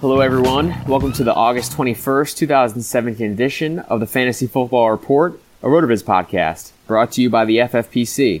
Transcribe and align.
Hello, 0.00 0.20
everyone. 0.20 0.74
Welcome 0.86 1.12
to 1.12 1.24
the 1.24 1.34
August 1.34 1.72
21st, 1.72 2.34
2017 2.34 3.32
edition 3.32 3.80
of 3.80 4.00
the 4.00 4.06
Fantasy 4.06 4.46
Football 4.46 4.90
Report, 4.90 5.38
a 5.62 5.66
RotoViz 5.66 6.02
podcast, 6.02 6.72
brought 6.86 7.12
to 7.12 7.20
you 7.20 7.28
by 7.28 7.44
the 7.44 7.58
FFPC. 7.58 8.40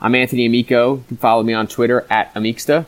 I'm 0.00 0.14
Anthony 0.14 0.46
Amico. 0.46 0.98
You 0.98 1.04
can 1.08 1.16
follow 1.16 1.42
me 1.42 1.54
on 1.54 1.66
Twitter 1.66 2.06
at 2.08 2.32
Amixta. 2.34 2.86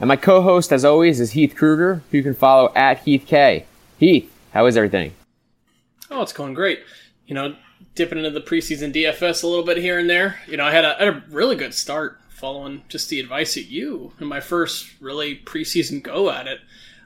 And 0.00 0.08
my 0.08 0.16
co-host, 0.16 0.72
as 0.72 0.84
always, 0.84 1.20
is 1.20 1.34
Heith 1.34 1.54
Krueger, 1.54 2.02
who 2.10 2.16
you 2.16 2.24
can 2.24 2.34
follow 2.34 2.72
at 2.74 3.04
Heith 3.04 3.26
K. 3.26 3.66
Heith, 4.00 4.26
how 4.52 4.66
is 4.66 4.76
everything? 4.76 5.14
Oh, 6.10 6.22
it's 6.22 6.32
going 6.32 6.54
great. 6.54 6.80
You 7.28 7.36
know, 7.36 7.54
dipping 7.94 8.18
into 8.18 8.30
the 8.30 8.40
preseason 8.40 8.92
DFS 8.92 9.44
a 9.44 9.46
little 9.46 9.64
bit 9.64 9.76
here 9.76 10.00
and 10.00 10.10
there. 10.10 10.40
You 10.48 10.56
know, 10.56 10.64
I 10.64 10.72
had 10.72 10.84
a, 10.84 10.94
had 10.94 11.06
a 11.06 11.22
really 11.30 11.54
good 11.54 11.74
start 11.74 12.18
following 12.28 12.82
just 12.88 13.08
the 13.08 13.20
advice 13.20 13.56
of 13.56 13.66
you 13.66 14.14
in 14.18 14.26
my 14.26 14.40
first 14.40 15.00
really 15.00 15.36
preseason 15.36 16.02
go 16.02 16.28
at 16.28 16.48
it. 16.48 16.58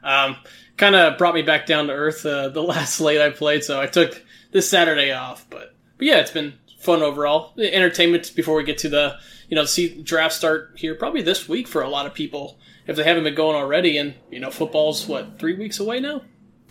Um, 0.06 0.36
kind 0.76 0.94
of 0.94 1.18
brought 1.18 1.34
me 1.34 1.42
back 1.42 1.66
down 1.66 1.88
to 1.88 1.92
earth 1.92 2.24
uh, 2.24 2.48
the 2.48 2.62
last 2.62 2.94
slate 2.94 3.20
I 3.20 3.30
played, 3.30 3.64
so 3.64 3.80
I 3.80 3.86
took 3.86 4.22
this 4.52 4.68
Saturday 4.70 5.12
off. 5.12 5.46
But 5.50 5.74
but 5.98 6.06
yeah, 6.06 6.18
it's 6.18 6.30
been 6.30 6.54
fun 6.78 7.02
overall. 7.02 7.52
Entertainment 7.58 8.32
before 8.34 8.56
we 8.56 8.64
get 8.64 8.78
to 8.78 8.88
the 8.88 9.18
you 9.48 9.56
know 9.56 9.64
see 9.64 10.02
draft 10.02 10.34
start 10.34 10.72
here 10.76 10.94
probably 10.94 11.22
this 11.22 11.48
week 11.48 11.68
for 11.68 11.82
a 11.82 11.88
lot 11.88 12.06
of 12.06 12.14
people 12.14 12.58
if 12.86 12.96
they 12.96 13.02
haven't 13.02 13.24
been 13.24 13.34
going 13.34 13.56
already. 13.56 13.98
And 13.98 14.14
you 14.30 14.40
know 14.40 14.50
football's 14.50 15.06
what 15.06 15.38
three 15.38 15.54
weeks 15.54 15.80
away 15.80 16.00
now. 16.00 16.22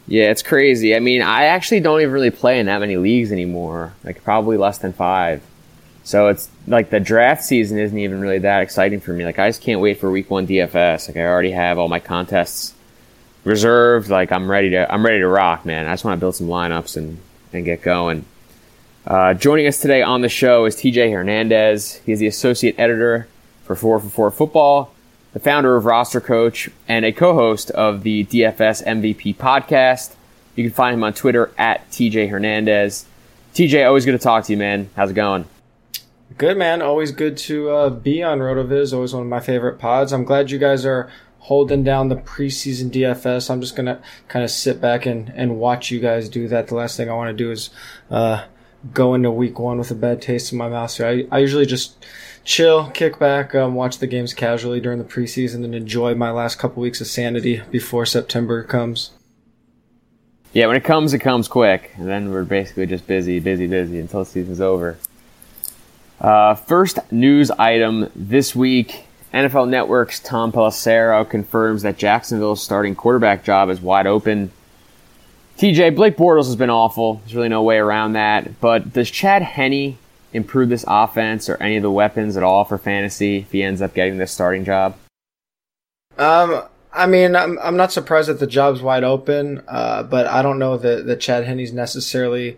Yeah, 0.08 0.30
it's 0.30 0.44
crazy. 0.44 0.96
I 0.96 1.00
mean, 1.00 1.24
I 1.24 1.46
actually 1.46 1.80
don't 1.80 2.00
even 2.00 2.14
really 2.14 2.30
play 2.30 2.60
in 2.60 2.68
that 2.68 2.80
many 2.80 2.96
leagues 2.96 3.32
anymore. 3.32 3.94
Like 4.04 4.24
probably 4.24 4.56
less 4.56 4.78
than 4.78 4.94
five. 4.94 5.42
So 6.04 6.28
it's 6.28 6.48
like 6.68 6.92
the 6.92 7.00
draft 7.00 7.44
season 7.44 7.80
isn't 7.80 7.98
even 7.98 8.22
really 8.22 8.38
that 8.38 8.62
exciting 8.62 9.00
for 9.00 9.12
me. 9.12 9.26
Like 9.26 9.40
I 9.40 9.50
just 9.50 9.64
can't 9.64 9.82
wait 9.82 10.00
for 10.00 10.12
week 10.12 10.30
one 10.30 10.46
DFS. 10.46 11.08
Like 11.08 11.18
I 11.18 11.26
already 11.26 11.50
have 11.50 11.80
all 11.80 11.88
my 11.88 12.00
contests 12.00 12.75
reserved. 13.46 14.10
Like 14.10 14.32
I'm 14.32 14.52
ready 14.52 14.72
to 14.72 14.92
I'm 14.92 15.06
ready 15.06 15.20
to 15.20 15.28
rock, 15.28 15.66
man. 15.66 15.88
I 15.88 15.94
just 15.94 16.04
want 16.04 16.18
to 16.18 16.20
build 16.20 16.36
some 16.36 16.48
lineups 16.48 16.98
and 16.98 17.20
and 17.54 17.64
get 17.64 17.82
going. 17.82 18.26
Uh, 19.08 19.34
joining 19.36 19.68
us 19.68 19.80
today 19.80 20.02
on 20.02 20.22
the 20.22 20.30
show 20.30 20.66
is 20.66 20.76
TJ 20.76 21.12
Hernandez. 21.14 22.02
He 22.06 22.12
is 22.12 22.20
the 22.20 22.28
associate 22.28 22.76
editor 22.78 23.28
for 23.64 23.76
Four 23.76 24.00
for 24.00 24.10
Four 24.10 24.32
Football, 24.32 24.94
the 25.32 25.40
founder 25.40 25.76
of 25.78 25.86
Roster 25.86 26.20
Coach, 26.20 26.70
and 26.88 27.06
a 27.06 27.12
co-host 27.12 27.72
of 27.72 28.04
the 28.04 28.26
DFS 28.26 28.84
MVP 28.84 29.36
podcast. 29.36 30.16
You 30.56 30.64
can 30.64 30.74
find 30.74 30.96
him 30.96 31.04
on 31.04 31.14
Twitter 31.14 31.52
at 31.58 31.90
TJ 31.92 32.30
Hernandez. 32.30 33.06
TJ, 33.54 33.86
always 33.86 34.06
good 34.06 34.14
to 34.14 34.18
talk 34.18 34.46
to 34.46 34.52
you, 34.52 34.58
man. 34.58 34.90
How's 34.96 35.12
it 35.12 35.16
going? 35.16 35.46
Good, 36.38 36.58
man. 36.58 36.82
Always 36.82 37.12
good 37.12 37.38
to 37.38 37.70
uh, 37.70 37.90
be 37.90 38.24
on 38.24 38.40
RotoViz. 38.40 38.94
Always 38.94 39.14
one 39.14 39.24
of 39.24 39.30
my 39.30 39.40
favorite 39.40 39.78
pods. 39.78 40.12
I'm 40.12 40.26
glad 40.26 40.52
you 40.52 40.58
guys 40.58 40.86
are 40.86 41.10
holding 41.46 41.84
down 41.84 42.10
the 42.10 42.16
preseason 42.16 42.90
DFS. 42.90 43.52
I'm 43.52 43.62
just 43.62 43.76
gonna 43.76 44.02
kind 44.28 44.44
of 44.44 44.50
sit 44.50 44.82
back 44.82 45.06
and, 45.06 45.32
and 45.36 45.60
watch 45.60 45.92
you 45.92 46.00
guys 46.00 46.28
do 46.28 46.48
that. 46.48 46.68
The 46.68 46.76
last 46.76 46.98
thing 46.98 47.08
I 47.08 47.14
want 47.14 47.30
to 47.30 47.44
do 47.44 47.52
is 47.52 47.70
uh, 48.10 48.46
go 48.96 49.14
into 49.14 49.30
week 49.30 49.60
one 49.60 49.78
with 49.78 49.92
a 49.92 49.96
bad 49.96 50.24
taste 50.24 50.52
in 50.52 50.58
my 50.58 50.68
mouth. 50.68 50.90
So 50.90 51.08
I, 51.08 51.28
I 51.32 51.38
usually 51.38 51.68
just 51.68 52.04
chill, 52.44 52.90
kick 52.90 53.20
back, 53.20 53.54
um, 53.54 53.76
watch 53.76 54.00
the 54.00 54.08
games 54.08 54.34
casually 54.34 54.80
during 54.80 54.98
the 54.98 55.06
preseason, 55.06 55.64
and 55.64 55.76
enjoy 55.76 56.16
my 56.16 56.32
last 56.32 56.58
couple 56.58 56.82
weeks 56.82 57.00
of 57.00 57.06
sanity 57.06 57.62
before 57.70 58.08
September 58.08 58.64
comes. 58.64 59.12
Yeah, 60.52 60.66
when 60.66 60.78
it 60.78 60.84
comes, 60.84 61.14
it 61.14 61.20
comes 61.20 61.48
quick, 61.48 61.92
and 61.96 62.08
then 62.08 62.32
we're 62.32 62.44
basically 62.44 62.88
just 62.88 63.06
busy, 63.06 63.40
busy, 63.40 63.68
busy 63.68 64.00
until 64.00 64.22
the 64.22 64.26
season's 64.26 64.62
over. 64.62 64.98
Uh, 66.20 66.56
first 66.56 66.98
news 67.12 67.52
item 67.52 68.10
this 68.16 68.56
week 68.56 69.06
NFL 69.36 69.68
Network's 69.68 70.22
Tom 70.22 70.54
Pelissero 70.54 71.30
confirms 71.30 71.82
that 71.82 71.98
Jacksonville's 71.98 72.64
starting 72.64 72.96
quarterback 72.96 73.44
job 73.44 73.70
is 73.70 73.82
wide 73.82 74.08
open. 74.08 74.50
TJ, 75.58 75.94
Blake 75.94 76.16
Bortles 76.16 76.46
has 76.46 76.56
been 76.56 76.70
awful. 76.70 77.16
There's 77.16 77.36
really 77.36 77.50
no 77.50 77.62
way 77.62 77.78
around 77.78 78.14
that. 78.14 78.62
But 78.62 78.94
does 78.94 79.12
Chad 79.12 79.42
Henne 79.42 79.98
improve 80.32 80.70
this 80.70 80.86
offense 80.88 81.50
or 81.50 81.58
any 81.62 81.76
of 81.76 81.84
the 81.84 81.92
weapons 81.92 82.38
at 82.38 82.44
all 82.44 82.64
for 82.64 82.78
fantasy 82.78 83.40
if 83.40 83.52
he 83.52 83.62
ends 83.62 83.82
up 83.82 83.94
getting 83.94 84.18
this 84.18 84.32
starting 84.32 84.64
job? 84.64 84.98
Um, 86.18 86.64
I 86.94 87.06
mean, 87.06 87.36
I'm, 87.36 87.60
I'm 87.60 87.76
not 87.76 87.92
surprised 87.92 88.30
that 88.30 88.40
the 88.40 88.48
job's 88.48 88.82
wide 88.82 89.04
open, 89.04 89.62
uh, 89.68 90.04
but 90.04 90.28
I 90.28 90.42
don't 90.44 90.60
know 90.60 90.78
that, 90.78 91.06
that 91.08 91.20
Chad 91.20 91.44
Henne's 91.44 91.74
necessarily 91.74 92.58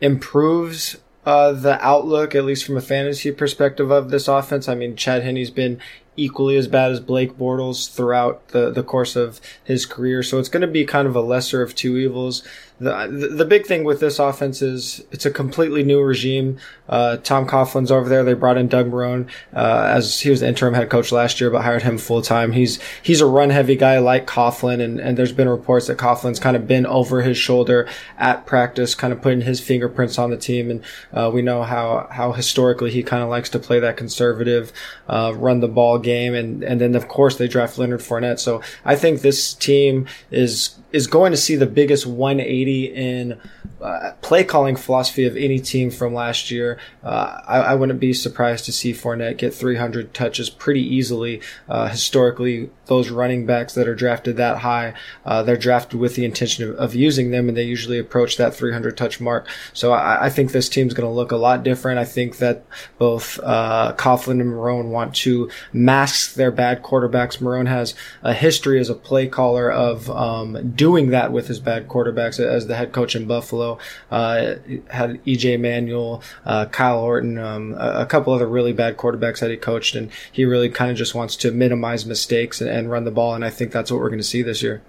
improves 0.00 0.98
uh, 1.24 1.52
the 1.52 1.84
outlook, 1.84 2.34
at 2.34 2.44
least 2.44 2.64
from 2.64 2.76
a 2.76 2.80
fantasy 2.80 3.30
perspective 3.32 3.90
of 3.90 4.10
this 4.10 4.28
offense. 4.28 4.68
I 4.68 4.74
mean, 4.74 4.96
Chad 4.96 5.22
Henne's 5.22 5.50
been 5.50 5.80
equally 6.16 6.56
as 6.56 6.68
bad 6.68 6.92
as 6.92 7.00
Blake 7.00 7.38
Bortles 7.38 7.92
throughout 7.92 8.48
the, 8.48 8.70
the 8.70 8.82
course 8.82 9.16
of 9.16 9.40
his 9.64 9.86
career. 9.86 10.22
So 10.22 10.38
it's 10.38 10.48
going 10.48 10.60
to 10.60 10.66
be 10.66 10.84
kind 10.84 11.08
of 11.08 11.16
a 11.16 11.20
lesser 11.20 11.62
of 11.62 11.74
two 11.74 11.96
evils 11.96 12.46
the 12.82 13.28
the 13.30 13.44
big 13.44 13.64
thing 13.66 13.84
with 13.84 14.00
this 14.00 14.18
offense 14.18 14.60
is 14.60 15.04
it's 15.12 15.24
a 15.24 15.30
completely 15.30 15.84
new 15.84 16.02
regime. 16.02 16.58
Uh, 16.88 17.16
Tom 17.18 17.46
Coughlin's 17.46 17.92
over 17.92 18.08
there. 18.08 18.24
They 18.24 18.34
brought 18.34 18.58
in 18.58 18.66
Doug 18.66 18.90
Marrone 18.90 19.28
uh, 19.54 19.84
as 19.94 20.20
he 20.20 20.30
was 20.30 20.40
the 20.40 20.48
interim 20.48 20.74
head 20.74 20.90
coach 20.90 21.12
last 21.12 21.40
year, 21.40 21.48
but 21.48 21.62
hired 21.62 21.82
him 21.82 21.96
full 21.96 22.22
time. 22.22 22.52
He's 22.52 22.80
he's 23.02 23.20
a 23.20 23.26
run 23.26 23.50
heavy 23.50 23.76
guy 23.76 23.98
like 23.98 24.26
Coughlin, 24.26 24.80
and, 24.80 25.00
and 25.00 25.16
there's 25.16 25.32
been 25.32 25.48
reports 25.48 25.86
that 25.86 25.96
Coughlin's 25.96 26.40
kind 26.40 26.56
of 26.56 26.66
been 26.66 26.84
over 26.84 27.22
his 27.22 27.36
shoulder 27.36 27.88
at 28.18 28.46
practice, 28.46 28.94
kind 28.96 29.12
of 29.12 29.22
putting 29.22 29.42
his 29.42 29.60
fingerprints 29.60 30.18
on 30.18 30.30
the 30.30 30.36
team. 30.36 30.70
And 30.70 30.82
uh, 31.12 31.30
we 31.32 31.40
know 31.40 31.62
how 31.62 32.08
how 32.10 32.32
historically 32.32 32.90
he 32.90 33.02
kind 33.04 33.22
of 33.22 33.28
likes 33.28 33.48
to 33.50 33.60
play 33.60 33.78
that 33.78 33.96
conservative, 33.96 34.72
uh, 35.08 35.32
run 35.36 35.60
the 35.60 35.68
ball 35.68 35.98
game, 35.98 36.34
and 36.34 36.64
and 36.64 36.80
then 36.80 36.96
of 36.96 37.06
course 37.06 37.36
they 37.38 37.46
draft 37.46 37.78
Leonard 37.78 38.00
Fournette. 38.00 38.40
So 38.40 38.60
I 38.84 38.96
think 38.96 39.20
this 39.20 39.54
team 39.54 40.06
is 40.32 40.74
is 40.92 41.06
going 41.06 41.32
to 41.32 41.36
see 41.36 41.56
the 41.56 41.66
biggest 41.66 42.06
180 42.06 42.84
in 42.94 43.40
uh, 43.82 44.12
play 44.20 44.44
calling 44.44 44.76
philosophy 44.76 45.24
of 45.24 45.36
any 45.36 45.58
team 45.58 45.90
from 45.90 46.14
last 46.14 46.50
year. 46.50 46.78
Uh, 47.02 47.40
I, 47.46 47.58
I, 47.58 47.74
wouldn't 47.74 47.98
be 47.98 48.12
surprised 48.12 48.64
to 48.66 48.72
see 48.72 48.92
Fournette 48.92 49.38
get 49.38 49.52
300 49.52 50.14
touches 50.14 50.48
pretty 50.48 50.82
easily. 50.82 51.40
Uh, 51.68 51.88
historically, 51.88 52.70
those 52.86 53.10
running 53.10 53.44
backs 53.44 53.74
that 53.74 53.88
are 53.88 53.94
drafted 53.94 54.36
that 54.36 54.58
high, 54.58 54.94
uh, 55.24 55.42
they're 55.42 55.56
drafted 55.56 55.98
with 55.98 56.14
the 56.14 56.24
intention 56.24 56.68
of, 56.68 56.76
of, 56.76 56.94
using 56.94 57.32
them, 57.32 57.48
and 57.48 57.56
they 57.56 57.64
usually 57.64 57.98
approach 57.98 58.36
that 58.36 58.54
300 58.54 58.96
touch 58.96 59.20
mark. 59.20 59.48
So 59.72 59.92
I, 59.92 60.26
I 60.26 60.30
think 60.30 60.52
this 60.52 60.68
team's 60.68 60.94
going 60.94 61.08
to 61.08 61.12
look 61.12 61.32
a 61.32 61.36
lot 61.36 61.64
different. 61.64 61.98
I 61.98 62.04
think 62.04 62.36
that 62.36 62.64
both 62.98 63.40
uh, 63.42 63.94
Coughlin 63.96 64.40
and 64.40 64.52
Marrone 64.52 64.90
want 64.90 65.14
to 65.16 65.50
mask 65.72 66.34
their 66.34 66.52
bad 66.52 66.84
quarterbacks. 66.84 67.38
Marrone 67.38 67.66
has 67.66 67.96
a 68.22 68.32
history 68.32 68.78
as 68.78 68.88
a 68.88 68.94
play 68.94 69.26
caller 69.26 69.72
of 69.72 70.08
um, 70.10 70.72
doing 70.82 71.10
that 71.10 71.30
with 71.30 71.46
his 71.46 71.60
bad 71.60 71.86
quarterbacks 71.86 72.40
as 72.40 72.66
the 72.66 72.74
head 72.74 72.90
coach 72.90 73.14
in 73.14 73.24
Buffalo. 73.24 73.78
Uh, 74.10 74.56
had 74.90 75.24
EJ 75.24 75.60
Manuel, 75.60 76.20
uh, 76.44 76.66
Kyle 76.66 76.98
Orton, 76.98 77.38
um, 77.38 77.74
a, 77.74 78.00
a, 78.00 78.06
couple 78.06 78.32
other 78.32 78.48
really 78.48 78.72
bad 78.72 78.96
quarterbacks 78.96 79.38
that 79.38 79.48
he 79.52 79.56
coached, 79.56 79.94
and 79.94 80.10
he 80.32 80.44
really 80.44 80.68
kind 80.68 80.90
of 80.90 80.96
just 80.96 81.14
wants 81.14 81.36
to 81.36 81.52
minimize 81.52 82.04
mistakes 82.04 82.60
and, 82.60 82.68
and 82.68 82.90
run 82.90 83.04
the 83.04 83.12
ball. 83.12 83.32
And 83.32 83.44
I 83.44 83.50
think 83.50 83.70
that's 83.70 83.92
what 83.92 84.00
we're 84.00 84.08
going 84.08 84.18
to 84.18 84.24
see 84.24 84.42
this 84.42 84.60
year. 84.60 84.82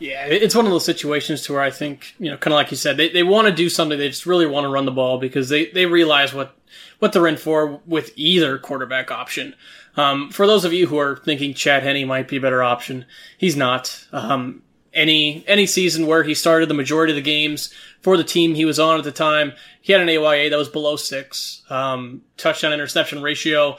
Yeah, 0.00 0.26
it's 0.26 0.56
one 0.56 0.64
of 0.64 0.72
those 0.72 0.84
situations 0.84 1.42
to 1.42 1.52
where 1.52 1.62
I 1.62 1.70
think, 1.70 2.16
you 2.18 2.32
know, 2.32 2.36
kind 2.36 2.52
of 2.52 2.56
like 2.56 2.72
you 2.72 2.76
said, 2.76 2.96
they, 2.96 3.10
they 3.10 3.22
want 3.22 3.46
to 3.46 3.54
do 3.54 3.68
something. 3.68 3.96
They 3.96 4.08
just 4.08 4.26
really 4.26 4.46
want 4.46 4.64
to 4.64 4.70
run 4.70 4.86
the 4.86 4.90
ball 4.90 5.18
because 5.18 5.50
they, 5.50 5.66
they 5.66 5.86
realize 5.86 6.34
what, 6.34 6.56
what 6.98 7.12
they're 7.12 7.28
in 7.28 7.36
for 7.36 7.80
with 7.86 8.10
either 8.16 8.58
quarterback 8.58 9.12
option. 9.12 9.54
Um, 9.96 10.30
for 10.30 10.46
those 10.46 10.64
of 10.64 10.72
you 10.72 10.86
who 10.86 10.98
are 10.98 11.16
thinking 11.16 11.54
Chad 11.54 11.82
Henne 11.82 12.06
might 12.06 12.28
be 12.28 12.36
a 12.36 12.40
better 12.40 12.62
option, 12.62 13.06
he's 13.36 13.56
not. 13.56 14.06
Um, 14.12 14.62
any 14.92 15.44
any 15.46 15.66
season 15.66 16.06
where 16.06 16.24
he 16.24 16.34
started 16.34 16.68
the 16.68 16.74
majority 16.74 17.12
of 17.12 17.16
the 17.16 17.22
games 17.22 17.72
for 18.00 18.16
the 18.16 18.24
team 18.24 18.54
he 18.54 18.64
was 18.64 18.78
on 18.78 18.98
at 18.98 19.04
the 19.04 19.12
time. 19.12 19.52
He 19.80 19.92
had 19.92 20.02
an 20.02 20.08
AYA 20.08 20.50
that 20.50 20.58
was 20.58 20.68
below 20.68 20.96
six. 20.96 21.62
Um, 21.70 22.22
touchdown 22.36 22.72
interception 22.72 23.22
ratio 23.22 23.76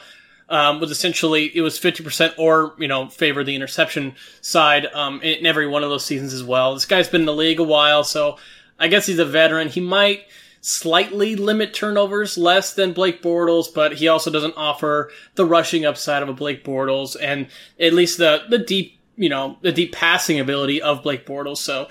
um, 0.48 0.80
was 0.80 0.90
essentially 0.90 1.50
it 1.54 1.60
was 1.60 1.78
fifty 1.78 2.02
percent 2.02 2.34
or 2.38 2.74
you 2.78 2.88
know 2.88 3.08
favor 3.08 3.44
the 3.44 3.54
interception 3.54 4.14
side 4.40 4.86
um, 4.86 5.20
in 5.22 5.46
every 5.46 5.66
one 5.66 5.82
of 5.82 5.90
those 5.90 6.04
seasons 6.04 6.32
as 6.32 6.44
well. 6.44 6.74
This 6.74 6.86
guy's 6.86 7.08
been 7.08 7.22
in 7.22 7.26
the 7.26 7.34
league 7.34 7.60
a 7.60 7.64
while, 7.64 8.04
so 8.04 8.38
I 8.78 8.88
guess 8.88 9.06
he's 9.06 9.18
a 9.18 9.24
veteran. 9.24 9.68
He 9.68 9.80
might 9.80 10.26
slightly 10.62 11.36
limit 11.36 11.74
turnovers 11.74 12.38
less 12.38 12.72
than 12.72 12.94
Blake 12.94 13.20
Bortles, 13.20 13.66
but 13.72 13.94
he 13.94 14.08
also 14.08 14.30
doesn't 14.30 14.56
offer 14.56 15.10
the 15.34 15.44
rushing 15.44 15.84
upside 15.84 16.22
of 16.22 16.28
a 16.30 16.32
Blake 16.32 16.64
Bortles 16.64 17.16
and 17.20 17.48
at 17.78 17.92
least 17.92 18.16
the 18.16 18.44
the 18.48 18.58
deep 18.58 18.98
you 19.16 19.28
know, 19.28 19.58
the 19.60 19.72
deep 19.72 19.92
passing 19.92 20.40
ability 20.40 20.80
of 20.80 21.02
Blake 21.02 21.26
Bortles. 21.26 21.58
So 21.58 21.88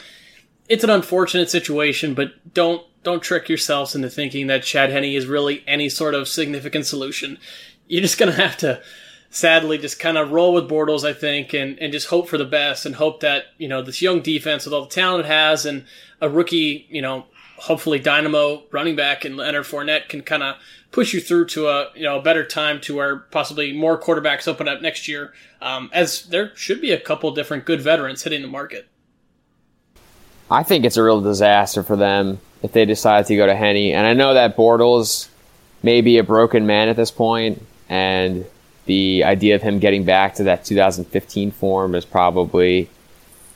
it's 0.67 0.83
an 0.83 0.89
unfortunate 0.89 1.49
situation, 1.49 2.13
but 2.13 2.53
don't 2.53 2.85
don't 3.03 3.21
trick 3.21 3.49
yourselves 3.49 3.95
into 3.95 4.09
thinking 4.09 4.47
that 4.47 4.63
Chad 4.63 4.89
Henne 4.89 5.05
is 5.15 5.25
really 5.25 5.63
any 5.67 5.89
sort 5.89 6.13
of 6.13 6.27
significant 6.27 6.85
solution. 6.85 7.37
You're 7.87 8.01
just 8.01 8.17
gonna 8.17 8.31
have 8.31 8.57
to 8.57 8.81
sadly 9.29 9.77
just 9.77 9.99
kind 9.99 10.17
of 10.17 10.31
roll 10.31 10.53
with 10.53 10.69
Bortles, 10.69 11.07
I 11.07 11.13
think, 11.13 11.53
and, 11.53 11.79
and 11.79 11.93
just 11.93 12.07
hope 12.07 12.27
for 12.27 12.37
the 12.37 12.45
best 12.45 12.85
and 12.85 12.95
hope 12.95 13.21
that, 13.21 13.45
you 13.57 13.67
know, 13.67 13.81
this 13.81 14.01
young 14.01 14.21
defense 14.21 14.65
with 14.65 14.73
all 14.73 14.83
the 14.83 14.89
talent 14.89 15.25
it 15.25 15.29
has 15.29 15.65
and 15.65 15.85
a 16.19 16.29
rookie, 16.29 16.85
you 16.89 17.01
know, 17.01 17.25
hopefully 17.61 17.99
dynamo 17.99 18.63
running 18.71 18.95
back 18.95 19.23
and 19.23 19.37
Leonard 19.37 19.65
Fournette 19.65 20.09
can 20.09 20.21
kind 20.21 20.41
of 20.41 20.55
push 20.91 21.13
you 21.13 21.21
through 21.21 21.45
to 21.45 21.67
a 21.67 21.89
you 21.95 22.03
know 22.03 22.19
a 22.19 22.21
better 22.21 22.45
time 22.45 22.81
to 22.81 22.95
where 22.95 23.17
possibly 23.17 23.71
more 23.71 23.99
quarterbacks 23.99 24.47
open 24.47 24.67
up 24.67 24.81
next 24.81 25.07
year, 25.07 25.33
um, 25.61 25.89
as 25.93 26.23
there 26.27 26.55
should 26.55 26.81
be 26.81 26.91
a 26.91 26.99
couple 26.99 27.31
different 27.31 27.65
good 27.65 27.81
veterans 27.81 28.23
hitting 28.23 28.41
the 28.41 28.47
market. 28.47 28.87
I 30.49 30.63
think 30.63 30.83
it's 30.83 30.97
a 30.97 31.03
real 31.03 31.21
disaster 31.21 31.81
for 31.81 31.95
them 31.95 32.39
if 32.61 32.73
they 32.73 32.85
decide 32.85 33.25
to 33.27 33.35
go 33.35 33.45
to 33.45 33.55
Henne, 33.55 33.93
and 33.93 34.05
I 34.05 34.13
know 34.13 34.33
that 34.33 34.57
Bortles 34.57 35.29
may 35.81 36.01
be 36.01 36.17
a 36.17 36.23
broken 36.23 36.65
man 36.65 36.89
at 36.89 36.95
this 36.95 37.11
point, 37.11 37.65
and 37.89 38.45
the 38.85 39.23
idea 39.23 39.55
of 39.55 39.61
him 39.61 39.79
getting 39.79 40.03
back 40.03 40.35
to 40.35 40.43
that 40.43 40.65
2015 40.65 41.51
form 41.51 41.95
is 41.95 42.05
probably 42.05 42.89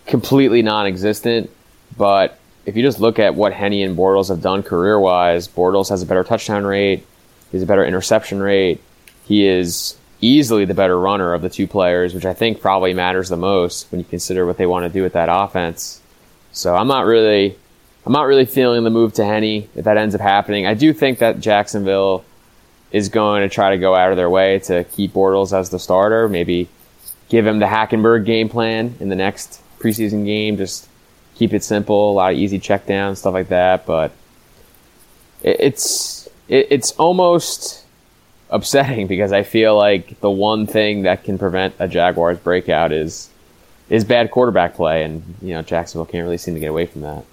completely 0.06 0.62
non-existent. 0.62 1.50
But 1.98 2.40
if 2.66 2.76
you 2.76 2.84
just 2.84 3.00
look 3.00 3.20
at 3.20 3.36
what 3.36 3.54
Henne 3.54 3.84
and 3.84 3.98
Bortles 3.98 4.30
have 4.30 4.42
done 4.42 4.64
career 4.64 5.00
wise, 5.00 5.48
Bortles 5.48 5.90
has 5.90 6.02
a 6.02 6.06
better 6.06 6.24
touchdown 6.24 6.66
rate. 6.66 7.06
He 7.52 7.58
has 7.58 7.64
a 7.64 7.68
better 7.68 7.86
interception 7.86 8.42
rate. 8.42 8.82
He 9.26 9.46
is 9.46 9.98
easily 10.22 10.66
the 10.66 10.74
better 10.74 11.00
runner 11.00 11.34
of 11.34 11.42
the 11.42 11.50
two 11.50 11.68
players, 11.68 12.14
which 12.14 12.26
I 12.26 12.34
think 12.34 12.62
probably 12.62 12.94
matters 12.94 13.30
the 13.30 13.38
most 13.38 13.92
when 13.92 14.00
you 14.00 14.06
consider 14.06 14.46
what 14.46 14.58
they 14.58 14.66
want 14.66 14.86
to 14.86 14.90
do 14.90 15.04
with 15.04 15.14
that 15.14 15.30
offense. 15.32 16.02
So 16.52 16.76
I'm 16.76 16.88
not 16.88 17.06
really, 17.06 17.56
I'm 18.06 18.14
not 18.14 18.24
really 18.24 18.46
feeling 18.46 18.84
the 18.84 18.90
move 18.90 19.14
to 19.14 19.26
Henne 19.26 19.70
if 19.76 19.86
that 19.86 19.98
ends 19.98 20.16
up 20.16 20.22
happening. 20.22 20.66
I 20.66 20.74
do 20.74 20.94
think 20.94 21.20
that 21.20 21.40
Jacksonville 21.40 22.26
is 22.92 23.10
going 23.10 23.42
to 23.42 23.54
try 23.54 23.72
to 23.72 23.78
go 23.78 23.94
out 23.94 24.12
of 24.12 24.18
their 24.18 24.30
way 24.30 24.60
to 24.60 24.84
keep 24.86 25.14
Bortles 25.14 25.58
as 25.58 25.70
the 25.70 25.80
starter. 25.80 26.28
Maybe 26.30 26.70
give 27.30 27.46
him 27.46 27.60
the 27.60 27.66
Hackenberg 27.66 28.26
game 28.26 28.50
plan 28.50 28.96
in 29.00 29.10
the 29.10 29.16
next 29.16 29.62
preseason 29.80 30.26
game. 30.26 30.58
Just 30.58 30.88
keep 31.36 31.54
it 31.54 31.64
simple, 31.64 32.12
a 32.12 32.14
lot 32.14 32.34
of 32.34 32.40
easy 32.40 32.60
check 32.60 32.88
downs, 32.88 33.20
stuff 33.20 33.34
like 33.34 33.50
that. 33.50 33.86
But 33.86 34.12
it's 35.44 36.28
it, 36.48 36.68
it's 36.72 36.92
almost 36.94 37.84
upsetting 38.50 39.08
because 39.14 39.32
I 39.32 39.44
feel 39.44 39.78
like 39.78 40.20
the 40.22 40.32
one 40.32 40.66
thing 40.68 41.04
that 41.04 41.24
can 41.24 41.38
prevent 41.38 41.76
a 41.80 41.88
Jaguars 41.88 42.40
breakout 42.40 42.92
is 42.92 43.30
is 43.90 44.04
bad 44.04 44.32
quarterback 44.32 44.74
play, 44.74 45.04
and 45.04 45.36
you 45.42 45.54
know 45.54 45.62
Jacksonville 45.62 46.06
can't 46.06 46.24
really 46.24 46.38
seem 46.38 46.56
to 46.56 46.60
get 46.60 46.72
away 46.72 46.86
from 46.88 47.02
that. 47.02 47.24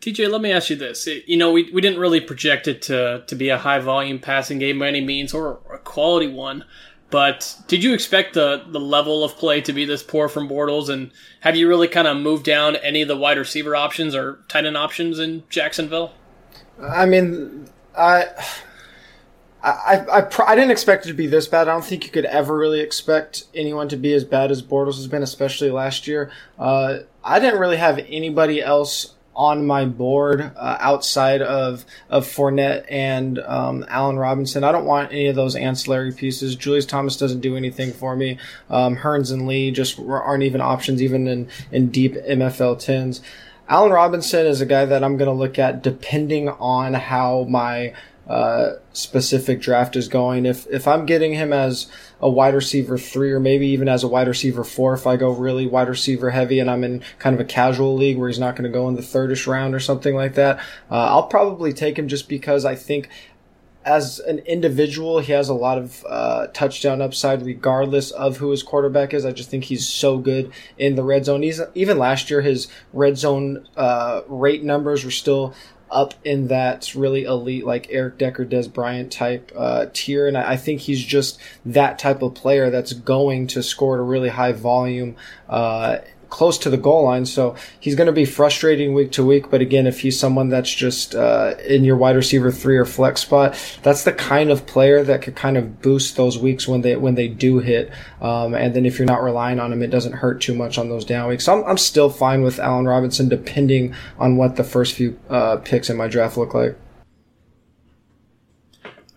TJ, 0.00 0.30
let 0.30 0.40
me 0.40 0.52
ask 0.52 0.70
you 0.70 0.76
this. 0.76 1.08
You 1.26 1.36
know, 1.36 1.50
we, 1.50 1.68
we 1.72 1.80
didn't 1.80 1.98
really 1.98 2.20
project 2.20 2.68
it 2.68 2.80
to, 2.82 3.24
to 3.26 3.34
be 3.34 3.48
a 3.48 3.58
high 3.58 3.80
volume 3.80 4.20
passing 4.20 4.60
game 4.60 4.78
by 4.78 4.86
any 4.86 5.00
means 5.00 5.34
or 5.34 5.58
a 5.72 5.78
quality 5.78 6.28
one. 6.28 6.64
But 7.10 7.56
did 7.68 7.84
you 7.84 7.94
expect 7.94 8.34
the, 8.34 8.64
the 8.66 8.80
level 8.80 9.22
of 9.22 9.36
play 9.36 9.60
to 9.60 9.72
be 9.72 9.84
this 9.84 10.02
poor 10.02 10.28
from 10.28 10.48
Bortles? 10.48 10.88
And 10.88 11.12
have 11.40 11.56
you 11.56 11.68
really 11.68 11.88
kind 11.88 12.08
of 12.08 12.16
moved 12.16 12.44
down 12.44 12.76
any 12.76 13.02
of 13.02 13.08
the 13.08 13.16
wide 13.16 13.38
receiver 13.38 13.76
options 13.76 14.14
or 14.14 14.40
tight 14.48 14.64
end 14.64 14.76
options 14.76 15.18
in 15.18 15.44
Jacksonville? 15.48 16.12
I 16.80 17.06
mean, 17.06 17.68
I. 17.96 18.26
I, 19.62 19.96
I, 20.12 20.28
I, 20.46 20.54
didn't 20.54 20.70
expect 20.70 21.06
it 21.06 21.08
to 21.08 21.14
be 21.14 21.26
this 21.26 21.48
bad. 21.48 21.66
I 21.66 21.72
don't 21.72 21.84
think 21.84 22.04
you 22.04 22.10
could 22.10 22.26
ever 22.26 22.56
really 22.56 22.78
expect 22.78 23.46
anyone 23.52 23.88
to 23.88 23.96
be 23.96 24.12
as 24.12 24.22
bad 24.22 24.52
as 24.52 24.62
Bortles 24.62 24.94
has 24.94 25.08
been, 25.08 25.24
especially 25.24 25.72
last 25.72 26.06
year. 26.06 26.30
Uh, 26.56 26.98
I 27.24 27.40
didn't 27.40 27.58
really 27.58 27.78
have 27.78 27.98
anybody 27.98 28.62
else 28.62 29.15
on 29.36 29.66
my 29.66 29.84
board 29.84 30.40
uh, 30.56 30.76
outside 30.80 31.42
of 31.42 31.84
of 32.10 32.26
Fournette 32.26 32.86
and 32.90 33.38
um, 33.40 33.84
Allen 33.88 34.18
Robinson. 34.18 34.64
I 34.64 34.72
don't 34.72 34.86
want 34.86 35.12
any 35.12 35.28
of 35.28 35.36
those 35.36 35.54
ancillary 35.54 36.12
pieces. 36.12 36.56
Julius 36.56 36.86
Thomas 36.86 37.16
doesn't 37.16 37.40
do 37.40 37.56
anything 37.56 37.92
for 37.92 38.16
me. 38.16 38.38
Um, 38.70 38.96
Hurns 38.96 39.30
and 39.32 39.46
Lee 39.46 39.70
just 39.70 40.00
aren't 40.00 40.42
even 40.42 40.60
options, 40.60 41.02
even 41.02 41.28
in 41.28 41.48
in 41.70 41.90
deep 41.90 42.14
MFL 42.14 42.78
tens. 42.78 43.20
Allen 43.68 43.92
Robinson 43.92 44.46
is 44.46 44.60
a 44.60 44.66
guy 44.66 44.84
that 44.84 45.02
I'm 45.02 45.16
going 45.16 45.28
to 45.28 45.32
look 45.32 45.58
at 45.58 45.82
depending 45.82 46.48
on 46.48 46.94
how 46.94 47.46
my 47.48 47.94
uh, 48.26 48.74
specific 48.92 49.60
draft 49.60 49.94
is 49.96 50.08
going. 50.08 50.46
If 50.46 50.66
if 50.66 50.88
I'm 50.88 51.06
getting 51.06 51.34
him 51.34 51.52
as 51.52 51.86
a 52.20 52.28
wide 52.28 52.54
receiver 52.54 52.98
three 52.98 53.30
or 53.30 53.38
maybe 53.38 53.68
even 53.68 53.88
as 53.88 54.02
a 54.02 54.08
wide 54.08 54.26
receiver 54.26 54.64
four, 54.64 54.94
if 54.94 55.06
I 55.06 55.16
go 55.16 55.30
really 55.30 55.66
wide 55.66 55.88
receiver 55.88 56.30
heavy 56.30 56.58
and 56.58 56.70
I'm 56.70 56.82
in 56.82 57.02
kind 57.18 57.34
of 57.34 57.40
a 57.40 57.44
casual 57.44 57.94
league 57.94 58.18
where 58.18 58.28
he's 58.28 58.38
not 58.38 58.56
going 58.56 58.70
to 58.70 58.76
go 58.76 58.88
in 58.88 58.94
the 58.94 59.02
thirdish 59.02 59.46
round 59.46 59.74
or 59.74 59.80
something 59.80 60.14
like 60.14 60.34
that, 60.34 60.58
uh, 60.90 61.06
I'll 61.06 61.28
probably 61.28 61.72
take 61.72 61.98
him 61.98 62.08
just 62.08 62.28
because 62.28 62.64
I 62.64 62.74
think 62.74 63.08
as 63.86 64.18
an 64.18 64.40
individual, 64.40 65.20
he 65.20 65.30
has 65.30 65.48
a 65.48 65.54
lot 65.54 65.78
of 65.78 66.04
uh, 66.08 66.48
touchdown 66.48 67.00
upside, 67.00 67.46
regardless 67.46 68.10
of 68.10 68.38
who 68.38 68.50
his 68.50 68.64
quarterback 68.64 69.14
is. 69.14 69.24
I 69.24 69.30
just 69.30 69.48
think 69.48 69.62
he's 69.62 69.86
so 69.86 70.18
good 70.18 70.52
in 70.76 70.96
the 70.96 71.04
red 71.04 71.24
zone. 71.24 71.42
He's 71.42 71.60
even 71.76 71.96
last 71.96 72.28
year, 72.28 72.40
his 72.40 72.66
red 72.92 73.16
zone 73.16 73.68
uh, 73.76 74.22
rate 74.26 74.64
numbers 74.64 75.04
were 75.04 75.12
still 75.12 75.54
up 75.90 76.14
in 76.24 76.48
that 76.48 76.94
really 76.94 77.24
elite, 77.24 77.64
like 77.64 77.86
Eric 77.90 78.18
Decker, 78.18 78.44
Dez 78.44 78.72
Bryant 78.72 79.12
type 79.12 79.52
uh, 79.56 79.86
tier. 79.92 80.26
And 80.26 80.36
I 80.36 80.56
think 80.56 80.80
he's 80.80 81.02
just 81.02 81.38
that 81.64 81.98
type 81.98 82.22
of 82.22 82.34
player 82.34 82.70
that's 82.70 82.92
going 82.92 83.46
to 83.48 83.62
score 83.62 83.96
at 83.96 84.00
a 84.00 84.02
really 84.02 84.30
high 84.30 84.52
volume. 84.52 85.16
Uh, 85.48 85.98
close 86.28 86.58
to 86.58 86.70
the 86.70 86.76
goal 86.76 87.04
line. 87.04 87.26
So 87.26 87.56
he's 87.78 87.94
going 87.94 88.06
to 88.06 88.12
be 88.12 88.24
frustrating 88.24 88.94
week 88.94 89.12
to 89.12 89.24
week. 89.24 89.50
But 89.50 89.60
again, 89.60 89.86
if 89.86 90.00
he's 90.00 90.18
someone 90.18 90.48
that's 90.48 90.72
just 90.72 91.14
uh, 91.14 91.54
in 91.66 91.84
your 91.84 91.96
wide 91.96 92.16
receiver 92.16 92.50
three 92.50 92.76
or 92.76 92.84
flex 92.84 93.20
spot, 93.22 93.56
that's 93.82 94.04
the 94.04 94.12
kind 94.12 94.50
of 94.50 94.66
player 94.66 95.02
that 95.04 95.22
could 95.22 95.36
kind 95.36 95.56
of 95.56 95.80
boost 95.82 96.16
those 96.16 96.38
weeks 96.38 96.66
when 96.66 96.82
they 96.82 96.96
when 96.96 97.14
they 97.14 97.28
do 97.28 97.58
hit. 97.58 97.92
Um, 98.20 98.54
and 98.54 98.74
then 98.74 98.86
if 98.86 98.98
you're 98.98 99.06
not 99.06 99.22
relying 99.22 99.58
on 99.58 99.72
him, 99.72 99.82
it 99.82 99.90
doesn't 99.90 100.12
hurt 100.12 100.40
too 100.40 100.54
much 100.54 100.78
on 100.78 100.88
those 100.88 101.04
down 101.04 101.28
weeks. 101.28 101.44
So 101.44 101.58
I'm, 101.58 101.70
I'm 101.70 101.78
still 101.78 102.10
fine 102.10 102.42
with 102.42 102.58
Allen 102.58 102.86
Robinson, 102.86 103.28
depending 103.28 103.94
on 104.18 104.36
what 104.36 104.56
the 104.56 104.64
first 104.64 104.94
few 104.94 105.18
uh, 105.28 105.56
picks 105.58 105.90
in 105.90 105.96
my 105.96 106.08
draft 106.08 106.36
look 106.36 106.54
like. 106.54 106.76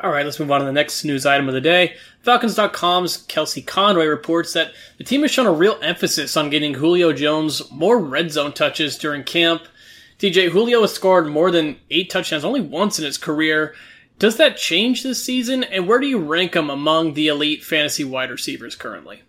All 0.01 0.11
right, 0.11 0.23
let's 0.23 0.39
move 0.39 0.49
on 0.49 0.61
to 0.61 0.65
the 0.65 0.71
next 0.71 1.03
news 1.03 1.25
item 1.25 1.49
of 1.49 1.53
the 1.53 1.59
day. 1.59 1.95
Falcons.com's 2.21 3.17
Kelsey 3.17 3.61
Conroy 3.61 4.05
reports 4.05 4.53
that 4.53 4.71
the 4.97 5.03
team 5.03 5.23
has 5.23 5.31
shown 5.31 5.45
a 5.45 5.51
real 5.51 5.77
emphasis 5.81 6.37
on 6.37 6.49
getting 6.49 6.75
Julio 6.75 7.11
Jones 7.11 7.69
more 7.69 7.99
red 7.99 8.31
zone 8.31 8.53
touches 8.53 8.97
during 8.97 9.25
camp. 9.25 9.63
TJ 10.17 10.51
Julio 10.51 10.81
has 10.81 10.93
scored 10.93 11.27
more 11.27 11.51
than 11.51 11.77
eight 11.89 12.09
touchdowns 12.09 12.45
only 12.45 12.61
once 12.61 12.97
in 12.97 13.03
his 13.03 13.17
career. 13.17 13.75
Does 14.19 14.37
that 14.37 14.55
change 14.55 15.03
this 15.03 15.21
season? 15.21 15.65
And 15.65 15.85
where 15.85 15.99
do 15.99 16.07
you 16.07 16.19
rank 16.19 16.55
him 16.55 16.69
among 16.69 17.13
the 17.13 17.27
elite 17.27 17.65
fantasy 17.65 18.05
wide 18.05 18.31
receivers 18.31 18.75
currently? 18.75 19.23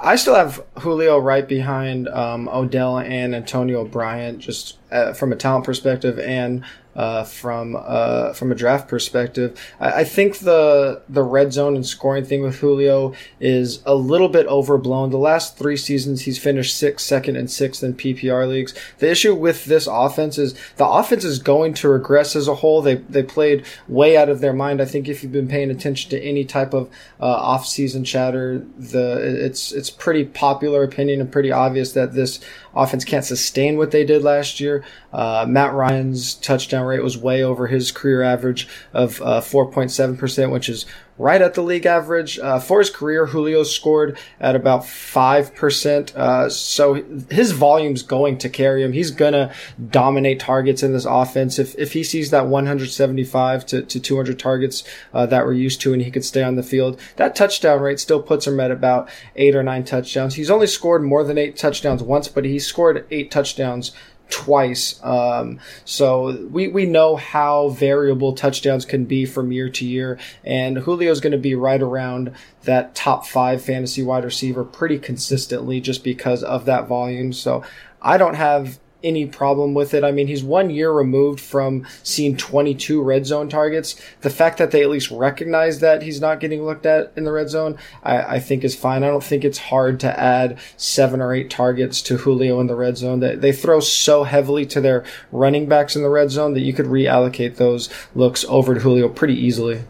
I 0.00 0.14
still 0.16 0.36
have 0.36 0.64
Julio 0.78 1.18
right 1.18 1.46
behind 1.46 2.08
um, 2.08 2.48
Odell 2.48 2.98
and 2.98 3.34
Antonio 3.34 3.84
Bryant, 3.84 4.38
just 4.38 4.78
uh, 4.94 5.12
from 5.12 5.32
a 5.32 5.36
talent 5.36 5.64
perspective, 5.64 6.18
and 6.18 6.64
uh, 6.96 7.24
from 7.24 7.76
uh, 7.78 8.32
from 8.32 8.52
a 8.52 8.54
draft 8.54 8.88
perspective. 8.88 9.58
I, 9.80 10.00
I, 10.00 10.04
think 10.04 10.38
the 10.38 11.02
the 11.08 11.22
red 11.22 11.52
zone 11.52 11.74
and 11.74 11.84
scoring 11.84 12.24
thing 12.24 12.42
with 12.42 12.60
Julio 12.60 13.14
is 13.40 13.82
a 13.84 13.94
little 13.94 14.28
bit 14.28 14.46
overblown. 14.46 15.10
The 15.10 15.18
last 15.18 15.58
three 15.58 15.76
seasons, 15.76 16.22
he's 16.22 16.38
finished 16.38 16.76
sixth, 16.76 17.04
second, 17.04 17.36
and 17.36 17.50
sixth 17.50 17.82
in 17.82 17.94
PPR 17.94 18.48
leagues. 18.48 18.74
The 18.98 19.10
issue 19.10 19.34
with 19.34 19.64
this 19.64 19.88
offense 19.88 20.38
is 20.38 20.54
the 20.76 20.86
offense 20.86 21.24
is 21.24 21.38
going 21.40 21.74
to 21.74 21.88
regress 21.88 22.36
as 22.36 22.46
a 22.46 22.54
whole. 22.54 22.80
They 22.80 22.96
they 22.96 23.22
played 23.22 23.64
way 23.88 24.16
out 24.16 24.28
of 24.28 24.40
their 24.40 24.52
mind. 24.52 24.80
I 24.80 24.84
think 24.84 25.08
if 25.08 25.22
you've 25.22 25.32
been 25.32 25.48
paying 25.48 25.70
attention 25.70 26.10
to 26.10 26.22
any 26.22 26.44
type 26.44 26.74
of 26.74 26.88
uh, 27.20 27.24
off 27.24 27.66
season 27.66 28.04
chatter, 28.04 28.64
the 28.78 29.44
it's 29.44 29.72
it's 29.72 29.90
pretty 29.90 30.24
popular 30.24 30.84
opinion 30.84 31.20
and 31.20 31.32
pretty 31.32 31.50
obvious 31.50 31.92
that 31.92 32.14
this 32.14 32.38
offense 32.74 33.04
can't 33.04 33.24
sustain 33.24 33.76
what 33.76 33.90
they 33.90 34.04
did 34.04 34.22
last 34.22 34.60
year. 34.60 34.84
Uh, 35.12 35.46
Matt 35.48 35.72
Ryan's 35.72 36.34
touchdown 36.34 36.84
rate 36.84 37.02
was 37.02 37.16
way 37.16 37.42
over 37.42 37.66
his 37.66 37.92
career 37.92 38.22
average 38.22 38.68
of 38.92 39.20
uh, 39.22 39.40
4.7%, 39.40 40.50
which 40.50 40.68
is 40.68 40.86
right 41.18 41.40
at 41.40 41.54
the 41.54 41.62
league 41.62 41.86
average. 41.86 42.38
Uh, 42.38 42.58
for 42.58 42.78
his 42.78 42.90
career, 42.90 43.26
Julio 43.26 43.62
scored 43.62 44.18
at 44.40 44.56
about 44.56 44.82
5%. 44.82 46.16
Uh, 46.16 46.50
so 46.50 47.04
his 47.30 47.52
volume's 47.52 48.02
going 48.02 48.38
to 48.38 48.48
carry 48.48 48.82
him. 48.82 48.92
He's 48.92 49.10
going 49.10 49.32
to 49.32 49.52
dominate 49.90 50.40
targets 50.40 50.82
in 50.82 50.92
this 50.92 51.04
offense. 51.04 51.58
If, 51.58 51.74
if 51.78 51.92
he 51.92 52.02
sees 52.02 52.30
that 52.30 52.46
175 52.46 53.66
to, 53.66 53.82
to 53.82 54.00
200 54.00 54.38
targets 54.38 54.84
uh, 55.12 55.26
that 55.26 55.44
we're 55.44 55.52
used 55.52 55.80
to 55.82 55.92
and 55.92 56.02
he 56.02 56.10
could 56.10 56.24
stay 56.24 56.42
on 56.42 56.56
the 56.56 56.62
field, 56.62 57.00
that 57.16 57.36
touchdown 57.36 57.80
rate 57.80 58.00
still 58.00 58.22
puts 58.22 58.46
him 58.46 58.58
at 58.60 58.70
about 58.70 59.08
eight 59.36 59.54
or 59.54 59.62
nine 59.62 59.84
touchdowns. 59.84 60.34
He's 60.34 60.50
only 60.50 60.66
scored 60.66 61.02
more 61.02 61.24
than 61.24 61.38
eight 61.38 61.56
touchdowns 61.56 62.02
once, 62.02 62.28
but 62.28 62.44
he 62.44 62.58
scored 62.58 63.06
eight 63.10 63.30
touchdowns 63.30 63.92
twice. 64.30 65.00
Um, 65.02 65.60
so 65.84 66.46
we, 66.50 66.68
we 66.68 66.86
know 66.86 67.16
how 67.16 67.68
variable 67.68 68.32
touchdowns 68.32 68.84
can 68.84 69.04
be 69.04 69.26
from 69.26 69.52
year 69.52 69.68
to 69.70 69.84
year. 69.84 70.18
And 70.42 70.78
Julio 70.78 71.10
is 71.10 71.20
going 71.20 71.32
to 71.32 71.38
be 71.38 71.54
right 71.54 71.80
around 71.80 72.32
that 72.64 72.94
top 72.94 73.26
five 73.26 73.62
fantasy 73.62 74.02
wide 74.02 74.24
receiver 74.24 74.64
pretty 74.64 74.98
consistently 74.98 75.80
just 75.80 76.02
because 76.02 76.42
of 76.42 76.64
that 76.64 76.88
volume. 76.88 77.32
So 77.32 77.62
I 78.02 78.18
don't 78.18 78.34
have 78.34 78.78
any 79.04 79.26
problem 79.26 79.74
with 79.74 79.94
it. 79.94 80.02
I 80.02 80.10
mean, 80.10 80.26
he's 80.26 80.42
one 80.42 80.70
year 80.70 80.90
removed 80.90 81.38
from 81.38 81.86
seeing 82.02 82.36
22 82.36 83.02
red 83.02 83.26
zone 83.26 83.48
targets. 83.48 83.94
The 84.22 84.30
fact 84.30 84.58
that 84.58 84.70
they 84.70 84.82
at 84.82 84.90
least 84.90 85.10
recognize 85.10 85.80
that 85.80 86.02
he's 86.02 86.20
not 86.20 86.40
getting 86.40 86.64
looked 86.64 86.86
at 86.86 87.12
in 87.14 87.24
the 87.24 87.32
red 87.32 87.50
zone, 87.50 87.78
I, 88.02 88.36
I 88.36 88.40
think 88.40 88.64
is 88.64 88.74
fine. 88.74 89.04
I 89.04 89.08
don't 89.08 89.22
think 89.22 89.44
it's 89.44 89.58
hard 89.58 90.00
to 90.00 90.18
add 90.18 90.58
seven 90.76 91.20
or 91.20 91.32
eight 91.32 91.50
targets 91.50 92.02
to 92.02 92.16
Julio 92.16 92.58
in 92.60 92.66
the 92.66 92.74
red 92.74 92.96
zone. 92.96 93.20
They, 93.20 93.36
they 93.36 93.52
throw 93.52 93.80
so 93.80 94.24
heavily 94.24 94.66
to 94.66 94.80
their 94.80 95.04
running 95.30 95.66
backs 95.66 95.94
in 95.94 96.02
the 96.02 96.08
red 96.08 96.30
zone 96.30 96.54
that 96.54 96.60
you 96.60 96.72
could 96.72 96.86
reallocate 96.86 97.56
those 97.56 97.90
looks 98.14 98.44
over 98.48 98.74
to 98.74 98.80
Julio 98.80 99.08
pretty 99.08 99.34
easily. 99.34 99.82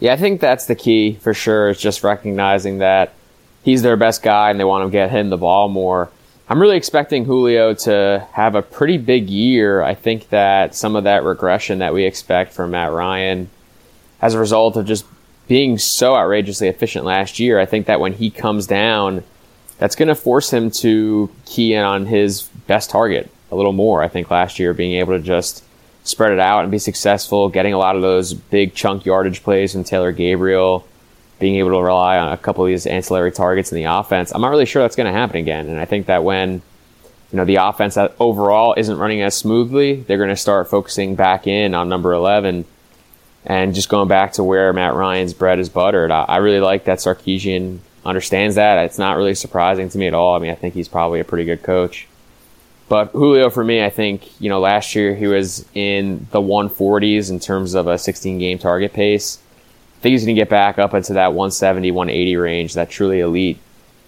Yeah, 0.00 0.12
I 0.12 0.16
think 0.16 0.40
that's 0.40 0.66
the 0.66 0.74
key 0.74 1.14
for 1.20 1.34
sure. 1.34 1.70
It's 1.70 1.80
just 1.80 2.02
recognizing 2.02 2.78
that 2.78 3.12
he's 3.62 3.82
their 3.82 3.96
best 3.96 4.22
guy 4.22 4.50
and 4.50 4.58
they 4.58 4.64
want 4.64 4.86
to 4.86 4.90
get 4.90 5.10
him 5.10 5.30
the 5.30 5.36
ball 5.36 5.68
more. 5.68 6.10
I'm 6.46 6.60
really 6.60 6.76
expecting 6.76 7.24
Julio 7.24 7.72
to 7.72 8.26
have 8.32 8.54
a 8.54 8.60
pretty 8.60 8.98
big 8.98 9.30
year. 9.30 9.82
I 9.82 9.94
think 9.94 10.28
that 10.28 10.74
some 10.74 10.94
of 10.94 11.04
that 11.04 11.24
regression 11.24 11.78
that 11.78 11.94
we 11.94 12.04
expect 12.04 12.52
from 12.52 12.72
Matt 12.72 12.92
Ryan 12.92 13.48
as 14.20 14.34
a 14.34 14.38
result 14.38 14.76
of 14.76 14.84
just 14.84 15.06
being 15.48 15.78
so 15.78 16.14
outrageously 16.14 16.68
efficient 16.68 17.06
last 17.06 17.38
year, 17.38 17.58
I 17.58 17.64
think 17.64 17.86
that 17.86 17.98
when 17.98 18.12
he 18.12 18.30
comes 18.30 18.66
down, 18.66 19.24
that's 19.78 19.96
going 19.96 20.08
to 20.08 20.14
force 20.14 20.52
him 20.52 20.70
to 20.70 21.30
key 21.46 21.72
in 21.72 21.82
on 21.82 22.04
his 22.04 22.42
best 22.66 22.90
target 22.90 23.30
a 23.50 23.56
little 23.56 23.72
more. 23.72 24.02
I 24.02 24.08
think 24.08 24.30
last 24.30 24.58
year 24.58 24.74
being 24.74 24.94
able 24.98 25.16
to 25.16 25.22
just 25.22 25.64
spread 26.04 26.32
it 26.32 26.40
out 26.40 26.62
and 26.62 26.70
be 26.70 26.78
successful, 26.78 27.48
getting 27.48 27.72
a 27.72 27.78
lot 27.78 27.96
of 27.96 28.02
those 28.02 28.34
big 28.34 28.74
chunk 28.74 29.06
yardage 29.06 29.42
plays 29.42 29.72
from 29.72 29.84
Taylor 29.84 30.12
Gabriel, 30.12 30.86
being 31.44 31.56
able 31.56 31.72
to 31.72 31.82
rely 31.82 32.16
on 32.16 32.32
a 32.32 32.38
couple 32.38 32.64
of 32.64 32.68
these 32.68 32.86
ancillary 32.86 33.30
targets 33.30 33.70
in 33.70 33.76
the 33.76 33.84
offense. 33.84 34.32
I'm 34.34 34.40
not 34.40 34.48
really 34.48 34.64
sure 34.64 34.80
that's 34.80 34.96
going 34.96 35.12
to 35.12 35.12
happen 35.12 35.36
again. 35.36 35.68
And 35.68 35.78
I 35.78 35.84
think 35.84 36.06
that 36.06 36.24
when 36.24 36.62
you 37.30 37.36
know 37.36 37.44
the 37.44 37.56
offense 37.56 37.98
overall 38.18 38.72
isn't 38.78 38.96
running 38.96 39.20
as 39.20 39.34
smoothly, 39.34 39.96
they're 40.00 40.16
going 40.16 40.30
to 40.30 40.36
start 40.36 40.70
focusing 40.70 41.16
back 41.16 41.46
in 41.46 41.74
on 41.74 41.90
number 41.90 42.14
11 42.14 42.64
and 43.44 43.74
just 43.74 43.90
going 43.90 44.08
back 44.08 44.32
to 44.32 44.42
where 44.42 44.72
Matt 44.72 44.94
Ryan's 44.94 45.34
bread 45.34 45.58
is 45.58 45.68
buttered. 45.68 46.10
I, 46.10 46.22
I 46.22 46.36
really 46.38 46.60
like 46.60 46.84
that 46.84 46.96
Sarkisian 46.96 47.80
understands 48.06 48.54
that. 48.54 48.82
It's 48.86 48.98
not 48.98 49.18
really 49.18 49.34
surprising 49.34 49.90
to 49.90 49.98
me 49.98 50.06
at 50.06 50.14
all. 50.14 50.36
I 50.36 50.38
mean, 50.38 50.50
I 50.50 50.54
think 50.54 50.72
he's 50.72 50.88
probably 50.88 51.20
a 51.20 51.24
pretty 51.24 51.44
good 51.44 51.62
coach. 51.62 52.08
But 52.88 53.10
Julio, 53.10 53.50
for 53.50 53.62
me, 53.62 53.84
I 53.84 53.90
think, 53.90 54.40
you 54.40 54.48
know, 54.48 54.60
last 54.60 54.94
year 54.94 55.14
he 55.14 55.26
was 55.26 55.66
in 55.74 56.26
the 56.30 56.40
140s 56.40 57.28
in 57.28 57.38
terms 57.38 57.74
of 57.74 57.86
a 57.86 57.98
16 57.98 58.38
game 58.38 58.58
target 58.58 58.94
pace 58.94 59.40
think 60.04 60.12
he's 60.12 60.24
going 60.26 60.36
to 60.36 60.40
get 60.40 60.50
back 60.50 60.78
up 60.78 60.92
into 60.92 61.14
that 61.14 61.32
170, 61.32 61.90
180 61.90 62.36
range, 62.36 62.74
that 62.74 62.90
truly 62.90 63.20
elite 63.20 63.58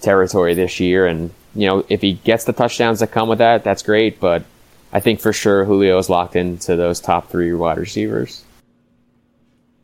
territory 0.02 0.52
this 0.52 0.78
year. 0.78 1.06
And, 1.06 1.30
you 1.54 1.66
know, 1.66 1.86
if 1.88 2.02
he 2.02 2.12
gets 2.12 2.44
the 2.44 2.52
touchdowns 2.52 3.00
that 3.00 3.12
come 3.12 3.30
with 3.30 3.38
that, 3.38 3.64
that's 3.64 3.82
great. 3.82 4.20
But 4.20 4.44
I 4.92 5.00
think 5.00 5.20
for 5.20 5.32
sure 5.32 5.64
Julio 5.64 5.96
is 5.96 6.10
locked 6.10 6.36
into 6.36 6.76
those 6.76 7.00
top 7.00 7.30
three 7.30 7.54
wide 7.54 7.78
receivers. 7.78 8.44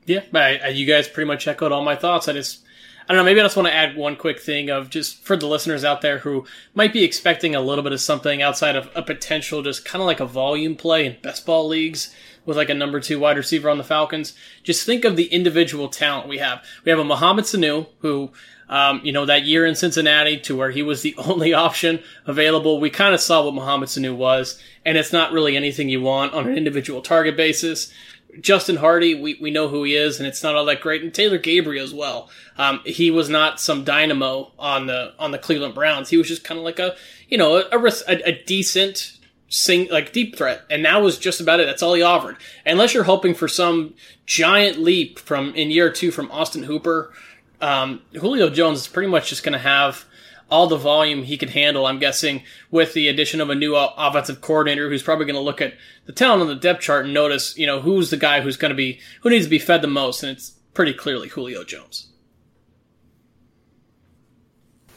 Yeah, 0.05 0.21
I, 0.35 0.69
you 0.69 0.85
guys 0.85 1.09
pretty 1.09 1.29
much 1.29 1.49
echoed 1.49 1.73
all 1.73 1.83
my 1.83 1.97
thoughts. 1.97 2.29
I 2.29 2.35
just, 2.35 2.63
I 3.09 3.15
don't 3.15 3.23
know, 3.23 3.25
maybe 3.25 3.41
I 3.41 3.45
just 3.45 3.57
want 3.57 3.69
to 3.69 3.75
add 3.75 3.97
one 3.97 4.17
quick 4.17 4.39
thing 4.39 4.69
of 4.69 4.91
just 4.91 5.25
for 5.25 5.35
the 5.35 5.47
listeners 5.47 5.83
out 5.83 6.03
there 6.03 6.19
who 6.19 6.45
might 6.75 6.93
be 6.93 7.05
expecting 7.05 7.55
a 7.55 7.63
little 7.63 7.83
bit 7.83 7.93
of 7.93 8.03
something 8.03 8.43
outside 8.43 8.77
of 8.77 8.91
a 8.95 9.01
potential, 9.01 9.63
just 9.63 9.87
kind 9.87 10.03
of 10.03 10.07
like 10.07 10.21
a 10.21 10.27
volume 10.27 10.77
play 10.77 11.07
in 11.07 11.17
best 11.23 11.47
ball 11.47 11.69
leagues 11.69 12.15
with 12.45 12.57
like 12.57 12.71
a 12.71 12.75
number 12.75 13.01
two 13.01 13.19
wide 13.19 13.37
receiver 13.37 13.71
on 13.71 13.79
the 13.79 13.85
Falcons. 13.85 14.35
Just 14.63 14.85
think 14.85 15.05
of 15.05 15.17
the 15.17 15.27
individual 15.27 15.89
talent 15.89 16.29
we 16.29 16.39
have. 16.39 16.65
We 16.85 16.91
have 16.91 16.99
a 16.99 17.05
Mohamed 17.05 17.45
Sanu 17.45 17.87
who, 18.01 18.31
um, 18.69 19.01
you 19.05 19.13
know, 19.13 19.27
that 19.27 19.45
year 19.45 19.67
in 19.67 19.75
Cincinnati 19.75 20.39
to 20.41 20.57
where 20.57 20.71
he 20.71 20.83
was 20.83 21.03
the 21.03 21.15
only 21.19 21.53
option 21.53 22.03
available. 22.27 22.81
We 22.81 22.91
kind 22.91 23.15
of 23.15 23.21
saw 23.21 23.45
what 23.45 23.55
Mohamed 23.55 23.89
Sanu 23.89 24.17
was, 24.17 24.61
and 24.85 24.99
it's 24.99 25.13
not 25.13 25.33
really 25.33 25.57
anything 25.57 25.89
you 25.89 26.01
want 26.01 26.35
on 26.35 26.49
an 26.49 26.57
individual 26.57 27.01
target 27.01 27.37
basis. 27.37 27.93
Justin 28.41 28.77
Hardy, 28.77 29.15
we, 29.15 29.37
we 29.41 29.51
know 29.51 29.69
who 29.69 29.85
he 29.85 29.95
is, 29.95 30.19
and 30.19 30.27
it's 30.27 30.43
not 30.43 30.55
all 30.55 30.65
that 30.65 30.81
great. 30.81 31.03
And 31.03 31.13
Taylor 31.13 31.37
Gabriel 31.37 31.85
as 31.85 31.93
well. 31.93 32.31
Um, 32.57 32.81
he 32.87 33.11
was 33.11 33.29
not 33.29 33.61
some 33.61 33.85
dynamo 33.85 34.53
on 34.59 34.87
the 34.87 35.13
on 35.19 35.33
the 35.33 35.39
Cleveland 35.39 35.75
Browns. 35.75 36.09
He 36.09 36.17
was 36.17 36.29
just 36.29 36.43
kind 36.43 36.57
of 36.57 36.65
like 36.65 36.79
a 36.79 36.97
you 37.29 37.37
know 37.37 37.57
a, 37.57 37.79
a, 38.09 38.29
a 38.29 38.43
decent 38.45 39.19
sing 39.53 39.87
like 39.91 40.13
deep 40.13 40.35
threat, 40.35 40.63
and 40.71 40.85
that 40.87 41.03
was 41.03 41.19
just 41.19 41.41
about 41.41 41.61
it. 41.61 41.67
That's 41.67 41.83
all 41.83 41.93
he 41.93 42.03
offered. 42.03 42.39
Unless 42.65 42.95
you're 42.95 43.05
hoping 43.05 43.35
for 43.35 43.49
some 43.49 43.95
giant 44.25 44.79
leap 44.79 45.19
from 45.19 45.55
in 45.55 45.71
year 45.71 45.93
two 45.93 46.11
from 46.11 46.31
Austin 46.31 46.63
Hooper, 46.63 47.13
um, 47.61 48.01
Julio 48.19 48.49
Jones 48.49 48.81
is 48.81 48.89
pretty 48.89 49.11
much 49.11 49.29
just 49.29 49.45
going 49.45 49.53
to 49.53 49.59
have 49.59 50.07
all 50.51 50.67
the 50.67 50.77
volume 50.77 51.23
he 51.23 51.37
could 51.37 51.51
handle. 51.51 51.87
I'm 51.87 51.99
guessing 51.99 52.45
with 52.71 52.95
the 52.95 53.09
addition 53.09 53.43
of 53.43 53.51
a 53.51 53.55
new 53.55 53.77
offensive 53.77 54.41
coordinator 54.41 54.89
who's 54.89 55.03
probably 55.03 55.27
going 55.27 55.37
to 55.37 55.41
look 55.41 55.61
at 55.61 55.75
the 56.07 56.13
talent 56.13 56.43
on 56.43 56.49
the 56.49 56.55
depth 56.55 56.81
chart 56.81 57.05
and 57.05 57.15
notice, 57.15 57.57
you 57.59 57.67
know, 57.67 57.81
who's 57.81 58.09
the 58.09 58.17
guy 58.17 58.41
who's 58.41 58.57
going 58.57 58.71
to 58.71 58.75
be 58.75 59.01
who 59.21 59.31
needs 59.31 59.45
to 59.45 59.51
be 59.51 59.59
fed 59.59 59.83
the 59.83 59.87
most, 59.87 60.23
and 60.23 60.33
it's 60.33 60.51
pretty 60.73 60.95
clearly 60.95 61.29
Julio 61.29 61.63
Jones. 61.63 62.09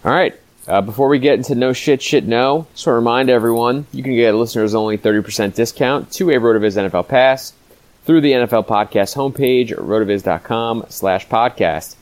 All 0.06 0.12
right. 0.12 0.40
Uh, 0.68 0.82
before 0.82 1.10
we 1.10 1.20
get 1.20 1.36
into 1.36 1.54
no 1.54 1.74
shit, 1.74 2.02
shit 2.02 2.26
no, 2.26 2.66
just 2.74 2.88
want 2.88 2.94
to 2.94 2.98
remind 2.98 3.30
everyone 3.30 3.86
you 3.92 4.02
can 4.02 4.16
get 4.16 4.34
a 4.34 4.38
listeners 4.38 4.74
only 4.74 4.98
30% 4.98 5.54
discount 5.54 6.12
to 6.12 6.32
a 6.32 6.34
RotoViz 6.34 6.90
NFL 6.90 7.08
Pass 7.08 7.54
through 8.06 8.22
the 8.22 8.32
NFL 8.32 8.66
Podcast 8.66 9.16
homepage 9.16 9.76
rotoviz.com 9.76 10.86
slash 10.90 11.28
podcast. 11.28 11.96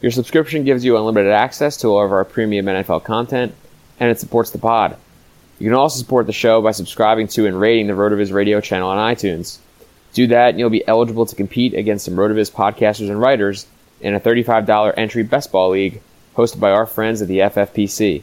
Your 0.00 0.12
subscription 0.12 0.64
gives 0.64 0.84
you 0.84 0.96
unlimited 0.96 1.32
access 1.32 1.76
to 1.78 1.88
all 1.88 2.04
of 2.04 2.12
our 2.12 2.24
premium 2.24 2.66
NFL 2.66 3.02
content, 3.02 3.52
and 3.98 4.10
it 4.10 4.20
supports 4.20 4.50
the 4.50 4.58
pod. 4.58 4.96
You 5.58 5.70
can 5.70 5.78
also 5.78 5.98
support 5.98 6.26
the 6.26 6.32
show 6.32 6.62
by 6.62 6.70
subscribing 6.70 7.26
to 7.28 7.46
and 7.46 7.58
rating 7.58 7.88
the 7.88 7.94
RotoViz 7.94 8.32
radio 8.32 8.60
channel 8.60 8.90
on 8.90 9.14
iTunes. 9.14 9.58
Do 10.12 10.28
that, 10.28 10.50
and 10.50 10.60
you'll 10.60 10.70
be 10.70 10.86
eligible 10.86 11.26
to 11.26 11.34
compete 11.34 11.74
against 11.74 12.04
some 12.04 12.14
RotoViz 12.14 12.52
podcasters 12.52 13.10
and 13.10 13.20
writers 13.20 13.66
in 14.00 14.14
a 14.14 14.20
$35 14.20 14.94
entry 14.96 15.24
best 15.24 15.50
ball 15.50 15.70
league 15.70 16.00
hosted 16.36 16.60
by 16.60 16.70
our 16.70 16.86
friends 16.86 17.22
at 17.22 17.28
the 17.28 17.38
FFPC. 17.38 18.22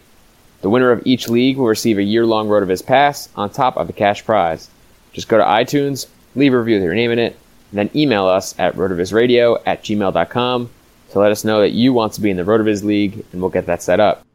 The 0.61 0.69
winner 0.69 0.91
of 0.91 1.01
each 1.05 1.27
league 1.27 1.57
will 1.57 1.67
receive 1.67 1.97
a 1.97 2.03
year-long 2.03 2.47
RotoViz 2.47 2.85
pass 2.85 3.29
on 3.35 3.49
top 3.49 3.77
of 3.77 3.87
the 3.87 3.93
cash 3.93 4.23
prize. 4.23 4.69
Just 5.13 5.27
go 5.27 5.37
to 5.37 5.43
iTunes, 5.43 6.07
leave 6.35 6.53
a 6.53 6.59
review 6.59 6.75
with 6.75 6.83
your 6.83 6.93
name 6.93 7.11
in 7.11 7.19
it, 7.19 7.37
and 7.71 7.79
then 7.79 7.89
email 7.95 8.27
us 8.27 8.57
at 8.59 8.75
rotovizradio 8.75 9.61
at 9.65 9.83
gmail.com 9.83 10.69
to 11.11 11.19
let 11.19 11.31
us 11.31 11.43
know 11.43 11.61
that 11.61 11.71
you 11.71 11.93
want 11.93 12.13
to 12.13 12.21
be 12.21 12.29
in 12.29 12.37
the 12.37 12.43
RotoViz 12.43 12.83
League, 12.83 13.25
and 13.31 13.41
we'll 13.41 13.49
get 13.49 13.65
that 13.65 13.81
set 13.81 13.99
up. 13.99 14.25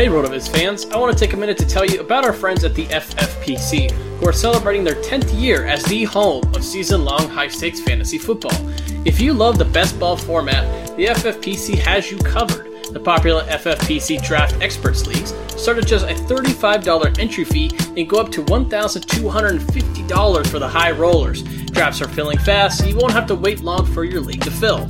Hey 0.00 0.06
RotoViz 0.06 0.48
fans, 0.48 0.86
I 0.86 0.96
want 0.96 1.12
to 1.12 1.18
take 1.22 1.34
a 1.34 1.36
minute 1.36 1.58
to 1.58 1.66
tell 1.66 1.84
you 1.84 2.00
about 2.00 2.24
our 2.24 2.32
friends 2.32 2.64
at 2.64 2.74
the 2.74 2.86
FFPC, 2.86 3.90
who 3.90 4.26
are 4.26 4.32
celebrating 4.32 4.82
their 4.82 4.94
10th 4.94 5.38
year 5.38 5.66
as 5.66 5.84
the 5.84 6.04
home 6.04 6.42
of 6.54 6.64
season 6.64 7.04
long 7.04 7.28
high 7.28 7.48
stakes 7.48 7.82
fantasy 7.82 8.16
football. 8.16 8.56
If 9.04 9.20
you 9.20 9.34
love 9.34 9.58
the 9.58 9.66
best 9.66 10.00
ball 10.00 10.16
format, 10.16 10.96
the 10.96 11.04
FFPC 11.04 11.76
has 11.80 12.10
you 12.10 12.16
covered. 12.16 12.94
The 12.94 13.00
popular 13.00 13.42
FFPC 13.42 14.24
Draft 14.24 14.56
Experts 14.62 15.06
Leagues 15.06 15.34
start 15.60 15.76
at 15.76 15.86
just 15.86 16.06
a 16.06 16.14
$35 16.14 17.18
entry 17.18 17.44
fee 17.44 17.70
and 17.94 18.08
go 18.08 18.20
up 18.20 18.32
to 18.32 18.42
$1,250 18.44 20.46
for 20.46 20.58
the 20.58 20.66
high 20.66 20.92
rollers. 20.92 21.42
Drafts 21.42 22.00
are 22.00 22.08
filling 22.08 22.38
fast, 22.38 22.78
so 22.78 22.86
you 22.86 22.96
won't 22.96 23.12
have 23.12 23.26
to 23.26 23.34
wait 23.34 23.60
long 23.60 23.84
for 23.84 24.04
your 24.04 24.22
league 24.22 24.44
to 24.44 24.50
fill. 24.50 24.88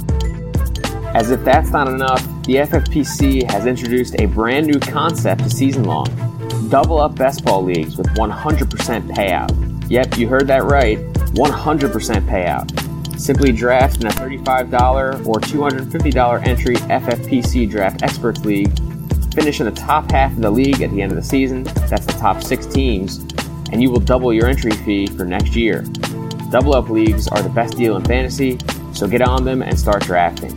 As 1.14 1.30
if 1.30 1.44
that's 1.44 1.70
not 1.70 1.88
enough, 1.88 2.22
the 2.44 2.56
FFPC 2.56 3.50
has 3.50 3.66
introduced 3.66 4.20
a 4.20 4.26
brand 4.26 4.66
new 4.66 4.78
concept 4.78 5.42
to 5.42 5.50
season 5.50 5.84
long 5.84 6.06
double 6.70 7.00
up 7.00 7.16
best 7.16 7.44
ball 7.44 7.64
leagues 7.64 7.96
with 7.96 8.06
100% 8.10 9.10
payout. 9.10 9.90
Yep, 9.90 10.18
you 10.18 10.28
heard 10.28 10.46
that 10.46 10.62
right 10.62 10.98
100% 10.98 12.26
payout. 12.28 13.18
Simply 13.18 13.52
draft 13.52 14.00
in 14.00 14.06
a 14.06 14.10
$35 14.10 15.26
or 15.26 15.40
$250 15.40 16.46
entry 16.46 16.76
FFPC 16.76 17.68
Draft 17.68 18.02
Experts 18.02 18.44
League, 18.44 18.72
finish 19.34 19.60
in 19.60 19.66
the 19.66 19.72
top 19.72 20.10
half 20.12 20.32
of 20.32 20.40
the 20.40 20.50
league 20.50 20.80
at 20.80 20.90
the 20.92 21.02
end 21.02 21.12
of 21.12 21.16
the 21.16 21.22
season, 21.22 21.64
that's 21.64 22.06
the 22.06 22.16
top 22.18 22.42
six 22.42 22.66
teams, 22.66 23.18
and 23.72 23.82
you 23.82 23.90
will 23.90 24.00
double 24.00 24.32
your 24.32 24.46
entry 24.46 24.70
fee 24.70 25.06
for 25.08 25.24
next 25.24 25.56
year. 25.56 25.82
Double 26.50 26.74
up 26.74 26.88
leagues 26.88 27.28
are 27.28 27.42
the 27.42 27.50
best 27.50 27.76
deal 27.76 27.96
in 27.96 28.04
fantasy, 28.04 28.58
so 28.92 29.06
get 29.06 29.22
on 29.22 29.44
them 29.44 29.60
and 29.62 29.78
start 29.78 30.02
drafting. 30.04 30.56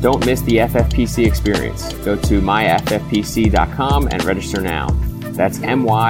Don't 0.00 0.24
miss 0.24 0.40
the 0.42 0.58
FFPC 0.58 1.26
experience. 1.26 1.92
Go 2.04 2.14
to 2.14 2.40
myffpc.com 2.40 4.08
and 4.12 4.24
register 4.24 4.60
now. 4.60 4.88
That's 5.32 5.58
myffpc.com. 5.58 6.08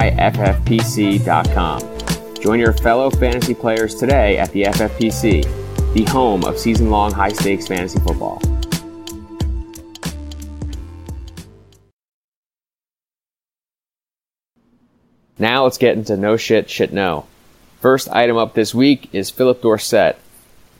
Join 2.39 2.59
your 2.59 2.73
fellow 2.73 3.09
fantasy 3.09 3.55
players 3.55 3.95
today 3.95 4.37
at 4.37 4.51
the 4.51 4.63
FFPC, 4.63 5.93
the 5.93 6.03
home 6.05 6.45
of 6.45 6.59
season 6.59 6.91
long 6.91 7.11
high 7.11 7.31
stakes 7.33 7.67
fantasy 7.67 7.99
football. 7.99 8.41
Now 15.39 15.63
let's 15.63 15.77
get 15.77 15.97
into 15.97 16.15
no 16.17 16.37
shit, 16.37 16.69
shit 16.69 16.93
no. 16.93 17.25
First 17.79 18.09
item 18.09 18.37
up 18.37 18.53
this 18.53 18.75
week 18.75 19.09
is 19.13 19.29
Phillip 19.29 19.61
Dorsett, 19.61 20.17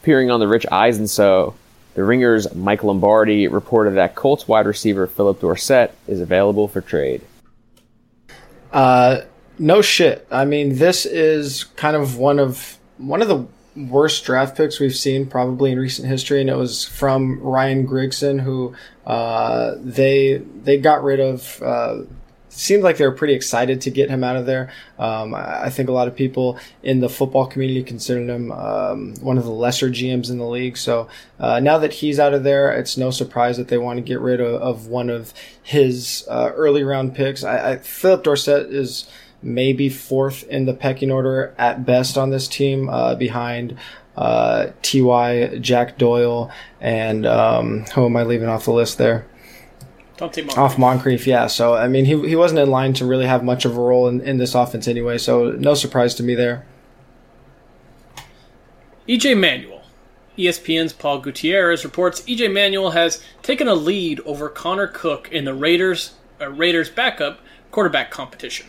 Appearing 0.01 0.29
on 0.31 0.39
the 0.39 0.47
Rich 0.47 0.65
Eisen 0.71 1.07
show, 1.07 1.55
the 1.99 2.05
Ringer's 2.05 2.55
Mike 2.55 2.85
Lombardi 2.85 3.49
reported 3.49 3.95
that 3.95 4.15
Colts 4.15 4.47
wide 4.47 4.65
receiver 4.65 5.05
Phillip 5.05 5.41
Dorsett 5.41 5.93
is 6.07 6.21
available 6.21 6.69
for 6.69 6.79
trade. 6.79 7.21
Uh, 8.71 9.23
no 9.57 9.81
shit. 9.81 10.25
I 10.31 10.45
mean, 10.45 10.77
this 10.77 11.05
is 11.05 11.65
kind 11.75 11.97
of 11.97 12.17
one 12.17 12.39
of 12.39 12.77
one 12.99 13.21
of 13.21 13.27
the 13.27 13.45
worst 13.75 14.23
draft 14.23 14.55
picks 14.55 14.79
we've 14.79 14.95
seen 14.95 15.27
probably 15.27 15.73
in 15.73 15.77
recent 15.77 16.07
history, 16.07 16.39
and 16.39 16.49
it 16.49 16.55
was 16.55 16.85
from 16.85 17.41
Ryan 17.41 17.85
Grigson, 17.85 18.39
who 18.39 18.73
uh, 19.05 19.75
they 19.79 20.37
they 20.37 20.77
got 20.77 21.03
rid 21.03 21.19
of. 21.19 21.61
Uh, 21.61 22.03
seemed 22.49 22.83
like 22.83 22.97
they 22.97 23.05
were 23.05 23.13
pretty 23.13 23.33
excited 23.33 23.81
to 23.81 23.91
get 23.91 24.09
him 24.09 24.23
out 24.23 24.35
of 24.35 24.45
there. 24.45 24.71
Um, 24.97 25.33
I 25.33 25.69
think 25.69 25.87
a 25.87 25.93
lot 25.93 26.07
of 26.07 26.15
people 26.15 26.59
in 26.83 26.99
the 26.99 27.09
football 27.09 27.45
community 27.45 27.83
consider 27.83 28.21
him 28.21 28.51
um, 28.51 29.15
one 29.21 29.37
of 29.37 29.43
the 29.43 29.51
lesser 29.51 29.89
GMs 29.89 30.29
in 30.29 30.37
the 30.37 30.47
league. 30.47 30.77
So 30.77 31.07
uh, 31.39 31.59
now 31.59 31.77
that 31.77 31.93
he's 31.93 32.19
out 32.19 32.33
of 32.33 32.43
there, 32.43 32.71
it's 32.71 32.97
no 32.97 33.11
surprise 33.11 33.57
that 33.57 33.67
they 33.67 33.77
want 33.77 33.97
to 33.97 34.01
get 34.01 34.19
rid 34.19 34.41
of, 34.41 34.61
of 34.61 34.87
one 34.87 35.09
of 35.09 35.33
his 35.61 36.25
uh, 36.29 36.51
early 36.55 36.83
round 36.83 37.15
picks. 37.15 37.43
I, 37.43 37.71
I, 37.71 37.77
Phillip 37.77 38.23
Dorsett 38.23 38.73
is 38.73 39.09
maybe 39.41 39.87
fourth 39.87 40.43
in 40.49 40.65
the 40.65 40.73
pecking 40.73 41.11
order 41.11 41.53
at 41.57 41.85
best 41.85 42.17
on 42.17 42.29
this 42.29 42.47
team, 42.47 42.89
uh, 42.89 43.15
behind 43.15 43.77
uh, 44.17 44.67
Ty, 44.81 45.59
Jack 45.59 45.97
Doyle, 45.97 46.51
and 46.81 47.25
um, 47.25 47.85
who 47.95 48.05
am 48.05 48.17
I 48.17 48.23
leaving 48.23 48.49
off 48.49 48.65
the 48.65 48.73
list 48.73 48.97
there? 48.97 49.25
Moncrief. 50.19 50.57
Off 50.57 50.77
Moncrief, 50.77 51.27
yeah. 51.27 51.47
So 51.47 51.75
I 51.75 51.87
mean, 51.87 52.05
he 52.05 52.27
he 52.27 52.35
wasn't 52.35 52.59
in 52.59 52.69
line 52.69 52.93
to 52.93 53.05
really 53.05 53.25
have 53.25 53.43
much 53.43 53.65
of 53.65 53.77
a 53.77 53.81
role 53.81 54.07
in, 54.07 54.21
in 54.21 54.37
this 54.37 54.55
offense 54.55 54.87
anyway. 54.87 55.17
So 55.17 55.51
no 55.51 55.73
surprise 55.73 56.15
to 56.15 56.23
me 56.23 56.35
there. 56.35 56.65
EJ 59.07 59.37
Manuel. 59.37 59.81
ESPN's 60.37 60.93
Paul 60.93 61.19
Gutierrez 61.19 61.83
reports 61.83 62.21
EJ 62.21 62.51
Manuel 62.53 62.91
has 62.91 63.21
taken 63.41 63.67
a 63.67 63.75
lead 63.75 64.21
over 64.21 64.47
Connor 64.47 64.87
Cook 64.87 65.29
in 65.31 65.43
the 65.43 65.53
Raiders 65.53 66.13
uh, 66.39 66.49
Raiders 66.49 66.89
backup 66.89 67.39
quarterback 67.71 68.11
competition. 68.11 68.67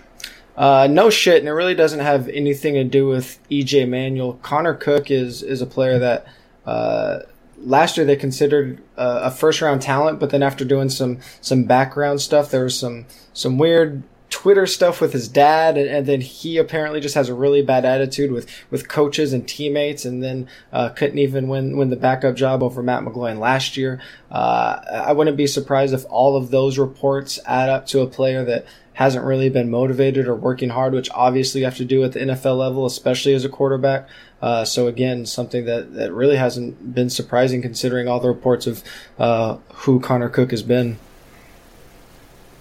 Uh, 0.57 0.89
no 0.91 1.11
shit, 1.11 1.39
and 1.39 1.49
it 1.49 1.53
really 1.53 1.75
doesn't 1.75 2.01
have 2.01 2.29
anything 2.29 2.75
to 2.75 2.85
do 2.85 3.07
with 3.07 3.39
EJ 3.51 3.89
Manuel. 3.89 4.35
Connor 4.43 4.75
Cook 4.75 5.11
is 5.11 5.43
is 5.43 5.63
a 5.63 5.67
player 5.67 5.99
that 5.99 6.27
uh, 6.67 7.21
last 7.61 7.97
year 7.97 8.07
they 8.07 8.17
considered 8.17 8.83
uh, 8.97 9.21
a 9.25 9.31
first 9.31 9.61
round 9.61 9.83
talent, 9.83 10.19
but 10.19 10.31
then 10.31 10.43
after 10.43 10.65
doing 10.65 10.89
some 10.89 11.19
some 11.41 11.65
background 11.65 12.21
stuff, 12.21 12.51
there 12.51 12.65
was 12.65 12.79
some 12.79 13.07
some 13.33 13.59
weird 13.59 14.03
Twitter 14.31 14.65
stuff 14.65 15.01
with 15.01 15.13
his 15.13 15.29
dad, 15.29 15.77
and, 15.77 15.89
and, 15.89 16.07
then 16.07 16.21
he 16.21 16.57
apparently 16.57 17.01
just 17.01 17.17
has 17.17 17.29
a 17.29 17.35
really 17.35 17.63
bad 17.63 17.85
attitude 17.85 18.31
with, 18.31 18.49
with 18.71 18.89
coaches 18.89 19.33
and 19.33 19.47
teammates, 19.47 20.05
and 20.05 20.23
then 20.23 20.49
uh, 20.73 20.89
couldn't 20.91 21.19
even 21.19 21.49
win 21.49 21.77
win 21.77 21.91
the 21.91 21.97
backup 21.97 22.37
job 22.37 22.63
over 22.63 22.83
Matt 22.83 23.03
McGloin 23.03 23.39
last 23.39 23.77
year. 23.77 24.01
Uh, 24.31 24.81
I 24.91 25.13
wouldn't 25.13 25.37
be 25.37 25.49
surprised 25.49 25.93
if 25.93 26.05
all 26.09 26.37
of 26.37 26.51
those 26.51 26.79
reports 26.79 27.41
add 27.45 27.69
up 27.69 27.87
to 27.89 28.01
a 28.01 28.07
player 28.07 28.45
that 28.45 28.65
hasn't 28.95 29.25
really 29.25 29.49
been 29.49 29.71
motivated 29.71 30.27
or 30.27 30.35
working 30.35 30.71
hard, 30.71 30.93
which 30.93 31.11
obviously 31.13 31.61
you 31.61 31.65
have 31.65 31.77
to 31.77 31.85
do 31.85 32.05
at 32.05 32.13
the 32.13 32.21
NFL 32.21 32.59
level, 32.59 32.87
especially 32.87 33.35
as 33.35 33.45
a 33.45 33.49
quarterback. 33.49 34.09
Uh, 34.43 34.65
so 34.65 34.89
again, 34.89 35.27
something 35.27 35.65
that, 35.65 35.95
that 35.95 36.13
really 36.13 36.37
hasn't 36.37 36.95
been 36.95 37.11
surprising 37.11 37.63
considering 37.63 38.09
all 38.09 38.21
the 38.21 38.29
reports 38.29 38.67
of 38.67 38.83
uh, 39.19 39.57
who 39.73 40.01
Connor 40.01 40.29
Cook 40.29 40.51
has 40.51 40.63
been. 40.63 40.99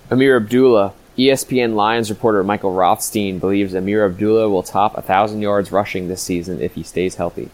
Amir 0.09 0.37
Abdullah 0.37 0.93
ESPN 1.17 1.75
Lions 1.75 2.09
reporter 2.09 2.43
Michael 2.45 2.71
Rothstein 2.71 3.39
believes 3.39 3.73
Amir 3.73 4.05
Abdullah 4.05 4.49
will 4.49 4.63
top 4.63 4.93
1,000 4.93 5.41
yards 5.41 5.69
rushing 5.71 6.07
this 6.07 6.21
season 6.21 6.61
if 6.61 6.75
he 6.75 6.83
stays 6.83 7.15
healthy. 7.15 7.49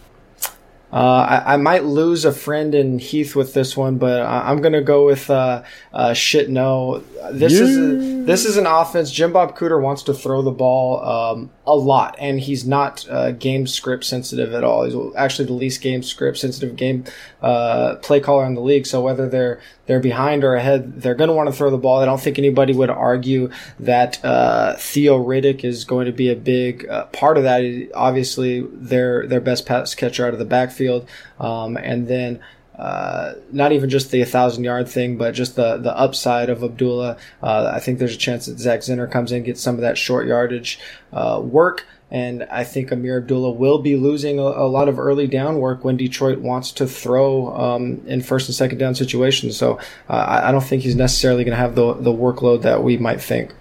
Uh, 0.96 1.42
I, 1.44 1.52
I, 1.52 1.56
might 1.58 1.84
lose 1.84 2.24
a 2.24 2.32
friend 2.32 2.74
in 2.74 2.98
Heith 2.98 3.34
with 3.34 3.52
this 3.52 3.76
one, 3.76 3.98
but 3.98 4.22
I, 4.22 4.50
am 4.50 4.62
to 4.62 4.80
go 4.80 5.04
with 5.04 5.28
uh, 5.28 5.62
uh, 5.92 6.14
shit. 6.14 6.48
No, 6.48 7.02
this 7.32 7.52
yeah. 7.52 7.60
is 7.60 7.76
a, 7.76 8.24
this 8.24 8.46
is 8.46 8.56
an 8.56 8.64
offense. 8.64 9.10
Jim 9.10 9.30
Bob 9.30 9.58
Cooter 9.58 9.78
wants 9.78 10.04
to 10.04 10.14
throw 10.14 10.40
the 10.40 10.50
ball 10.50 11.04
um, 11.04 11.50
a 11.66 11.74
lot, 11.74 12.14
and 12.18 12.38
he's 12.38 12.64
not 12.64 13.06
uh, 13.10 13.32
game 13.32 13.66
script 13.66 14.04
sensitive 14.04 14.54
at 14.54 14.62
all. 14.62 14.84
He's 14.84 14.94
actually 15.16 15.46
the 15.46 15.54
least 15.54 15.80
game 15.80 16.02
script 16.02 16.38
sensitive 16.38 16.76
game 16.76 17.04
uh, 17.42 17.96
play 17.96 18.20
caller 18.20 18.46
in 18.46 18.54
the 18.54 18.60
league. 18.60 18.86
So 18.86 19.00
whether 19.00 19.28
they're 19.28 19.60
they're 19.86 20.00
behind 20.00 20.44
or 20.44 20.54
ahead, 20.54 21.02
they're 21.02 21.14
going 21.14 21.28
to 21.28 21.34
want 21.34 21.48
to 21.48 21.54
throw 21.54 21.70
the 21.70 21.76
ball. 21.78 22.00
I 22.00 22.04
don't 22.04 22.20
think 22.20 22.38
anybody 22.38 22.72
would 22.72 22.90
argue 22.90 23.50
that 23.80 24.24
uh, 24.24 24.76
Theo 24.76 25.22
Riddick 25.22 25.64
is 25.64 25.84
going 25.84 26.06
to 26.06 26.12
be 26.12 26.30
a 26.30 26.36
big 26.36 26.88
uh, 26.88 27.06
part 27.06 27.36
of 27.36 27.42
that. 27.42 27.90
Obviously, 27.94 28.60
their 28.72 29.26
their 29.26 29.40
best 29.40 29.66
pass 29.66 29.94
catcher 29.94 30.26
out 30.26 30.32
of 30.32 30.38
the 30.38 30.44
backfield, 30.44 31.08
um, 31.40 31.76
and 31.76 32.06
then. 32.06 32.40
Uh, 32.78 33.34
not 33.52 33.72
even 33.72 33.88
just 33.88 34.10
the 34.10 34.20
1,000 34.20 34.62
yard 34.62 34.88
thing, 34.88 35.16
but 35.16 35.32
just 35.32 35.56
the, 35.56 35.78
the 35.78 35.96
upside 35.96 36.50
of 36.50 36.62
Abdullah. 36.62 37.16
Uh, 37.42 37.72
I 37.74 37.80
think 37.80 37.98
there's 37.98 38.14
a 38.14 38.18
chance 38.18 38.46
that 38.46 38.58
Zach 38.58 38.80
Zenner 38.80 39.10
comes 39.10 39.32
in, 39.32 39.44
gets 39.44 39.60
some 39.60 39.76
of 39.76 39.80
that 39.80 39.96
short 39.96 40.26
yardage 40.26 40.78
uh, 41.12 41.40
work. 41.42 41.86
And 42.10 42.44
I 42.44 42.62
think 42.64 42.92
Amir 42.92 43.18
Abdullah 43.18 43.50
will 43.50 43.78
be 43.78 43.96
losing 43.96 44.38
a, 44.38 44.42
a 44.42 44.68
lot 44.68 44.88
of 44.88 44.98
early 44.98 45.26
down 45.26 45.58
work 45.58 45.84
when 45.84 45.96
Detroit 45.96 46.38
wants 46.38 46.70
to 46.72 46.86
throw 46.86 47.54
um, 47.56 48.02
in 48.06 48.20
first 48.20 48.48
and 48.48 48.54
second 48.54 48.78
down 48.78 48.94
situations. 48.94 49.56
So 49.56 49.78
uh, 50.08 50.12
I, 50.12 50.48
I 50.48 50.52
don't 50.52 50.62
think 50.62 50.82
he's 50.82 50.94
necessarily 50.94 51.42
going 51.44 51.56
to 51.56 51.60
have 51.60 51.74
the, 51.74 51.94
the 51.94 52.12
workload 52.12 52.62
that 52.62 52.84
we 52.84 52.96
might 52.96 53.20
think. 53.20 53.52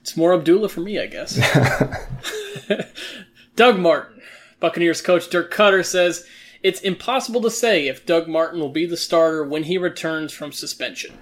It's 0.00 0.16
more 0.16 0.32
Abdullah 0.34 0.68
for 0.68 0.80
me, 0.80 1.00
I 1.00 1.06
guess. 1.06 1.34
Doug 3.56 3.78
Martin, 3.78 4.20
Buccaneers 4.60 5.02
coach 5.02 5.28
Dirk 5.28 5.52
Koetter 5.52 5.84
says 5.84 6.26
it's 6.64 6.80
impossible 6.80 7.42
to 7.42 7.50
say 7.50 7.86
if 7.86 8.06
Doug 8.06 8.26
Martin 8.26 8.58
will 8.58 8.70
be 8.70 8.86
the 8.86 8.96
starter 8.96 9.44
when 9.44 9.64
he 9.64 9.76
returns 9.76 10.32
from 10.32 10.50
suspension. 10.50 11.16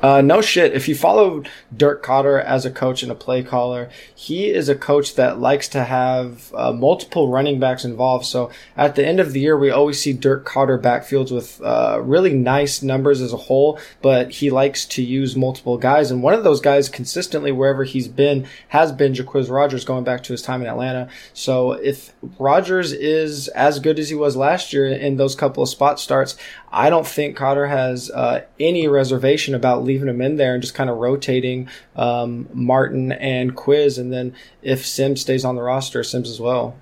Uh, 0.00 0.20
no 0.20 0.40
shit. 0.40 0.72
If 0.74 0.88
you 0.88 0.94
follow 0.94 1.42
Dirk 1.76 2.04
Koetter 2.04 2.42
as 2.42 2.64
a 2.64 2.70
coach 2.70 3.02
and 3.02 3.10
a 3.10 3.16
play 3.16 3.42
caller, 3.42 3.90
he 4.14 4.50
is 4.50 4.68
a 4.68 4.74
coach 4.76 5.16
that 5.16 5.40
likes 5.40 5.68
to 5.68 5.84
have 5.84 6.52
uh, 6.54 6.72
multiple 6.72 7.28
running 7.28 7.58
backs 7.58 7.84
involved. 7.84 8.24
So 8.24 8.50
at 8.76 8.94
the 8.94 9.04
end 9.04 9.18
of 9.18 9.32
the 9.32 9.40
year, 9.40 9.58
we 9.58 9.70
always 9.70 10.00
see 10.00 10.12
Dirk 10.12 10.46
Koetter 10.46 10.80
backfields 10.80 11.32
with 11.32 11.60
uh, 11.62 12.00
really 12.02 12.34
nice 12.34 12.80
numbers 12.82 13.20
as 13.20 13.32
a 13.32 13.36
whole, 13.36 13.78
but 14.00 14.30
he 14.30 14.50
likes 14.50 14.86
to 14.86 15.02
use 15.02 15.34
multiple 15.34 15.78
guys. 15.78 16.10
And 16.10 16.22
one 16.22 16.34
of 16.34 16.44
those 16.44 16.60
guys 16.60 16.88
consistently, 16.88 17.50
wherever 17.50 17.82
he's 17.82 18.08
been, 18.08 18.46
has 18.68 18.92
been 18.92 19.14
Jacquizz 19.14 19.50
Rodgers 19.50 19.84
going 19.84 20.04
back 20.04 20.22
to 20.24 20.32
his 20.32 20.42
time 20.42 20.60
in 20.60 20.68
Atlanta. 20.68 21.08
So 21.32 21.72
if 21.72 22.12
Rodgers 22.38 22.92
is 22.92 23.48
as 23.48 23.80
good 23.80 23.98
as 23.98 24.10
he 24.10 24.14
was 24.14 24.36
last 24.36 24.72
year 24.72 24.86
in 24.86 25.16
those 25.16 25.34
couple 25.34 25.62
of 25.62 25.68
spot 25.68 25.98
starts, 25.98 26.36
I 26.70 26.90
don't 26.90 27.06
think 27.06 27.36
Koetter 27.36 27.68
has 27.68 28.10
uh, 28.10 28.44
any 28.60 28.86
reservation 28.88 29.54
about 29.54 29.84
leaving 29.88 30.08
him 30.08 30.20
in 30.20 30.36
there 30.36 30.54
and 30.54 30.62
just 30.62 30.74
kind 30.74 30.88
of 30.88 30.98
rotating 30.98 31.68
um, 31.96 32.48
Martin 32.52 33.10
and 33.10 33.56
Quiz, 33.56 33.98
and 33.98 34.12
then 34.12 34.34
if 34.62 34.86
Sims 34.86 35.22
stays 35.22 35.44
on 35.44 35.56
the 35.56 35.62
roster, 35.62 36.04
Sims 36.04 36.30
as 36.30 36.40
well. 36.40 36.76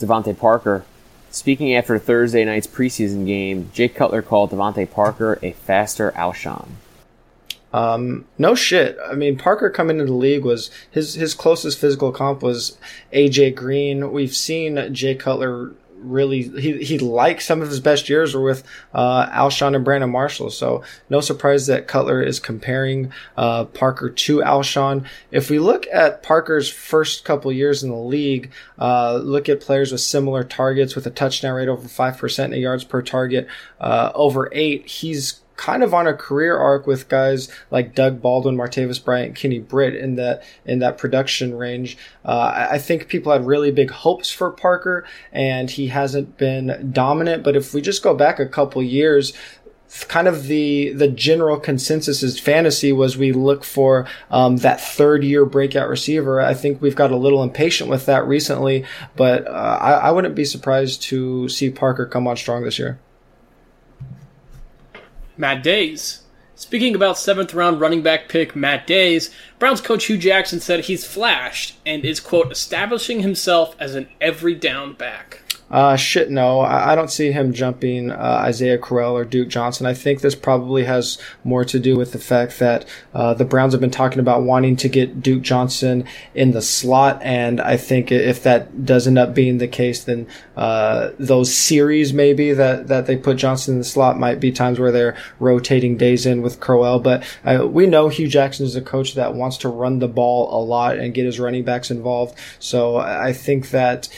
DeVante 0.00 0.36
Parker. 0.36 0.84
Speaking 1.30 1.76
after 1.76 1.96
Thursday 1.98 2.44
night's 2.44 2.66
preseason 2.66 3.24
game, 3.24 3.70
Jay 3.72 3.88
Cutler 3.88 4.22
called 4.22 4.50
DeVante 4.50 4.90
Parker 4.90 5.38
a 5.42 5.52
faster 5.52 6.10
Alshon. 6.16 6.70
Um, 7.72 8.24
no 8.36 8.56
shit. 8.56 8.98
I 9.08 9.14
mean, 9.14 9.38
Parker 9.38 9.70
coming 9.70 10.00
into 10.00 10.10
the 10.10 10.18
league 10.18 10.44
was 10.44 10.70
his 10.90 11.14
his 11.14 11.34
closest 11.34 11.78
physical 11.78 12.10
comp 12.10 12.42
was 12.42 12.78
AJ 13.12 13.54
Green. 13.54 14.10
We've 14.10 14.34
seen 14.34 14.92
Jay 14.92 15.14
Cutler 15.14 15.70
really 16.00 16.42
he 16.60 16.82
he 16.82 16.98
likes 16.98 17.46
some 17.46 17.62
of 17.62 17.68
his 17.68 17.80
best 17.80 18.08
years 18.08 18.34
were 18.34 18.42
with 18.42 18.64
uh, 18.94 19.26
Alshon 19.26 19.76
and 19.76 19.84
Brandon 19.84 20.10
Marshall. 20.10 20.50
So 20.50 20.82
no 21.08 21.20
surprise 21.20 21.66
that 21.66 21.86
Cutler 21.86 22.22
is 22.22 22.40
comparing 22.40 23.12
uh, 23.36 23.66
Parker 23.66 24.10
to 24.10 24.38
Alshon. 24.38 25.04
If 25.30 25.50
we 25.50 25.58
look 25.58 25.86
at 25.92 26.22
Parker's 26.22 26.68
first 26.70 27.24
couple 27.24 27.52
years 27.52 27.82
in 27.82 27.90
the 27.90 27.96
league, 27.96 28.50
uh, 28.78 29.16
look 29.16 29.48
at 29.48 29.60
players 29.60 29.92
with 29.92 30.00
similar 30.00 30.44
targets 30.44 30.94
with 30.94 31.06
a 31.06 31.10
touchdown 31.10 31.54
rate 31.54 31.68
over 31.68 31.88
five 31.88 32.18
percent 32.18 32.54
in 32.54 32.60
yards 32.60 32.84
per 32.84 33.02
target, 33.02 33.46
uh, 33.80 34.10
over 34.14 34.48
eight. 34.52 34.86
He's 34.86 35.40
kind 35.60 35.82
of 35.82 35.92
on 35.92 36.06
a 36.06 36.14
career 36.14 36.56
arc 36.56 36.86
with 36.86 37.06
guys 37.10 37.50
like 37.70 37.94
Doug 37.94 38.22
Baldwin, 38.22 38.56
Martavis 38.56 39.04
Bryant, 39.04 39.36
Kenny 39.36 39.58
Britt 39.58 39.94
in 39.94 40.14
that 40.14 40.42
in 40.64 40.78
that 40.78 40.96
production 40.96 41.54
range. 41.54 41.98
Uh, 42.24 42.68
I 42.70 42.78
think 42.78 43.08
people 43.08 43.30
had 43.30 43.46
really 43.46 43.70
big 43.70 43.90
hopes 43.90 44.30
for 44.30 44.50
Parker, 44.50 45.04
and 45.32 45.70
he 45.70 45.88
hasn't 45.88 46.38
been 46.38 46.90
dominant. 46.92 47.42
But 47.42 47.56
if 47.56 47.74
we 47.74 47.82
just 47.82 48.02
go 48.02 48.14
back 48.14 48.40
a 48.40 48.46
couple 48.46 48.82
years, 48.82 49.34
kind 50.08 50.26
of 50.26 50.44
the 50.44 50.94
the 50.94 51.08
general 51.08 51.60
consensus 51.60 52.22
is 52.22 52.40
fantasy 52.40 52.90
was 52.90 53.18
we 53.18 53.32
look 53.32 53.62
for 53.62 54.06
um, 54.30 54.56
that 54.58 54.80
third 54.80 55.22
year 55.22 55.44
breakout 55.44 55.90
receiver. 55.90 56.40
I 56.40 56.54
think 56.54 56.80
we've 56.80 56.96
got 56.96 57.10
a 57.10 57.16
little 57.16 57.42
impatient 57.42 57.90
with 57.90 58.06
that 58.06 58.26
recently, 58.26 58.86
but 59.14 59.46
uh, 59.46 59.78
I, 59.78 59.92
I 59.92 60.10
wouldn't 60.10 60.34
be 60.34 60.46
surprised 60.46 61.02
to 61.02 61.50
see 61.50 61.68
Parker 61.68 62.06
come 62.06 62.26
on 62.26 62.38
strong 62.38 62.64
this 62.64 62.78
year. 62.78 62.98
Matt 65.40 65.62
Dayes. 65.62 66.20
Speaking 66.54 66.94
about 66.94 67.16
seventh 67.16 67.54
round 67.54 67.80
running 67.80 68.02
back 68.02 68.28
pick 68.28 68.54
Matt 68.54 68.86
Dayes, 68.86 69.30
Browns 69.58 69.80
coach 69.80 70.04
Hue 70.04 70.18
Jackson 70.18 70.60
said 70.60 70.80
he's 70.80 71.06
flashed 71.06 71.78
and 71.86 72.04
is, 72.04 72.20
quote, 72.20 72.52
establishing 72.52 73.20
himself 73.20 73.74
as 73.80 73.94
an 73.94 74.08
every 74.20 74.54
down 74.54 74.92
back. 74.92 75.39
Uh, 75.70 75.94
shit, 75.94 76.30
no. 76.30 76.60
I, 76.60 76.92
I 76.92 76.94
don't 76.94 77.10
see 77.10 77.30
him 77.30 77.52
jumping 77.52 78.10
uh, 78.10 78.42
Isaiah 78.42 78.78
Crowell 78.78 79.16
or 79.16 79.24
Duke 79.24 79.48
Johnson. 79.48 79.86
I 79.86 79.94
think 79.94 80.20
this 80.20 80.34
probably 80.34 80.84
has 80.84 81.18
more 81.44 81.64
to 81.66 81.78
do 81.78 81.96
with 81.96 82.12
the 82.12 82.18
fact 82.18 82.58
that 82.58 82.86
uh, 83.14 83.34
the 83.34 83.44
Browns 83.44 83.72
have 83.72 83.80
been 83.80 83.90
talking 83.90 84.18
about 84.18 84.42
wanting 84.42 84.76
to 84.76 84.88
get 84.88 85.22
Duke 85.22 85.42
Johnson 85.42 86.04
in 86.34 86.50
the 86.50 86.62
slot, 86.62 87.20
and 87.22 87.60
I 87.60 87.76
think 87.76 88.10
if 88.10 88.42
that 88.42 88.84
does 88.84 89.06
end 89.06 89.18
up 89.18 89.34
being 89.34 89.58
the 89.58 89.68
case, 89.68 90.04
then 90.04 90.26
uh, 90.56 91.10
those 91.18 91.54
series 91.54 92.12
maybe 92.12 92.52
that, 92.52 92.88
that 92.88 93.06
they 93.06 93.16
put 93.16 93.36
Johnson 93.36 93.74
in 93.74 93.78
the 93.78 93.84
slot 93.84 94.18
might 94.18 94.40
be 94.40 94.50
times 94.50 94.80
where 94.80 94.92
they're 94.92 95.16
rotating 95.38 95.96
Dayes 95.96 96.26
in 96.26 96.42
with 96.42 96.60
Crowell. 96.60 96.98
But 96.98 97.22
uh, 97.44 97.66
we 97.66 97.86
know 97.86 98.08
Hue 98.08 98.28
Jackson 98.28 98.66
is 98.66 98.74
a 98.74 98.82
coach 98.82 99.14
that 99.14 99.34
wants 99.34 99.58
to 99.58 99.68
run 99.68 100.00
the 100.00 100.08
ball 100.08 100.52
a 100.52 100.60
lot 100.62 100.98
and 100.98 101.14
get 101.14 101.26
his 101.26 101.38
running 101.38 101.64
backs 101.64 101.90
involved. 101.90 102.36
So 102.58 102.96
I 102.96 103.32
think 103.32 103.70
that 103.70 104.08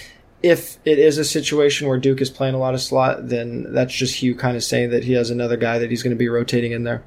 if 0.42 0.78
it 0.84 0.98
is 0.98 1.18
a 1.18 1.24
situation 1.24 1.88
where 1.88 1.98
Duke 1.98 2.20
is 2.20 2.30
playing 2.30 2.54
a 2.54 2.58
lot 2.58 2.74
of 2.74 2.80
slot, 2.80 3.28
then 3.28 3.72
that's 3.72 3.94
just 3.94 4.16
Hue 4.16 4.34
kind 4.34 4.56
of 4.56 4.64
saying 4.64 4.90
that 4.90 5.04
he 5.04 5.12
has 5.12 5.30
another 5.30 5.56
guy 5.56 5.78
that 5.78 5.90
he's 5.90 6.02
going 6.02 6.14
to 6.14 6.18
be 6.18 6.28
rotating 6.28 6.72
in 6.72 6.84
there. 6.84 7.02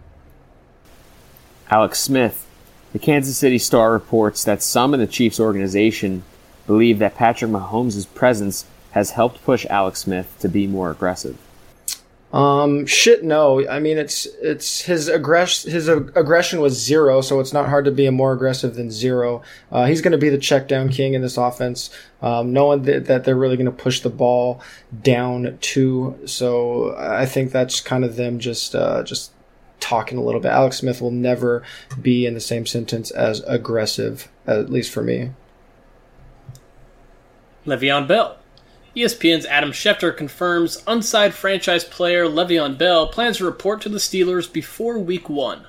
Alex 1.70 2.00
Smith. 2.00 2.46
The 2.94 3.00
Kansas 3.00 3.38
City 3.38 3.58
Star 3.58 3.92
reports 3.92 4.46
that 4.46 4.64
some 4.64 4.94
in 4.94 5.02
the 5.02 5.08
Chiefs 5.08 5.40
organization 5.40 6.24
believe 6.66 7.00
that 7.00 7.16
Patrick 7.16 7.52
Mahomes' 7.52 8.08
presence 8.14 8.66
has 8.92 9.12
helped 9.12 9.44
push 9.44 9.66
Alex 9.66 10.00
Smith 10.00 10.34
to 10.40 10.48
be 10.48 10.66
more 10.66 10.92
aggressive. 10.92 11.38
Um, 12.36 12.86
shit, 12.86 13.24
no. 13.24 13.66
I 13.66 13.80
mean, 13.80 13.98
it's 13.98 14.26
it's 14.42 14.82
his 14.82 15.08
aggress 15.08 15.64
his 15.64 15.88
aggression 15.88 16.60
was 16.60 16.78
zero, 16.78 17.22
so 17.22 17.40
it's 17.40 17.54
not 17.54 17.70
hard 17.70 17.86
to 17.86 17.92
be 17.92 18.10
more 18.10 18.34
aggressive 18.34 18.76
than 18.76 18.92
zero. 18.92 19.42
Uh, 19.72 19.86
he's 19.86 20.02
going 20.02 20.12
to 20.12 20.18
be 20.18 20.28
the 20.28 20.38
check 20.38 20.68
down 20.68 20.90
king 20.90 21.14
in 21.14 21.22
this 21.22 21.38
offense, 21.38 21.90
um, 22.22 22.52
knowing 22.52 22.84
that, 22.84 23.06
that 23.06 23.24
they're 23.24 23.38
really 23.38 23.56
going 23.56 23.68
to 23.68 23.72
push 23.72 24.02
the 24.02 24.10
ball 24.10 24.62
down 25.02 25.58
too. 25.62 26.20
So 26.26 26.94
I 26.98 27.26
think 27.26 27.54
that's 27.54 27.80
kind 27.80 28.04
of 28.04 28.18
them 28.18 28.40
just 28.40 28.76
uh, 28.76 29.04
just 29.04 29.32
talking 29.80 30.18
a 30.18 30.22
little 30.22 30.42
bit. 30.42 30.52
Alex 30.52 30.80
Smith 30.80 31.02
will 31.02 31.12
never 31.12 31.64
be 32.02 32.26
in 32.26 32.34
the 32.34 32.42
same 32.42 32.66
sentence 32.66 33.12
as 33.12 33.40
aggressive, 33.48 34.28
at 34.46 34.70
least 34.70 34.92
for 34.92 35.02
me. 35.02 35.32
Le'Veon 37.66 38.10
Bell. 38.10 38.40
ESPN's 38.96 39.46
Adam 39.46 39.72
Schefter 39.72 40.16
confirms 40.16 40.82
unsigned 40.88 41.34
franchise 41.34 41.84
player 41.84 42.26
Le'Veon 42.26 42.78
Bell 42.78 43.08
plans 43.08 43.38
to 43.38 43.46
report 43.46 43.82
to 43.82 43.90
the 43.90 43.98
Steelers 43.98 44.52
before 44.52 44.98
Week 44.98 45.30
One. 45.30 45.68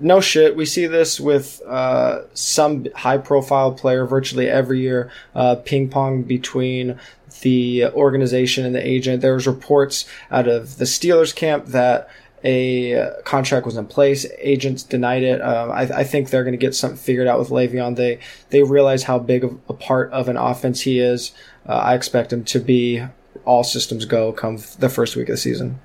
No 0.00 0.20
shit. 0.20 0.56
We 0.56 0.66
see 0.66 0.86
this 0.86 1.18
with 1.18 1.62
uh, 1.66 2.22
some 2.34 2.86
high-profile 2.94 3.72
player 3.72 4.04
virtually 4.04 4.48
every 4.48 4.80
year. 4.80 5.10
Uh, 5.34 5.56
ping 5.56 5.88
pong 5.88 6.22
between 6.22 6.98
the 7.40 7.86
organization 7.86 8.64
and 8.64 8.74
the 8.74 8.86
agent. 8.86 9.22
There 9.22 9.34
was 9.34 9.46
reports 9.46 10.06
out 10.30 10.48
of 10.48 10.78
the 10.78 10.84
Steelers 10.84 11.34
camp 11.34 11.66
that 11.66 12.08
a 12.44 13.22
contract 13.24 13.66
was 13.66 13.76
in 13.76 13.86
place. 13.86 14.26
Agents 14.38 14.82
denied 14.82 15.22
it. 15.22 15.40
Um, 15.40 15.70
I, 15.70 15.82
I, 15.82 16.04
think 16.04 16.30
they're 16.30 16.42
going 16.42 16.52
to 16.52 16.58
get 16.58 16.74
something 16.74 16.98
figured 16.98 17.28
out 17.28 17.38
with 17.38 17.50
Le'Veon. 17.50 17.96
They 17.96 18.18
they 18.50 18.62
realize 18.62 19.04
how 19.04 19.18
big 19.18 19.44
of 19.44 19.58
a 19.68 19.72
part 19.72 20.10
of 20.12 20.28
an 20.28 20.36
offense 20.36 20.80
he 20.80 20.98
is. 20.98 21.32
Uh, 21.68 21.74
I 21.74 21.94
expect 21.94 22.32
him 22.32 22.44
to 22.44 22.58
be 22.58 23.04
all 23.44 23.64
systems 23.64 24.04
go 24.04 24.32
come 24.32 24.58
the 24.78 24.88
first 24.88 25.16
week 25.16 25.28
of 25.28 25.34
the 25.34 25.40
season. 25.40 25.80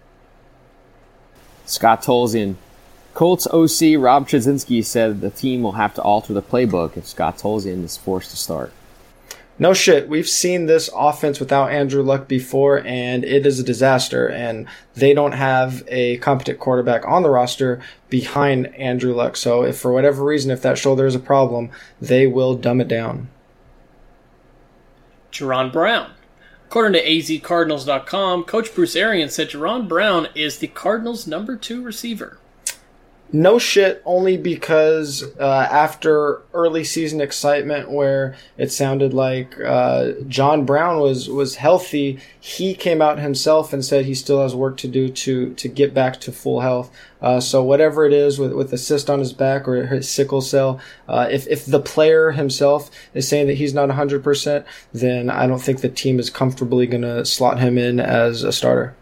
Scott 1.66 2.02
Tolzien. 2.02 2.56
Colts 3.14 3.48
OC 3.48 3.98
Rob 3.98 4.28
Chudzinski 4.28 4.86
said 4.86 5.22
the 5.22 5.32
team 5.32 5.64
will 5.64 5.72
have 5.74 5.96
to 5.96 6.02
alter 6.04 6.34
the 6.34 6.42
playbook 6.42 6.98
if 6.98 7.08
Scott 7.08 7.38
Tolzien 7.38 7.84
is 7.84 7.98
forced 7.98 8.30
to 8.30 8.38
start. 8.38 8.72
No 9.60 9.74
shit. 9.74 10.08
We've 10.08 10.28
seen 10.28 10.68
this 10.68 10.90
offense 10.96 11.40
without 11.40 11.72
Andrew 11.72 12.04
Luck 12.04 12.28
before, 12.28 12.86
and 12.86 13.24
it 13.24 13.46
is 13.46 13.60
a 13.60 13.64
disaster. 13.64 14.28
And 14.30 14.68
they 14.94 15.14
don't 15.14 15.32
have 15.32 15.84
a 15.88 16.18
competent 16.18 16.60
quarterback 16.60 17.08
on 17.08 17.24
the 17.24 17.30
roster 17.30 17.82
behind 18.10 18.68
Andrew 18.76 19.14
Luck. 19.16 19.36
So, 19.36 19.64
if 19.64 19.80
for 19.80 19.92
whatever 19.92 20.24
reason, 20.24 20.52
if 20.52 20.62
that 20.62 20.78
shoulder 20.78 21.08
is 21.08 21.16
a 21.16 21.20
problem, 21.20 21.72
they 22.00 22.28
will 22.28 22.56
dumb 22.56 22.82
it 22.82 22.88
down. 22.88 23.30
Jaron 25.32 25.72
Brown. 25.72 26.12
According 26.68 26.94
to 26.94 27.08
azcardinals.com, 27.08 28.44
Coach 28.44 28.76
Bruce 28.76 28.96
Arians 28.96 29.34
said 29.34 29.50
Jaron 29.50 29.88
Brown 29.88 30.28
is 30.36 30.60
the 30.60 30.68
Cardinals' 30.68 31.26
number 31.26 31.56
two 31.56 31.82
receiver. 31.82 32.38
No 33.34 33.60
shit, 33.60 34.02
only 34.06 34.38
because 34.38 35.22
uh, 35.38 35.68
after 35.70 36.44
early 36.54 36.86
season 36.86 37.20
excitement, 37.20 37.92
where 37.92 38.38
it 38.58 38.72
sounded 38.72 39.14
like 39.14 39.60
uh, 39.60 40.12
John 40.30 40.64
Brown 40.64 41.02
was 41.02 41.30
was 41.30 41.56
healthy, 41.56 42.20
he 42.40 42.74
came 42.74 43.02
out 43.02 43.20
himself 43.20 43.74
and 43.74 43.84
said 43.84 44.06
he 44.06 44.16
still 44.16 44.42
has 44.42 44.56
work 44.56 44.78
to 44.78 44.88
do 44.88 45.10
to 45.10 45.54
to 45.56 45.68
get 45.68 45.94
back 45.94 46.22
to 46.22 46.32
full 46.32 46.62
health. 46.62 46.90
Uh, 47.22 47.42
so 47.42 47.62
whatever 47.62 48.06
it 48.06 48.14
is 48.14 48.40
with 48.40 48.54
with 48.54 48.72
the 48.72 48.78
cyst 48.78 49.10
on 49.10 49.20
his 49.20 49.34
back 49.34 49.68
or 49.68 49.88
his 49.88 50.10
sickle 50.10 50.40
cell, 50.40 50.80
uh, 51.10 51.28
if 51.30 51.46
if 51.48 51.66
the 51.66 51.82
player 51.82 52.32
himself 52.32 52.90
is 53.14 53.28
saying 53.28 53.48
that 53.48 53.56
he's 53.56 53.74
not 53.74 53.90
100, 53.90 54.24
percent 54.24 54.66
then 54.94 55.30
I 55.30 55.48
don't 55.48 55.62
think 55.62 55.82
the 55.82 55.90
team 55.90 56.18
is 56.18 56.30
comfortably 56.30 56.88
going 56.88 57.02
to 57.02 57.26
slot 57.26 57.60
him 57.60 57.78
in 57.78 58.00
as 58.00 58.44
a 58.44 58.54
starter. 58.54 58.96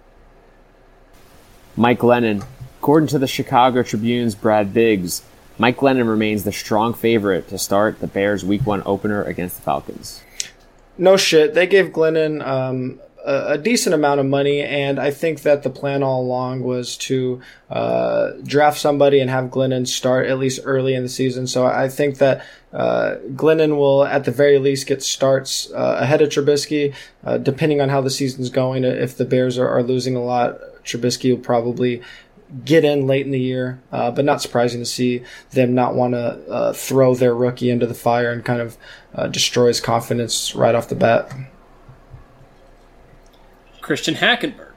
Mike 1.78 2.00
Glennon 2.00 2.44
According 2.86 3.08
to 3.08 3.18
the 3.18 3.26
Chicago 3.26 3.82
Tribune's 3.82 4.36
Brad 4.36 4.72
Biggs, 4.72 5.24
Mike 5.58 5.78
Glennon 5.78 6.08
remains 6.08 6.44
the 6.44 6.52
strong 6.52 6.94
favorite 6.94 7.48
to 7.48 7.58
start 7.58 8.00
the 8.00 8.06
Bears' 8.06 8.46
Week 8.46 8.64
One 8.64 8.84
opener 8.86 9.24
against 9.24 9.56
the 9.56 9.64
Falcons. 9.64 10.22
No 10.96 11.18
shit, 11.18 11.56
they 11.56 11.66
gave 11.66 11.88
Glennon 11.88 12.46
um, 12.46 13.00
a, 13.26 13.54
a, 13.54 13.58
decent 13.58 13.96
amount 13.96 14.20
of 14.20 14.28
money, 14.28 14.62
and 14.62 15.00
I 15.00 15.10
think 15.10 15.42
that 15.42 15.64
the 15.64 15.70
plan 15.72 16.04
all 16.04 16.22
along 16.22 16.62
was 16.62 16.96
to 16.98 17.42
uh, 17.72 18.34
draft 18.44 18.80
somebody 18.80 19.20
and 19.20 19.32
have 19.32 19.46
Glennon 19.46 19.88
start 19.88 20.28
at 20.28 20.38
least 20.38 20.60
early 20.64 20.94
in 20.94 21.02
the 21.02 21.10
season. 21.10 21.48
So 21.48 21.66
I 21.66 21.90
think 21.90 22.20
that 22.20 22.46
uh, 22.72 23.16
Glennon 23.32 23.78
will, 23.78 24.06
at 24.06 24.26
the 24.26 24.32
very 24.32 24.60
least, 24.60 24.86
get 24.86 25.02
starts 25.02 25.72
uh, 25.72 25.98
ahead 26.02 26.22
of 26.22 26.30
Trubisky, 26.30 26.94
uh, 27.24 27.40
depending 27.40 27.82
on 27.82 27.90
how 27.90 28.02
the 28.02 28.12
season's 28.12 28.52
going. 28.52 28.84
If 28.84 29.18
the 29.18 29.26
Bears 29.26 29.58
are, 29.58 29.68
are 29.68 29.82
losing 29.82 30.16
a 30.16 30.24
lot, 30.24 30.60
Trubisky 30.84 31.32
will 31.32 31.42
probably 31.42 32.04
get 32.64 32.86
in 32.86 33.08
late 33.08 33.26
in 33.26 33.32
the 33.32 33.40
year, 33.40 33.82
uh, 33.92 34.12
but 34.12 34.24
not 34.24 34.42
surprising 34.42 34.80
to 34.80 34.86
see 34.86 35.24
them 35.52 35.74
not 35.74 35.96
want 35.96 36.14
to 36.14 36.20
uh, 36.50 36.74
throw 36.74 37.16
their 37.16 37.36
rookie 37.36 37.70
into 37.70 37.86
the 37.86 37.94
fire 37.94 38.32
and 38.32 38.46
kind 38.46 38.62
of 38.62 38.78
uh, 39.14 39.28
destroy 39.28 39.68
his 39.68 39.82
confidence 39.82 40.56
right 40.56 40.76
off 40.76 40.88
the 40.88 40.96
bat. 40.96 41.32
Christian 43.82 44.16
Hackenberg. 44.16 44.72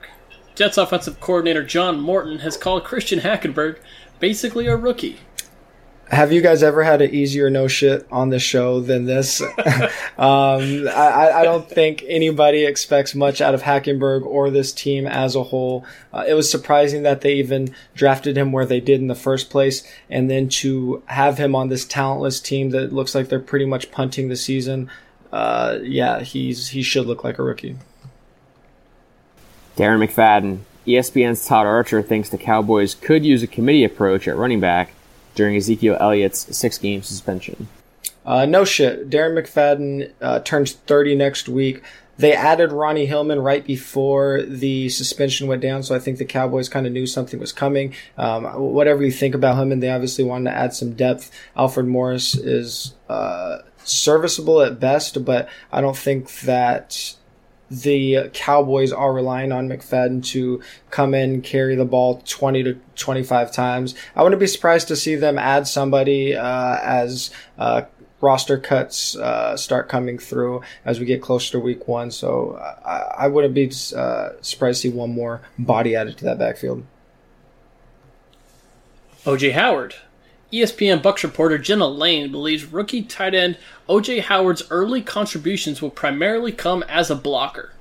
Jets 0.54 0.76
offensive 0.76 1.20
coordinator 1.20 1.62
John 1.62 2.00
Morton 2.00 2.40
has 2.40 2.56
called 2.56 2.84
Christian 2.84 3.20
Hackenberg 3.20 3.78
basically 4.18 4.66
a 4.66 4.76
rookie 4.76 5.20
have 6.10 6.32
you 6.32 6.40
guys 6.40 6.62
ever 6.62 6.82
had 6.82 7.02
an 7.02 7.14
easier 7.14 7.50
no 7.50 7.68
shit 7.68 8.06
on 8.10 8.30
the 8.30 8.38
show 8.38 8.80
than 8.80 9.04
this? 9.04 9.40
um, 9.42 9.48
I, 10.18 11.32
I, 11.36 11.44
don't 11.44 11.68
think 11.68 12.02
anybody 12.08 12.64
expects 12.64 13.14
much 13.14 13.42
out 13.42 13.54
of 13.54 13.62
Hackenberg 13.62 14.24
or 14.24 14.50
this 14.50 14.72
team 14.72 15.06
as 15.06 15.36
a 15.36 15.42
whole. 15.42 15.84
Uh, 16.12 16.24
it 16.26 16.32
was 16.32 16.50
surprising 16.50 17.02
that 17.02 17.20
they 17.20 17.34
even 17.34 17.74
drafted 17.94 18.38
him 18.38 18.52
where 18.52 18.64
they 18.64 18.80
did 18.80 19.00
in 19.00 19.08
the 19.08 19.14
first 19.14 19.50
place, 19.50 19.86
and 20.08 20.30
then 20.30 20.48
to 20.48 21.02
have 21.06 21.36
him 21.36 21.54
on 21.54 21.68
this 21.68 21.84
talentless 21.84 22.40
team 22.40 22.70
that 22.70 22.92
looks 22.92 23.14
like 23.14 23.28
they're 23.28 23.38
pretty 23.38 23.66
much 23.66 23.90
punting 23.90 24.28
the 24.28 24.36
season. 24.36 24.90
Uh, 25.30 25.78
yeah, 25.82 26.20
he's 26.20 26.68
he 26.68 26.82
should 26.82 27.06
look 27.06 27.22
like 27.22 27.38
a 27.38 27.42
rookie. 27.42 27.76
Darren 29.76 30.04
McFadden, 30.04 30.60
ESPN's 30.86 31.44
Todd 31.46 31.66
Archer 31.66 32.00
thinks 32.02 32.30
the 32.30 32.38
Cowboys 32.38 32.94
could 32.94 33.26
use 33.26 33.42
a 33.42 33.46
committee 33.46 33.84
approach 33.84 34.26
at 34.26 34.36
running 34.36 34.58
back 34.58 34.94
during 35.38 35.56
Ezekiel 35.56 35.96
Elliott's 36.00 36.54
six 36.54 36.78
game 36.78 37.00
suspension. 37.00 37.68
Uh, 38.26 38.44
no 38.44 38.64
shit. 38.64 39.08
Darren 39.08 39.38
McFadden 39.38 40.12
uh, 40.20 40.40
turns 40.40 40.72
30 40.72 41.14
next 41.14 41.48
week. 41.48 41.80
They 42.18 42.32
added 42.32 42.72
Ronnie 42.72 43.06
Hillman 43.06 43.38
right 43.38 43.64
before 43.64 44.42
the 44.42 44.88
suspension 44.88 45.46
went 45.46 45.62
down, 45.62 45.84
so 45.84 45.94
I 45.94 46.00
think 46.00 46.18
the 46.18 46.24
Cowboys 46.24 46.68
kind 46.68 46.88
of 46.88 46.92
knew 46.92 47.06
something 47.06 47.38
was 47.38 47.52
coming. 47.52 47.94
Um, 48.16 48.44
whatever 48.74 49.04
you 49.04 49.12
think 49.12 49.36
about 49.36 49.62
him, 49.62 49.70
and 49.70 49.80
they 49.80 49.90
obviously 49.90 50.24
wanted 50.24 50.50
to 50.50 50.56
add 50.56 50.74
some 50.74 50.94
depth. 50.94 51.30
Alfred 51.56 51.86
Morris 51.86 52.34
is 52.34 52.94
uh, 53.08 53.58
serviceable 53.84 54.60
at 54.62 54.80
best, 54.80 55.24
but 55.24 55.48
I 55.70 55.80
don't 55.80 55.96
think 55.96 56.32
that 56.40 57.14
the 57.70 58.30
Cowboys 58.32 58.92
are 58.92 59.12
relying 59.12 59.52
on 59.52 59.68
McFadden 59.68 60.24
to 60.26 60.62
come 60.90 61.14
in, 61.14 61.42
carry 61.42 61.74
the 61.74 61.84
ball 61.84 62.22
20 62.26 62.62
to 62.64 62.74
25 62.96 63.52
times. 63.52 63.94
I 64.16 64.22
wouldn't 64.22 64.40
be 64.40 64.46
surprised 64.46 64.88
to 64.88 64.96
see 64.96 65.14
them 65.14 65.38
add 65.38 65.66
somebody 65.66 66.34
uh, 66.34 66.78
as 66.82 67.30
uh, 67.58 67.82
roster 68.20 68.58
cuts 68.58 69.16
uh, 69.16 69.56
start 69.56 69.88
coming 69.88 70.18
through 70.18 70.62
as 70.84 70.98
we 70.98 71.06
get 71.06 71.22
closer 71.22 71.52
to 71.52 71.60
week 71.60 71.86
one. 71.86 72.10
So 72.10 72.56
I, 72.84 73.24
I 73.24 73.28
wouldn't 73.28 73.54
be 73.54 73.70
uh, 73.94 74.30
surprised 74.40 74.82
to 74.82 74.90
see 74.90 74.94
one 74.94 75.10
more 75.10 75.42
body 75.58 75.94
added 75.94 76.18
to 76.18 76.24
that 76.24 76.38
backfield. 76.38 76.84
OJ 79.24 79.52
Howard. 79.52 79.94
ESPN 80.52 81.02
Bucks 81.02 81.22
reporter 81.24 81.58
Jenna 81.58 81.86
Laine 81.86 82.32
believes 82.32 82.64
rookie 82.64 83.02
tight 83.02 83.34
end 83.34 83.58
OJ 83.86 84.22
Howard's 84.22 84.62
early 84.70 85.02
contributions 85.02 85.82
will 85.82 85.90
primarily 85.90 86.52
come 86.52 86.82
as 86.84 87.10
a 87.10 87.14
blocker. 87.14 87.72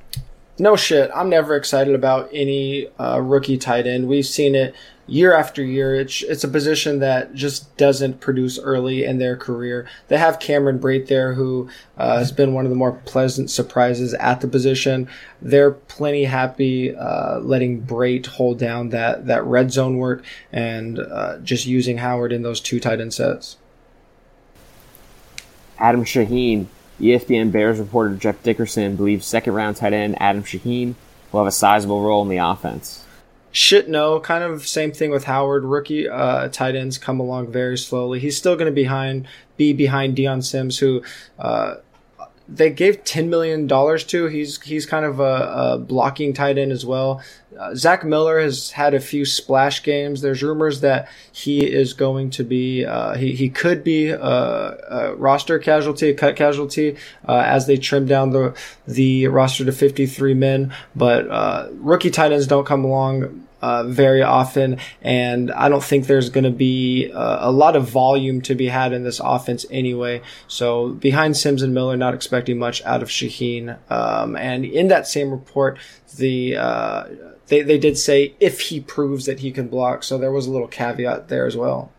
No 0.59 0.75
shit. 0.75 1.11
I'm 1.13 1.29
never 1.29 1.55
excited 1.55 1.93
about 1.93 2.29
any 2.33 2.87
uh, 2.97 3.19
rookie 3.21 3.57
tight 3.57 3.85
end. 3.85 4.07
We've 4.07 4.25
seen 4.25 4.55
it 4.55 4.75
year 5.05 5.33
after 5.33 5.63
year. 5.63 5.95
It's 5.95 6.23
it's 6.23 6.43
a 6.43 6.47
position 6.47 6.99
that 6.99 7.35
just 7.35 7.75
doesn't 7.77 8.19
produce 8.19 8.57
early 8.59 9.03
in 9.03 9.19
their 9.19 9.37
career. 9.37 9.87
They 10.07 10.17
have 10.17 10.39
Cameron 10.39 10.79
Brate 10.79 11.07
there, 11.07 11.33
who 11.33 11.69
uh, 11.97 12.17
has 12.17 12.31
been 12.31 12.53
one 12.53 12.65
of 12.65 12.71
the 12.71 12.75
more 12.75 12.93
pleasant 13.05 13.51
surprises 13.51 14.15
at 14.15 14.41
the 14.41 14.47
position. 14.47 15.07
They're 15.41 15.71
plenty 15.71 16.25
happy 16.25 16.95
uh, 16.95 17.39
letting 17.39 17.83
Brate 17.83 18.25
hold 18.25 18.57
down 18.57 18.89
that 18.89 19.27
that 19.27 19.43
red 19.45 19.71
zone 19.71 19.97
work 19.97 20.23
and 20.51 20.99
uh, 20.99 21.37
just 21.39 21.67
using 21.67 21.97
Howard 21.97 22.33
in 22.33 22.41
those 22.41 22.59
two 22.59 22.79
tight 22.79 22.99
end 22.99 23.13
sets. 23.13 23.57
Adam 25.79 26.03
Shaheen, 26.03 26.65
ESPN 26.99 27.51
Bears 27.51 27.79
reporter 27.79 28.15
Jeff 28.15 28.41
Dickerson 28.43 28.95
believes 28.95 29.25
second 29.25 29.53
round 29.53 29.77
tight 29.77 29.93
end 29.93 30.15
Adam 30.19 30.43
Shaheen 30.43 30.95
will 31.31 31.41
have 31.41 31.47
a 31.47 31.51
sizable 31.51 32.01
role 32.01 32.21
in 32.21 32.29
the 32.29 32.37
offense. 32.37 33.03
Shit, 33.51 33.89
no. 33.89 34.19
Kind 34.19 34.43
of 34.43 34.67
same 34.67 34.91
thing 34.91 35.09
with 35.09 35.23
Howard. 35.23 35.63
Rookie 35.63 36.07
uh, 36.07 36.49
tight 36.49 36.75
ends 36.75 36.97
come 36.97 37.19
along 37.19 37.51
very 37.51 37.77
slowly. 37.77 38.19
He's 38.19 38.37
still 38.37 38.55
going 38.55 38.67
to 38.67 38.71
behind 38.71 39.27
be 39.55 39.73
behind 39.73 40.15
Dion 40.15 40.41
Sims, 40.41 40.77
who 40.77 41.01
uh, 41.39 41.75
they 42.47 42.69
gave 42.69 43.03
ten 43.03 43.29
million 43.29 43.65
dollars 43.67 44.03
to. 44.05 44.27
He's 44.27 44.61
he's 44.61 44.85
kind 44.85 45.05
of 45.05 45.19
a, 45.19 45.23
a 45.23 45.77
blocking 45.79 46.33
tight 46.33 46.57
end 46.57 46.71
as 46.71 46.85
well. 46.85 47.21
Uh, 47.57 47.73
Zach 47.75 48.03
Miller 48.03 48.39
has 48.39 48.71
had 48.71 48.93
a 48.93 48.99
few 48.99 49.25
splash 49.25 49.83
games. 49.83 50.21
There's 50.21 50.43
rumors 50.43 50.81
that 50.81 51.09
he 51.31 51.65
is 51.65 51.93
going 51.93 52.29
to 52.31 52.43
be 52.43 52.85
uh, 52.85 53.15
he 53.15 53.33
he 53.33 53.49
could 53.49 53.83
be 53.83 54.09
a, 54.09 54.19
a, 54.19 55.15
roster 55.15 55.57
casualty, 55.59 56.09
a 56.09 56.13
cut 56.13 56.35
casualty 56.35 56.97
uh, 57.27 57.43
as 57.45 57.67
they 57.67 57.77
trim 57.77 58.05
down 58.05 58.31
the 58.31 58.55
the 58.87 59.27
roster 59.27 59.65
to 59.65 59.71
53 59.71 60.33
men. 60.33 60.73
But 60.95 61.29
uh, 61.29 61.69
rookie 61.73 62.11
tight 62.11 62.31
ends 62.31 62.47
don't 62.47 62.65
come 62.65 62.83
along 62.83 63.46
uh, 63.61 63.83
very 63.83 64.21
often, 64.21 64.79
and 65.01 65.51
I 65.51 65.69
don't 65.69 65.83
think 65.83 66.07
there's 66.07 66.29
going 66.29 66.43
to 66.43 66.51
be 66.51 67.11
uh, 67.11 67.49
a 67.49 67.51
lot 67.51 67.75
of 67.75 67.89
volume 67.89 68.41
to 68.41 68.55
be 68.55 68.67
had 68.67 68.93
in 68.93 69.03
this 69.03 69.19
offense 69.23 69.65
anyway. 69.71 70.21
So 70.47 70.89
behind 70.89 71.37
Sims 71.37 71.61
and 71.61 71.73
Miller, 71.73 71.97
not 71.97 72.13
expecting 72.13 72.59
much 72.59 72.83
out 72.83 73.01
of 73.01 73.09
Shaheen. 73.09 73.77
Um, 73.91 74.35
and 74.35 74.65
in 74.65 74.87
that 74.89 75.07
same 75.07 75.31
report, 75.31 75.79
the 76.17 76.57
uh, 76.57 77.05
they 77.47 77.61
they 77.61 77.77
did 77.77 77.97
say 77.97 78.35
if 78.39 78.61
he 78.61 78.79
proves 78.79 79.25
that 79.25 79.39
he 79.39 79.51
can 79.51 79.67
block, 79.67 80.03
so 80.03 80.17
there 80.17 80.31
was 80.31 80.47
a 80.47 80.51
little 80.51 80.67
caveat 80.67 81.27
there 81.27 81.45
as 81.45 81.57
well. 81.57 81.91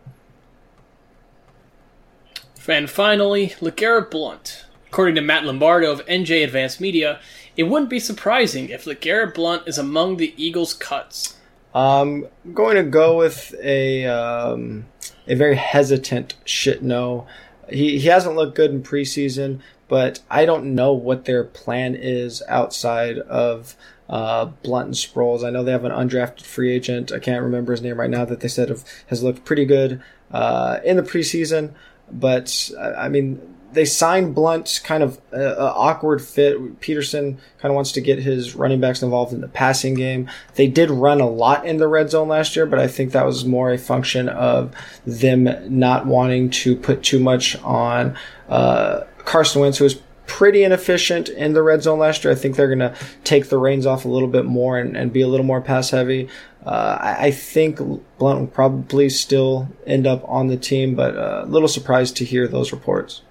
And 2.67 2.89
finally, 2.89 3.49
LeGarrette 3.61 4.11
Blount. 4.11 4.65
According 4.89 5.15
to 5.15 5.21
Matt 5.21 5.43
Lombardo 5.43 5.91
of 5.91 6.05
NJ 6.05 6.43
Advanced 6.43 6.79
Media, 6.79 7.19
it 7.57 7.63
wouldn't 7.63 7.89
be 7.89 7.99
surprising 7.99 8.69
if 8.69 8.85
LeGarrette 8.85 9.33
Blount 9.33 9.67
is 9.67 9.79
among 9.79 10.17
the 10.17 10.33
Eagles' 10.37 10.75
cuts. 10.75 11.38
Um, 11.73 12.27
I'm 12.43 12.53
going 12.53 12.75
to 12.77 12.83
go 12.83 13.17
with 13.17 13.53
a 13.61 14.05
um, 14.05 14.85
a 15.27 15.35
very 15.35 15.55
hesitant 15.55 16.35
shit 16.45 16.81
no. 16.81 17.27
He 17.69 17.99
he 17.99 18.07
hasn't 18.07 18.35
looked 18.35 18.55
good 18.55 18.71
in 18.71 18.81
preseason, 18.81 19.59
but 19.87 20.19
I 20.29 20.45
don't 20.45 20.73
know 20.73 20.93
what 20.93 21.25
their 21.25 21.43
plan 21.43 21.95
is 21.95 22.41
outside 22.47 23.19
of 23.19 23.75
uh, 24.09 24.45
Blount 24.45 24.87
and 24.87 24.95
Sproles. 24.95 25.43
I 25.43 25.51
know 25.51 25.63
they 25.63 25.71
have 25.71 25.85
an 25.85 25.91
undrafted 25.91 26.41
free 26.41 26.71
agent. 26.71 27.11
I 27.11 27.19
can't 27.19 27.43
remember 27.43 27.71
his 27.73 27.81
name 27.81 27.99
right 27.99 28.09
now 28.09 28.25
that 28.25 28.39
they 28.39 28.47
said 28.47 28.69
has 29.07 29.23
looked 29.23 29.45
pretty 29.45 29.65
good 29.65 30.01
uh, 30.31 30.79
in 30.83 30.97
the 30.97 31.03
preseason. 31.03 31.73
But 32.11 32.71
I 32.79 33.07
mean, 33.07 33.39
they 33.71 33.85
signed 33.85 34.33
Blount, 34.35 34.81
kind 34.83 35.03
of 35.03 35.19
an 35.31 35.55
awkward 35.57 36.21
fit. 36.21 36.79
Pederson 36.79 37.37
kind 37.59 37.71
of 37.71 37.75
wants 37.75 37.91
to 37.93 38.01
get 38.01 38.19
his 38.19 38.55
running 38.55 38.79
backs 38.79 39.01
involved 39.01 39.33
in 39.33 39.41
the 39.41 39.47
passing 39.47 39.93
game. 39.93 40.29
They 40.55 40.67
did 40.67 40.89
run 40.89 41.21
a 41.21 41.29
lot 41.29 41.65
in 41.65 41.77
the 41.77 41.87
red 41.87 42.09
zone 42.09 42.27
last 42.27 42.55
year, 42.55 42.65
but 42.65 42.79
I 42.79 42.87
think 42.87 43.11
that 43.11 43.25
was 43.25 43.45
more 43.45 43.71
a 43.71 43.77
function 43.77 44.29
of 44.29 44.73
them 45.05 45.49
not 45.67 46.05
wanting 46.05 46.49
to 46.49 46.75
put 46.75 47.03
too 47.03 47.19
much 47.19 47.55
on 47.63 48.17
uh, 48.47 49.01
Carson 49.19 49.61
Wentz, 49.61 49.77
who 49.77 49.83
was 49.83 50.01
pretty 50.25 50.63
inefficient 50.63 51.27
in 51.27 51.53
the 51.53 51.61
red 51.61 51.81
zone 51.81 51.99
last 51.99 52.23
year. 52.23 52.31
I 52.31 52.35
think 52.35 52.55
they're 52.55 52.67
going 52.67 52.79
to 52.79 52.95
take 53.23 53.49
the 53.49 53.57
reins 53.57 53.85
off 53.85 54.05
a 54.05 54.07
little 54.07 54.27
bit 54.27 54.45
more 54.45 54.77
and, 54.77 54.95
and 54.95 55.11
be 55.11 55.21
a 55.21 55.27
little 55.27 55.45
more 55.45 55.59
pass 55.59 55.89
heavy. 55.89 56.29
Uh, 56.65 57.15
I, 57.17 57.31
think 57.31 57.77
Blount 58.17 58.39
will 58.39 58.47
probably 58.47 59.09
still 59.09 59.69
end 59.87 60.05
up 60.05 60.23
on 60.27 60.47
the 60.47 60.57
team, 60.57 60.93
but 60.93 61.15
uh, 61.15 61.43
a 61.45 61.47
little 61.47 61.69
surprised 61.69 62.17
to 62.17 62.25
hear 62.25 62.47
those 62.47 62.71
reports. 62.71 63.21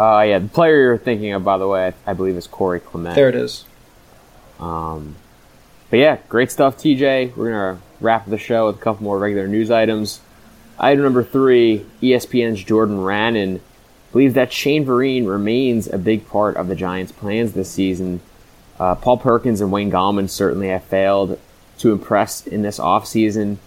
Uh, 0.00 0.22
yeah, 0.22 0.38
the 0.38 0.48
player 0.48 0.80
you're 0.80 0.98
thinking 0.98 1.34
of, 1.34 1.44
by 1.44 1.58
the 1.58 1.68
way, 1.68 1.92
I 2.06 2.14
believe 2.14 2.34
is 2.34 2.46
Corey 2.46 2.80
Clement. 2.80 3.14
There 3.14 3.28
it 3.28 3.34
is. 3.34 3.66
Um, 4.58 5.14
but 5.90 5.98
yeah, 5.98 6.16
great 6.30 6.50
stuff, 6.50 6.78
TJ. 6.78 7.36
We're 7.36 7.50
gonna 7.50 7.82
wrap 8.00 8.24
the 8.24 8.38
show 8.38 8.68
with 8.68 8.76
a 8.76 8.78
couple 8.78 9.04
more 9.04 9.18
regular 9.18 9.46
news 9.46 9.70
items. 9.70 10.20
Item 10.78 11.04
number 11.04 11.22
three: 11.22 11.84
ESPN's 12.00 12.64
Jordan 12.64 12.96
Raanan 12.96 13.60
believes 14.10 14.32
that 14.34 14.54
Shane 14.54 14.86
Vereen 14.86 15.28
remains 15.28 15.86
a 15.86 15.98
big 15.98 16.26
part 16.26 16.56
of 16.56 16.68
the 16.68 16.74
Giants' 16.74 17.12
plans 17.12 17.52
this 17.52 17.70
season. 17.70 18.22
Uh, 18.78 18.94
Paul 18.94 19.18
Perkins 19.18 19.60
and 19.60 19.70
Wayne 19.70 19.90
Gallman 19.90 20.30
certainly 20.30 20.68
have 20.68 20.84
failed 20.84 21.38
to 21.80 21.92
impress 21.92 22.46
in 22.46 22.62
this 22.62 22.78
offseason, 22.78 23.58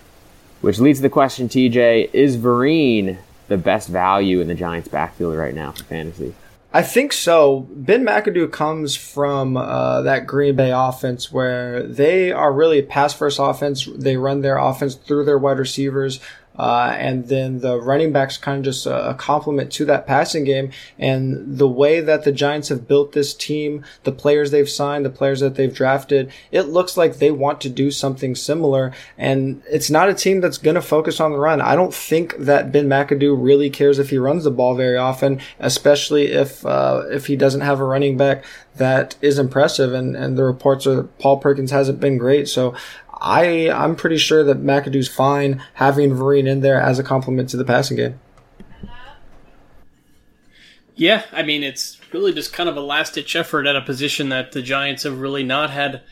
which 0.61 0.79
leads 0.79 0.97
to 0.97 1.03
the 1.03 1.09
question, 1.09 1.47
TJ, 1.47 2.09
is 2.11 2.37
Vereen 2.37 3.19
the 3.53 3.57
best 3.57 3.87
value 3.87 4.41
in 4.41 4.47
the 4.47 4.55
Giants' 4.55 4.87
backfield 4.87 5.35
right 5.35 5.53
now 5.53 5.71
for 5.71 5.83
fantasy? 5.83 6.33
I 6.75 6.81
think 6.81 7.13
so. 7.13 7.67
Ben 7.69 8.03
McAdoo 8.03 8.51
comes 8.51 8.95
from 8.95 9.57
uh, 9.57 10.01
that 10.01 10.25
Green 10.25 10.55
Bay 10.55 10.71
offense 10.71 11.31
where 11.31 11.83
they 11.83 12.31
are 12.31 12.51
really 12.51 12.79
a 12.79 12.83
pass 12.83 13.13
first 13.13 13.37
offense. 13.39 13.87
They 13.95 14.17
run 14.17 14.41
their 14.41 14.57
offense 14.57 14.95
through 14.95 15.25
their 15.25 15.37
wide 15.37 15.59
receivers. 15.59 16.19
Uh, 16.57 16.93
and 16.97 17.27
then 17.27 17.59
the 17.59 17.79
running 17.79 18.11
backs 18.11 18.37
kind 18.37 18.59
of 18.59 18.63
just 18.63 18.85
a, 18.85 19.09
a 19.09 19.13
complement 19.13 19.71
to 19.71 19.85
that 19.85 20.05
passing 20.05 20.43
game. 20.43 20.71
And 20.99 21.57
the 21.57 21.67
way 21.67 21.99
that 21.99 22.23
the 22.23 22.31
Giants 22.31 22.69
have 22.69 22.87
built 22.87 23.13
this 23.13 23.33
team, 23.33 23.83
the 24.03 24.11
players 24.11 24.51
they've 24.51 24.69
signed, 24.69 25.05
the 25.05 25.09
players 25.09 25.39
that 25.39 25.55
they've 25.55 25.73
drafted, 25.73 26.31
it 26.51 26.63
looks 26.63 26.95
like 26.95 27.17
they 27.17 27.31
want 27.31 27.61
to 27.61 27.69
do 27.69 27.91
something 27.91 28.35
similar. 28.35 28.93
And 29.17 29.63
it's 29.69 29.89
not 29.89 30.09
a 30.09 30.13
team 30.13 30.41
that's 30.41 30.57
going 30.57 30.75
to 30.75 30.81
focus 30.81 31.19
on 31.19 31.31
the 31.31 31.39
run. 31.39 31.61
I 31.61 31.75
don't 31.75 31.93
think 31.93 32.37
that 32.37 32.71
Ben 32.71 32.87
McAdoo 32.87 33.35
really 33.41 33.69
cares 33.69 33.99
if 33.99 34.09
he 34.09 34.17
runs 34.17 34.43
the 34.43 34.51
ball 34.51 34.75
very 34.75 34.97
often, 34.97 35.39
especially 35.59 36.27
if 36.27 36.65
uh, 36.65 37.03
if 37.09 37.27
he 37.27 37.35
doesn't 37.35 37.61
have 37.61 37.79
a 37.79 37.85
running 37.85 38.17
back 38.17 38.43
that 38.75 39.15
is 39.21 39.39
impressive. 39.39 39.93
And, 39.93 40.15
and 40.15 40.37
the 40.37 40.43
reports 40.43 40.87
are 40.87 41.03
Paul 41.03 41.37
Perkins 41.37 41.71
hasn't 41.71 41.99
been 41.99 42.17
great. 42.17 42.47
So 42.47 42.73
I 43.23 43.71
I'm 43.71 43.95
pretty 43.95 44.17
sure 44.17 44.43
that 44.43 44.63
McAdoo's 44.63 45.07
fine 45.07 45.63
having 45.75 46.11
Vereen 46.11 46.47
in 46.47 46.59
there 46.59 46.79
as 46.79 46.99
a 46.99 47.03
complement 47.03 47.49
to 47.49 47.57
the 47.57 47.65
passing 47.65 47.97
game. 47.97 48.19
Yeah, 50.95 51.23
I 51.31 51.41
mean 51.41 51.63
it's 51.63 51.99
really 52.11 52.33
just 52.33 52.53
kind 52.53 52.69
of 52.69 52.77
a 52.77 52.81
last 52.81 53.15
ditch 53.15 53.35
effort 53.35 53.65
at 53.65 53.75
a 53.75 53.81
position 53.81 54.29
that 54.29 54.51
the 54.51 54.61
Giants 54.61 55.03
have 55.03 55.19
really 55.19 55.43
not 55.43 55.69
had 55.69 56.03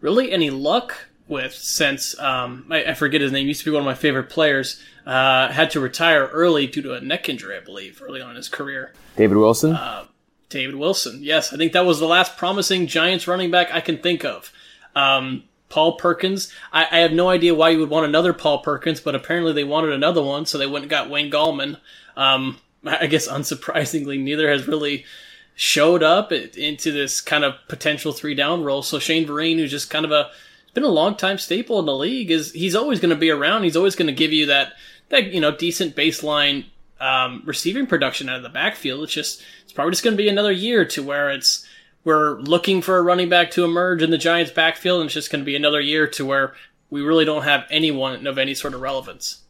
really 0.00 0.30
any 0.32 0.48
luck 0.48 1.08
with 1.26 1.54
since 1.54 2.18
um, 2.18 2.66
I, 2.70 2.84
I, 2.84 2.94
forget 2.94 3.20
his 3.20 3.30
name. 3.30 3.46
Used 3.46 3.60
to 3.60 3.70
be 3.70 3.70
one 3.70 3.82
of 3.82 3.86
my 3.86 3.94
favorite 3.94 4.30
players. 4.30 4.82
Uh, 5.06 5.48
had 5.52 5.70
to 5.72 5.80
retire 5.80 6.26
early 6.26 6.66
due 6.66 6.82
to 6.82 6.94
a 6.94 7.00
neck 7.00 7.28
injury, 7.28 7.56
I 7.56 7.60
believe, 7.60 8.02
early 8.02 8.20
on 8.20 8.30
in 8.30 8.36
his 8.36 8.48
career. 8.48 8.92
David 9.16 9.36
Wilson. 9.36 9.74
Uh, 9.74 10.06
David 10.48 10.74
Wilson. 10.74 11.22
Yes, 11.22 11.52
I 11.52 11.56
think 11.56 11.72
that 11.72 11.86
was 11.86 12.00
the 12.00 12.06
last 12.06 12.36
promising 12.36 12.86
Giants 12.86 13.28
running 13.28 13.50
back 13.50 13.72
I 13.72 13.80
can 13.80 13.98
think 13.98 14.24
of. 14.24 14.52
Um, 14.96 15.44
Paul 15.70 15.92
Perkins. 15.92 16.52
I, 16.72 16.86
I, 16.90 16.98
have 16.98 17.12
no 17.12 17.30
idea 17.30 17.54
why 17.54 17.70
you 17.70 17.78
would 17.78 17.88
want 17.88 18.04
another 18.04 18.34
Paul 18.34 18.58
Perkins, 18.58 19.00
but 19.00 19.14
apparently 19.14 19.52
they 19.52 19.64
wanted 19.64 19.92
another 19.92 20.22
one, 20.22 20.44
so 20.44 20.58
they 20.58 20.66
went 20.66 20.82
and 20.82 20.90
got 20.90 21.08
Wayne 21.08 21.30
Gallman. 21.30 21.78
Um, 22.16 22.58
I 22.84 23.06
guess 23.06 23.28
unsurprisingly, 23.28 24.20
neither 24.20 24.50
has 24.50 24.68
really 24.68 25.06
showed 25.54 26.02
up 26.02 26.32
into 26.32 26.92
this 26.92 27.20
kind 27.20 27.44
of 27.44 27.54
potential 27.68 28.12
three 28.12 28.34
down 28.34 28.64
role. 28.64 28.82
So 28.82 28.98
Shane 28.98 29.26
Vereen, 29.26 29.56
who's 29.56 29.70
just 29.70 29.90
kind 29.90 30.04
of 30.04 30.12
a 30.12 30.30
been 30.74 30.84
a 30.84 30.88
long 30.88 31.16
time 31.16 31.38
staple 31.38 31.78
in 31.78 31.86
the 31.86 31.94
league, 31.94 32.30
is 32.30 32.52
he's 32.52 32.76
always 32.76 33.00
going 33.00 33.10
to 33.10 33.16
be 33.16 33.30
around. 33.30 33.62
He's 33.62 33.76
always 33.76 33.96
going 33.96 34.06
to 34.08 34.12
give 34.12 34.32
you 34.32 34.46
that 34.46 34.74
that 35.08 35.32
you 35.32 35.40
know 35.40 35.56
decent 35.56 35.94
baseline 35.94 36.66
um, 37.00 37.42
receiving 37.44 37.86
production 37.86 38.28
out 38.28 38.36
of 38.36 38.42
the 38.42 38.48
backfield. 38.48 39.04
It's 39.04 39.12
just 39.12 39.42
it's 39.62 39.72
probably 39.72 39.92
just 39.92 40.02
going 40.02 40.16
to 40.16 40.22
be 40.22 40.28
another 40.28 40.52
year 40.52 40.84
to 40.86 41.02
where 41.02 41.30
it's 41.30 41.66
we're 42.04 42.40
looking 42.40 42.82
for 42.82 42.96
a 42.96 43.02
running 43.02 43.28
back 43.28 43.50
to 43.52 43.64
emerge 43.64 44.02
in 44.02 44.10
the 44.10 44.18
Giants' 44.18 44.50
backfield, 44.50 45.00
and 45.00 45.08
it's 45.08 45.14
just 45.14 45.30
going 45.30 45.40
to 45.40 45.46
be 45.46 45.56
another 45.56 45.80
year 45.80 46.06
to 46.08 46.24
where 46.24 46.54
we 46.88 47.02
really 47.02 47.24
don't 47.24 47.42
have 47.42 47.66
anyone 47.70 48.26
of 48.26 48.38
any 48.38 48.54
sort 48.54 48.74
of 48.74 48.80
relevance. 48.80 49.42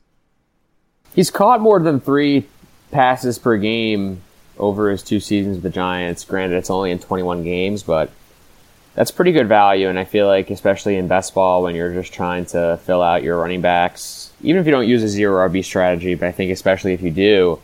He's 1.15 1.31
caught 1.31 1.61
more 1.61 1.81
than 1.81 2.01
three 2.01 2.47
passes 2.91 3.39
per 3.39 3.57
game 3.57 4.21
over 4.59 4.91
his 4.91 5.03
two 5.03 5.21
seasons 5.21 5.57
with 5.57 5.63
the 5.63 5.71
Giants. 5.71 6.25
Granted, 6.25 6.57
it's 6.57 6.71
only 6.71 6.91
in 6.91 6.99
21 6.99 7.43
games, 7.43 7.83
but 7.83 8.11
that's 8.95 9.11
pretty 9.11 9.33
good 9.33 9.49
value. 9.49 9.89
And 9.89 9.99
I 9.99 10.05
feel 10.05 10.27
like, 10.27 10.51
especially 10.51 10.97
in 10.97 11.09
best 11.09 11.35
ball, 11.35 11.63
when 11.63 11.75
you're 11.75 11.95
just 11.95 12.13
trying 12.13 12.45
to 12.47 12.79
fill 12.85 13.03
out 13.03 13.23
your 13.23 13.39
running 13.39 13.61
backs, 13.61 14.33
even 14.43 14.61
if 14.61 14.67
you 14.67 14.73
don't 14.73 14.89
use 14.89 15.03
a 15.03 15.09
zero 15.09 15.49
RB 15.49 15.65
strategy, 15.65 16.15
but 16.15 16.29
I 16.29 16.33
think 16.33 16.53
especially 16.53 16.93
if 16.93 17.03
you 17.03 17.11
do, 17.11 17.61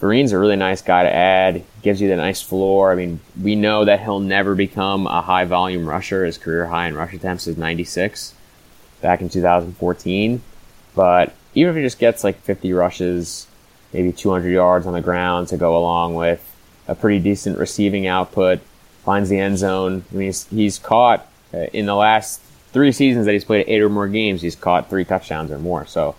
Vereen's 0.00 0.32
a 0.32 0.38
really 0.38 0.56
nice 0.56 0.80
guy 0.80 1.02
to 1.02 1.12
add. 1.12 1.64
Gives 1.82 2.00
you 2.00 2.08
the 2.08 2.16
nice 2.16 2.40
floor. 2.40 2.92
I 2.92 2.94
mean, 2.94 3.20
we 3.40 3.56
know 3.56 3.84
that 3.84 4.00
he'll 4.00 4.20
never 4.20 4.54
become 4.54 5.06
a 5.06 5.22
high 5.22 5.44
volume 5.44 5.88
rusher. 5.88 6.24
His 6.24 6.38
career 6.38 6.66
high 6.66 6.86
in 6.86 6.94
rush 6.94 7.14
attempts 7.14 7.46
is 7.46 7.56
96 7.56 8.34
back 9.00 9.20
in 9.20 9.28
2014. 9.28 10.40
But 10.94 11.34
even 11.54 11.70
if 11.70 11.76
he 11.76 11.82
just 11.82 11.98
gets 11.98 12.22
like 12.22 12.40
50 12.42 12.72
rushes, 12.72 13.46
maybe 13.92 14.12
200 14.12 14.48
yards 14.48 14.86
on 14.86 14.92
the 14.92 15.00
ground 15.00 15.48
to 15.48 15.56
go 15.56 15.76
along 15.76 16.14
with 16.14 16.44
a 16.86 16.94
pretty 16.94 17.18
decent 17.18 17.58
receiving 17.58 18.06
output, 18.06 18.60
finds 19.04 19.28
the 19.28 19.38
end 19.38 19.58
zone. 19.58 20.04
I 20.12 20.14
mean, 20.14 20.26
he's, 20.26 20.46
he's 20.46 20.78
caught 20.78 21.26
uh, 21.52 21.66
in 21.72 21.86
the 21.86 21.94
last 21.94 22.40
three 22.72 22.92
seasons 22.92 23.26
that 23.26 23.32
he's 23.32 23.44
played 23.44 23.64
eight 23.66 23.80
or 23.80 23.88
more 23.88 24.08
games, 24.08 24.42
he's 24.42 24.56
caught 24.56 24.90
three 24.90 25.04
touchdowns 25.04 25.50
or 25.50 25.58
more. 25.58 25.86
So 25.86 26.14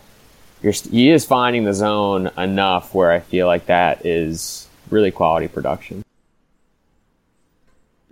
you're, 0.61 0.73
he 0.73 1.09
is 1.09 1.25
finding 1.25 1.63
the 1.63 1.73
zone 1.73 2.29
enough 2.37 2.93
where 2.93 3.11
I 3.11 3.19
feel 3.19 3.47
like 3.47 3.67
that 3.67 4.05
is 4.05 4.67
really 4.89 5.11
quality 5.11 5.47
production. 5.47 6.03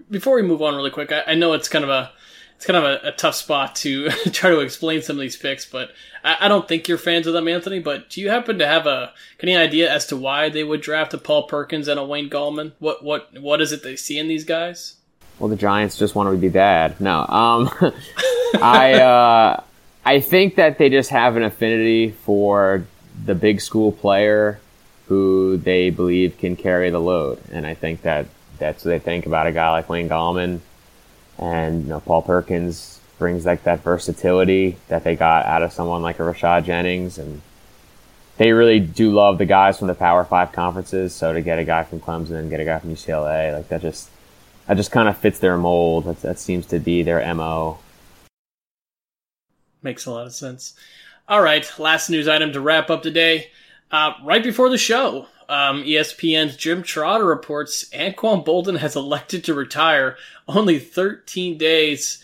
Before 0.10 0.36
we 0.36 0.42
move 0.42 0.62
on 0.62 0.76
really 0.76 0.92
quick, 0.92 1.12
I, 1.12 1.24
I 1.28 1.36
know 1.36 1.54
it's 1.54 1.68
kind 1.68 1.84
of 1.84 1.90
a 1.90 2.12
it's 2.56 2.66
kind 2.66 2.78
of 2.78 2.84
a, 2.86 3.10
a 3.10 3.12
tough 3.12 3.36
spot 3.36 3.76
to 3.78 4.10
try 4.32 4.50
to 4.50 4.62
explain 4.62 5.02
some 5.02 5.18
of 5.18 5.22
these 5.22 5.38
picks, 5.38 5.66
but 5.66 5.92
I, 6.24 6.38
I, 6.42 6.48
don't 6.48 6.68
think 6.68 6.88
you're 6.88 6.98
fans 6.98 7.28
of 7.28 7.34
them, 7.34 7.48
Anthony. 7.48 7.80
But 7.80 8.10
do 8.10 8.20
you 8.20 8.30
happen 8.30 8.58
to 8.58 8.66
have 8.66 8.88
a 8.88 9.14
any 9.42 9.56
idea 9.56 9.94
as 9.94 10.08
to 10.08 10.18
why 10.18 10.50
they 10.50 10.64
would 10.64 10.82
draft 10.82 11.14
a 11.14 11.20
Paul 11.20 11.44
Perkins 11.44 11.88
and 11.88 12.00
a 12.00 12.06
Wayne 12.06 12.30
Gallman? 12.30 12.72
What 12.80 13.04
what 13.04 13.40
what 13.40 13.62
is 13.62 13.72
it 13.72 13.84
they 13.84 13.96
see 13.96 14.18
in 14.18 14.28
these 14.28 14.44
guys? 14.44 14.96
Well, 15.38 15.50
the 15.50 15.56
Giants 15.56 15.98
just 15.98 16.16
want 16.16 16.32
to 16.32 16.38
be 16.38 16.50
bad. 16.50 17.00
No, 17.00 17.20
um, 17.28 17.70
I 18.62 18.94
uh, 18.94 19.64
I 20.08 20.22
think 20.22 20.56
that 20.56 20.78
they 20.78 20.88
just 20.88 21.10
have 21.10 21.36
an 21.36 21.43
affinity 21.43 22.12
for 22.12 22.86
the 23.26 23.36
big 23.36 23.60
school 23.60 23.91
player 23.91 24.58
who 25.08 25.58
they 25.58 25.89
believe 25.89 26.38
can 26.38 26.56
carry 26.56 26.89
the 26.89 27.02
load. 27.02 27.41
And 27.52 27.67
I 27.67 27.74
think 27.74 28.04
that 28.04 28.28
that's 28.58 28.86
what 28.86 28.91
they 28.91 29.00
think 29.00 29.26
about 29.26 29.48
a 29.48 29.52
guy 29.52 29.70
like 29.72 29.89
Wayne 29.89 30.08
Gallman. 30.08 30.62
And, 31.38 31.84
you 31.84 31.89
know, 31.89 32.00
Paul 32.00 32.22
Perkins 32.22 33.02
brings 33.20 33.46
like 33.46 33.63
that 33.63 33.84
versatility 33.84 34.78
that 34.88 35.04
they 35.04 35.17
got 35.17 35.46
out 35.46 35.62
of 35.62 35.74
someone 35.74 36.04
like 36.04 36.20
a 36.20 36.24
Rashad 36.24 36.63
Jennings. 36.63 37.17
And 37.17 37.41
they 38.38 38.54
really 38.54 38.80
do 38.80 39.12
love 39.12 39.38
the 39.38 39.46
guys 39.46 39.78
from 39.78 39.88
the 39.89 39.93
Power 39.93 40.24
Five 40.24 40.54
conferences. 40.54 41.13
So 41.13 41.34
to 41.34 41.41
get 41.41 41.60
a 41.60 41.65
guy 41.65 41.84
from 41.84 42.00
Clemson 42.00 42.39
and 42.39 42.50
get 42.50 42.62
a 42.62 42.65
guy 42.65 42.80
from 42.80 42.96
UCLA, 42.96 43.54
like 43.54 43.67
that 43.67 43.82
just, 43.82 44.10
that 44.67 44.78
just 44.78 44.91
kind 44.91 45.10
of 45.10 45.17
fits 45.17 45.39
their 45.39 45.58
mold. 45.58 46.06
That, 46.06 46.22
that 46.22 46.39
seems 46.39 46.65
to 46.67 46.80
be 46.80 47.04
their 47.04 47.36
MO. 47.36 47.80
Makes 49.88 50.06
a 50.06 50.12
lot 50.12 50.26
of 50.26 50.34
sense. 50.34 50.73
All 51.30 51.41
right, 51.41 51.65
last 51.80 52.10
news 52.10 52.28
item 52.28 52.52
to 52.52 52.60
wrap 52.60 52.89
up 52.89 53.04
today. 53.04 53.52
Uh, 53.89 54.12
right 54.21 54.43
before 54.43 54.69
the 54.69 54.78
show, 54.78 55.28
um, 55.47 55.82
ESPN's 55.84 56.58
Jim 56.58 56.84
Trotter 56.84 57.23
reports 57.23 57.86
Anquan 57.91 58.45
Boldin 58.45 58.80
has 58.80 58.97
elected 58.97 59.45
to 59.45 59.54
retire 59.54 60.17
only 60.45 60.78
13 60.78 61.58
days 61.58 62.21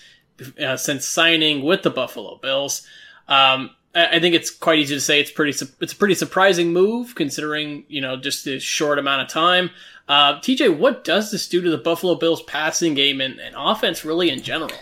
uh, 0.61 0.75
since 0.75 1.07
signing 1.07 1.63
with 1.63 1.83
the 1.83 1.89
Buffalo 1.89 2.35
Bills. 2.35 2.85
Um, 3.29 3.69
I, 3.95 4.19
think 4.19 4.35
it's 4.35 4.51
quite 4.51 4.79
easy 4.79 4.95
to 4.95 4.99
say 4.99 5.21
it's 5.21 5.31
pretty 5.31 5.57
it's 5.79 5.93
a 5.93 5.95
pretty 5.95 6.15
surprising 6.15 6.73
move 6.73 7.15
considering 7.15 7.85
you 7.87 8.01
know 8.01 8.17
just 8.17 8.43
this 8.43 8.61
short 8.61 8.99
amount 8.99 9.21
of 9.21 9.29
time. 9.29 9.69
Uh, 10.09 10.41
TJ, 10.41 10.77
what 10.77 11.05
does 11.05 11.31
this 11.31 11.47
do 11.47 11.61
to 11.61 11.69
the 11.69 11.77
Buffalo 11.77 12.15
Bills 12.15 12.43
passing 12.43 12.93
game 12.93 13.21
and, 13.21 13.39
and 13.39 13.55
offense 13.57 14.03
really 14.03 14.29
in 14.29 14.41
general? 14.41 14.73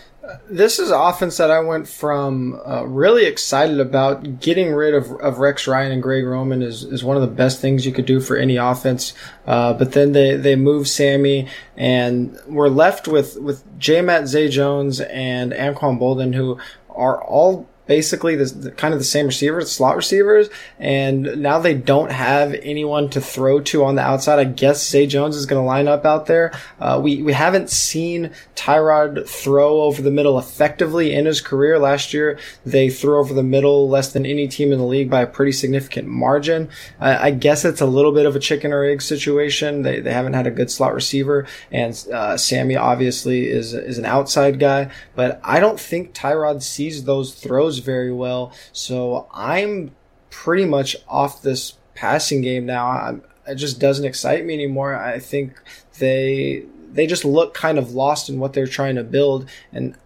This 0.48 0.78
is 0.78 0.90
offense 0.90 1.38
that 1.38 1.50
I 1.50 1.60
went 1.60 1.88
from 1.88 2.60
uh, 2.64 2.84
really 2.84 3.24
excited 3.24 3.80
about. 3.80 4.40
Getting 4.40 4.72
rid 4.72 4.94
of, 4.94 5.10
of 5.20 5.38
Rex 5.38 5.66
Ryan 5.66 5.92
and 5.92 6.02
Greg 6.02 6.24
Roman 6.24 6.62
is, 6.62 6.84
is 6.84 7.02
one 7.02 7.16
of 7.16 7.22
the 7.22 7.28
best 7.28 7.60
things 7.60 7.84
you 7.84 7.92
could 7.92 8.06
do 8.06 8.20
for 8.20 8.36
any 8.36 8.56
offense. 8.56 9.14
Uh, 9.46 9.72
but 9.72 9.92
then 9.92 10.12
they, 10.12 10.36
they 10.36 10.54
move 10.54 10.86
Sammy 10.86 11.48
and 11.76 12.38
we're 12.46 12.68
left 12.68 13.08
with, 13.08 13.36
with 13.40 13.64
J. 13.78 14.00
Matt 14.00 14.28
Zay 14.28 14.48
Jones 14.48 15.00
and 15.00 15.52
Anquan 15.52 15.98
Boldin, 15.98 16.34
who 16.34 16.58
are 16.88 17.22
all 17.22 17.68
basically 17.86 18.36
the, 18.36 18.70
kind 18.72 18.94
of 18.94 19.00
the 19.00 19.04
same 19.04 19.26
receivers, 19.26 19.70
slot 19.70 19.96
receivers, 19.96 20.48
and 20.78 21.42
now 21.42 21.58
they 21.58 21.74
don't 21.74 22.12
have 22.12 22.54
anyone 22.62 23.08
to 23.10 23.20
throw 23.20 23.60
to 23.60 23.84
on 23.84 23.96
the 23.96 24.02
outside. 24.02 24.38
I 24.38 24.44
guess 24.44 24.88
Zay 24.88 25.06
Jones 25.06 25.36
is 25.36 25.46
going 25.46 25.60
to 25.60 25.66
line 25.66 25.88
up 25.88 26.04
out 26.04 26.26
there. 26.26 26.52
Uh, 26.80 27.00
we 27.02 27.22
we 27.22 27.32
haven't 27.32 27.70
seen 27.70 28.30
Tyrod 28.54 29.28
throw 29.28 29.82
over 29.82 30.02
the 30.02 30.10
middle 30.10 30.38
effectively 30.38 31.12
in 31.12 31.26
his 31.26 31.40
career. 31.40 31.78
Last 31.78 32.14
year 32.14 32.38
they 32.64 32.90
threw 32.90 33.18
over 33.18 33.34
the 33.34 33.42
middle 33.42 33.88
less 33.88 34.12
than 34.12 34.26
any 34.26 34.48
team 34.48 34.72
in 34.72 34.78
the 34.78 34.84
league 34.84 35.10
by 35.10 35.22
a 35.22 35.26
pretty 35.26 35.52
significant 35.52 36.08
margin. 36.08 36.68
I, 37.00 37.28
I 37.28 37.30
guess 37.30 37.64
it's 37.64 37.80
a 37.80 37.86
little 37.86 38.12
bit 38.12 38.26
of 38.26 38.36
a 38.36 38.40
chicken 38.40 38.72
or 38.72 38.84
egg 38.84 39.02
situation. 39.02 39.82
They 39.82 40.00
they 40.00 40.12
haven't 40.12 40.34
had 40.34 40.46
a 40.46 40.50
good 40.50 40.70
slot 40.70 40.94
receiver, 40.94 41.46
and 41.70 41.92
uh, 42.12 42.36
Sammy 42.36 42.76
obviously 42.76 43.48
is 43.48 43.74
is 43.74 43.98
an 43.98 44.04
outside 44.04 44.58
guy, 44.58 44.90
but 45.14 45.40
I 45.42 45.60
don't 45.60 45.80
think 45.80 46.14
Tyrod 46.14 46.62
sees 46.62 47.04
those 47.04 47.34
throws 47.34 47.71
very 47.78 48.12
well. 48.12 48.52
So 48.72 49.28
I'm 49.32 49.92
pretty 50.30 50.64
much 50.64 50.96
off 51.08 51.42
this 51.42 51.74
passing 51.94 52.40
game 52.40 52.66
now. 52.66 52.88
I'm, 52.88 53.22
it 53.46 53.56
just 53.56 53.80
doesn't 53.80 54.04
excite 54.04 54.44
me 54.44 54.54
anymore. 54.54 54.94
I 54.94 55.18
think 55.18 55.60
they 55.98 56.64
they 56.92 57.06
just 57.06 57.24
look 57.24 57.54
kind 57.54 57.78
of 57.78 57.92
lost 57.92 58.28
in 58.28 58.38
what 58.38 58.52
they're 58.52 58.66
trying 58.66 58.96
to 58.96 59.04
build, 59.04 59.48
and 59.72 59.96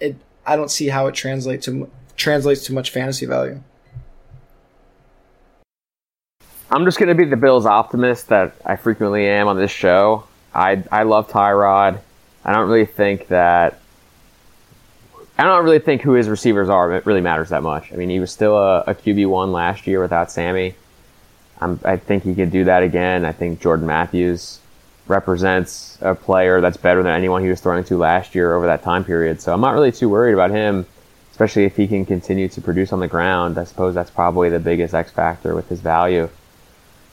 it 0.00 0.16
I 0.46 0.56
don't 0.56 0.70
see 0.70 0.88
how 0.88 1.06
it 1.06 1.14
translates 1.14 1.66
to 1.66 1.90
translates 2.16 2.64
to 2.66 2.72
much 2.72 2.90
fantasy 2.90 3.26
value. 3.26 3.60
I'm 6.70 6.84
just 6.84 6.98
going 6.98 7.08
to 7.08 7.14
be 7.14 7.24
the 7.24 7.36
Bills 7.36 7.64
optimist 7.64 8.28
that 8.28 8.54
I 8.64 8.76
frequently 8.76 9.26
am 9.28 9.46
on 9.48 9.56
this 9.56 9.70
show. 9.70 10.24
I 10.54 10.82
I 10.90 11.02
love 11.02 11.28
Tyrod. 11.30 12.00
I 12.44 12.52
don't 12.52 12.68
really 12.68 12.86
think 12.86 13.28
that 13.28 13.80
I 15.38 15.44
don't 15.44 15.64
really 15.64 15.78
think 15.78 16.02
who 16.02 16.12
his 16.12 16.28
receivers 16.28 16.68
are 16.68 16.92
it 16.92 17.04
really 17.04 17.20
matters 17.20 17.50
that 17.50 17.62
much. 17.62 17.92
I 17.92 17.96
mean, 17.96 18.08
he 18.08 18.20
was 18.20 18.30
still 18.30 18.56
a, 18.56 18.80
a 18.86 18.94
QB 18.94 19.28
one 19.28 19.52
last 19.52 19.86
year 19.86 20.00
without 20.00 20.30
Sammy. 20.30 20.74
I'm, 21.60 21.78
I 21.84 21.96
think 21.96 22.24
he 22.24 22.34
could 22.34 22.50
do 22.50 22.64
that 22.64 22.82
again. 22.82 23.24
I 23.24 23.32
think 23.32 23.60
Jordan 23.60 23.86
Matthews 23.86 24.60
represents 25.06 25.98
a 26.00 26.14
player 26.14 26.60
that's 26.60 26.76
better 26.76 27.02
than 27.02 27.12
anyone 27.12 27.42
he 27.42 27.48
was 27.48 27.60
throwing 27.60 27.84
to 27.84 27.96
last 27.96 28.34
year 28.34 28.54
over 28.54 28.66
that 28.66 28.82
time 28.82 29.04
period. 29.04 29.40
So 29.40 29.52
I'm 29.52 29.60
not 29.60 29.72
really 29.72 29.92
too 29.92 30.08
worried 30.08 30.32
about 30.32 30.50
him, 30.50 30.86
especially 31.30 31.64
if 31.64 31.76
he 31.76 31.86
can 31.86 32.04
continue 32.04 32.48
to 32.48 32.60
produce 32.60 32.92
on 32.92 33.00
the 33.00 33.08
ground. 33.08 33.58
I 33.58 33.64
suppose 33.64 33.94
that's 33.94 34.10
probably 34.10 34.48
the 34.48 34.58
biggest 34.58 34.94
X 34.94 35.12
factor 35.12 35.54
with 35.54 35.68
his 35.68 35.80
value. 35.80 36.28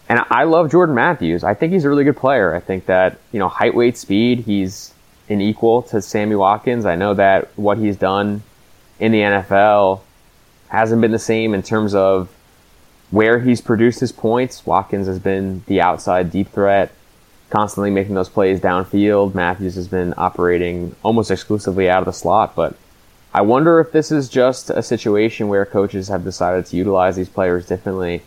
And 0.10 0.22
I 0.30 0.44
love 0.44 0.72
Jordan 0.72 0.96
Matthews. 0.96 1.44
I 1.44 1.54
think 1.54 1.72
he's 1.72 1.86
a 1.86 1.90
really 1.90 2.04
good 2.04 2.18
player. 2.18 2.54
I 2.54 2.60
think 2.60 2.88
that, 2.88 3.18
you 3.32 3.40
know, 3.40 3.48
height, 3.48 3.74
weight, 3.74 3.98
speed, 3.98 4.40
he's 4.40 4.93
an 5.30 5.42
equal 5.42 5.82
to 5.84 6.02
Sammy 6.02 6.36
Watkins. 6.36 6.86
I 6.86 6.96
know 6.96 7.14
that 7.14 7.50
what 7.58 7.78
he's 7.78 7.98
done 7.98 8.44
in 9.00 9.12
the 9.12 9.20
NFL 9.20 10.02
hasn't 10.68 11.02
been 11.02 11.12
the 11.12 11.20
same 11.20 11.54
in 11.54 11.64
terms 11.64 11.94
of 11.96 12.30
where 13.12 13.40
he's 13.40 13.62
produced 13.62 14.00
his 14.00 14.12
points. 14.12 14.66
Watkins 14.66 15.08
has 15.08 15.20
been 15.20 15.64
the 15.68 15.82
outside 15.82 16.32
deep 16.32 16.50
threat, 16.50 16.92
constantly 17.50 17.92
making 17.92 18.16
those 18.16 18.30
plays 18.30 18.60
downfield. 18.60 19.36
Matthews 19.36 19.76
has 19.76 19.88
been 19.88 20.14
operating 20.18 20.96
almost 21.04 21.30
exclusively 21.30 21.90
out 21.90 22.00
of 22.00 22.06
the 22.06 22.14
slot, 22.14 22.56
but 22.56 22.76
I 23.34 23.42
wonder 23.42 23.80
if 23.80 23.92
this 23.92 24.12
is 24.12 24.30
just 24.30 24.70
a 24.70 24.84
situation 24.84 25.48
where 25.48 25.66
coaches 25.66 26.08
have 26.08 26.24
decided 26.24 26.66
to 26.68 26.76
utilize 26.76 27.16
these 27.16 27.30
players 27.30 27.66
differently, 27.66 28.22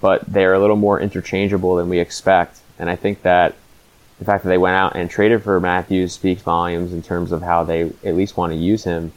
but 0.00 0.22
they're 0.26 0.54
a 0.54 0.60
little 0.60 0.76
more 0.76 1.00
interchangeable 1.00 1.76
than 1.76 1.88
we 1.88 1.98
expect. 1.98 2.60
And 2.78 2.90
I 2.90 2.96
think 2.96 3.22
that 3.22 3.54
the 4.18 4.24
fact 4.24 4.44
that 4.44 4.50
they 4.50 4.58
went 4.58 4.76
out 4.76 4.96
and 4.96 5.10
traded 5.10 5.42
for 5.42 5.58
Matthews 5.60 6.12
speaks 6.12 6.42
volumes 6.42 6.92
in 6.92 7.02
terms 7.02 7.32
of 7.32 7.42
how 7.42 7.64
they 7.64 7.82
at 8.04 8.14
least 8.14 8.36
want 8.36 8.52
to 8.52 8.56
use 8.56 8.84
him. 8.84 9.12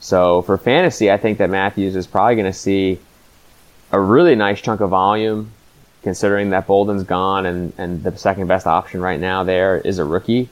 So 0.00 0.42
for 0.42 0.56
fantasy, 0.56 1.10
I 1.10 1.16
think 1.16 1.38
that 1.38 1.50
Matthews 1.50 1.96
is 1.96 2.06
probably 2.06 2.36
going 2.36 2.52
to 2.52 2.58
see 2.58 2.98
a 3.92 4.00
really 4.00 4.34
nice 4.34 4.60
chunk 4.60 4.80
of 4.80 4.90
volume, 4.90 5.52
considering 6.02 6.50
that 6.50 6.66
Boldin's 6.66 7.04
gone 7.04 7.46
and, 7.46 7.72
and 7.78 8.02
the 8.02 8.16
second 8.16 8.46
best 8.46 8.66
option 8.66 9.00
right 9.00 9.20
now 9.20 9.44
there 9.44 9.78
is 9.78 9.98
a 9.98 10.04
rookie. 10.04 10.48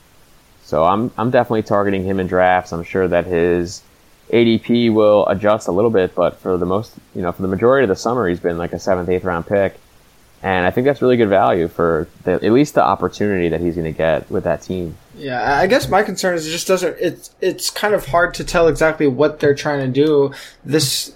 So 0.65 0.85
I'm 0.85 1.11
I'm 1.19 1.31
definitely 1.31 1.63
targeting 1.63 2.05
him 2.05 2.21
in 2.21 2.27
drafts. 2.27 2.73
I'm 2.73 2.85
sure 2.85 3.07
that 3.07 3.27
his 3.27 3.83
ADP 4.31 4.93
will 4.93 5.27
adjust 5.29 5.69
a 5.69 5.73
little 5.73 5.91
bit, 5.91 6.15
but 6.15 6.39
for 6.39 6.57
the 6.57 6.67
most, 6.67 6.95
you 7.15 7.23
know, 7.23 7.33
for 7.33 7.43
the 7.43 7.49
majority 7.49 7.85
of 7.85 7.89
the 7.91 7.97
summer, 7.97 8.27
he's 8.27 8.41
been 8.41 8.57
like 8.57 8.73
a 8.73 8.79
seventh, 8.79 9.09
eighth 9.09 9.25
round 9.25 9.47
pick. 9.47 9.79
And 10.45 10.67
I 10.67 10.71
think 10.71 10.85
that's 10.85 11.01
really 11.01 11.17
good 11.17 11.31
value 11.31 11.69
for 11.69 12.07
the, 12.25 12.33
at 12.33 12.53
least 12.53 12.75
the 12.75 12.85
opportunity 12.85 13.49
that 13.49 13.63
he's 13.63 13.77
going 13.77 13.91
to 13.91 13.97
get 13.97 14.31
with 14.31 14.45
that 14.45 14.61
team. 14.61 14.95
Yeah, 15.17 15.59
I 15.59 15.67
guess 15.67 15.89
my 15.89 16.03
concern 16.03 16.35
is 16.35 16.47
it 16.47 16.51
just 16.51 16.69
doesn't. 16.69 16.99
It's 17.01 17.35
it's 17.41 17.71
kind 17.71 17.95
of 17.95 18.05
hard 18.05 18.35
to 18.35 18.45
tell 18.45 18.69
exactly 18.69 19.07
what 19.07 19.41
they're 19.41 19.55
trying 19.55 19.81
to 19.81 20.05
do. 20.05 20.35
This 20.63 21.15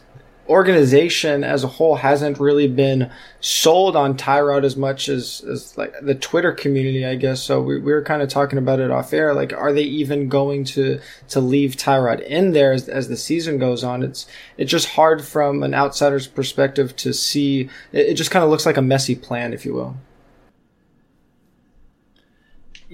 organization 0.48 1.44
as 1.44 1.62
a 1.62 1.68
whole 1.68 1.96
hasn't 1.96 2.40
really 2.40 2.68
been 2.68 3.10
sold 3.40 3.96
on 3.96 4.16
Tyrod 4.16 4.64
as 4.64 4.76
much 4.76 5.08
as, 5.08 5.42
as 5.42 5.76
like 5.76 5.92
the 6.00 6.14
Twitter 6.14 6.52
community, 6.52 7.04
I 7.04 7.16
guess. 7.16 7.42
So 7.42 7.60
we, 7.60 7.78
we 7.78 7.92
were 7.92 8.02
kind 8.02 8.22
of 8.22 8.28
talking 8.28 8.58
about 8.58 8.80
it 8.80 8.90
off 8.90 9.12
air. 9.12 9.34
Like, 9.34 9.52
are 9.52 9.72
they 9.72 9.82
even 9.82 10.28
going 10.28 10.64
to, 10.64 11.00
to 11.28 11.40
leave 11.40 11.76
Tyrod 11.76 12.20
in 12.26 12.52
there 12.52 12.72
as, 12.72 12.88
as 12.88 13.08
the 13.08 13.16
season 13.16 13.58
goes 13.58 13.84
on? 13.84 14.02
It's, 14.02 14.26
it's 14.56 14.70
just 14.70 14.88
hard 14.88 15.24
from 15.24 15.62
an 15.62 15.74
outsider's 15.74 16.26
perspective 16.26 16.96
to 16.96 17.12
see. 17.12 17.68
It, 17.92 18.08
it 18.08 18.14
just 18.14 18.30
kind 18.30 18.44
of 18.44 18.50
looks 18.50 18.66
like 18.66 18.76
a 18.76 18.82
messy 18.82 19.14
plan, 19.14 19.52
if 19.52 19.66
you 19.66 19.74
will. 19.74 19.96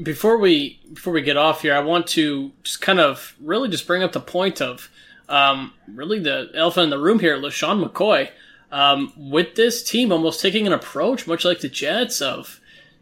Before 0.02 0.38
we 0.38 0.80
before 0.92 1.12
we 1.12 1.22
get 1.22 1.36
off 1.36 1.62
here, 1.62 1.72
I 1.72 1.78
want 1.78 2.08
to 2.08 2.50
just 2.64 2.80
kind 2.80 2.98
of 2.98 3.36
really 3.40 3.68
just 3.68 3.86
bring 3.86 4.02
up 4.02 4.10
the 4.10 4.18
point 4.18 4.60
of 4.60 4.90
um, 5.28 5.72
really 5.88 6.18
the 6.18 6.50
elephant 6.54 6.84
in 6.84 6.90
the 6.90 6.98
room 6.98 7.18
here, 7.18 7.36
LeSean 7.36 7.84
McCoy. 7.84 8.30
Um, 8.72 9.12
with 9.16 9.54
this 9.54 9.84
team 9.84 10.10
almost 10.10 10.40
taking 10.40 10.66
an 10.66 10.72
approach, 10.72 11.28
much 11.28 11.44
like 11.44 11.60
the 11.60 11.68
Jets, 11.68 12.20
of 12.20 12.60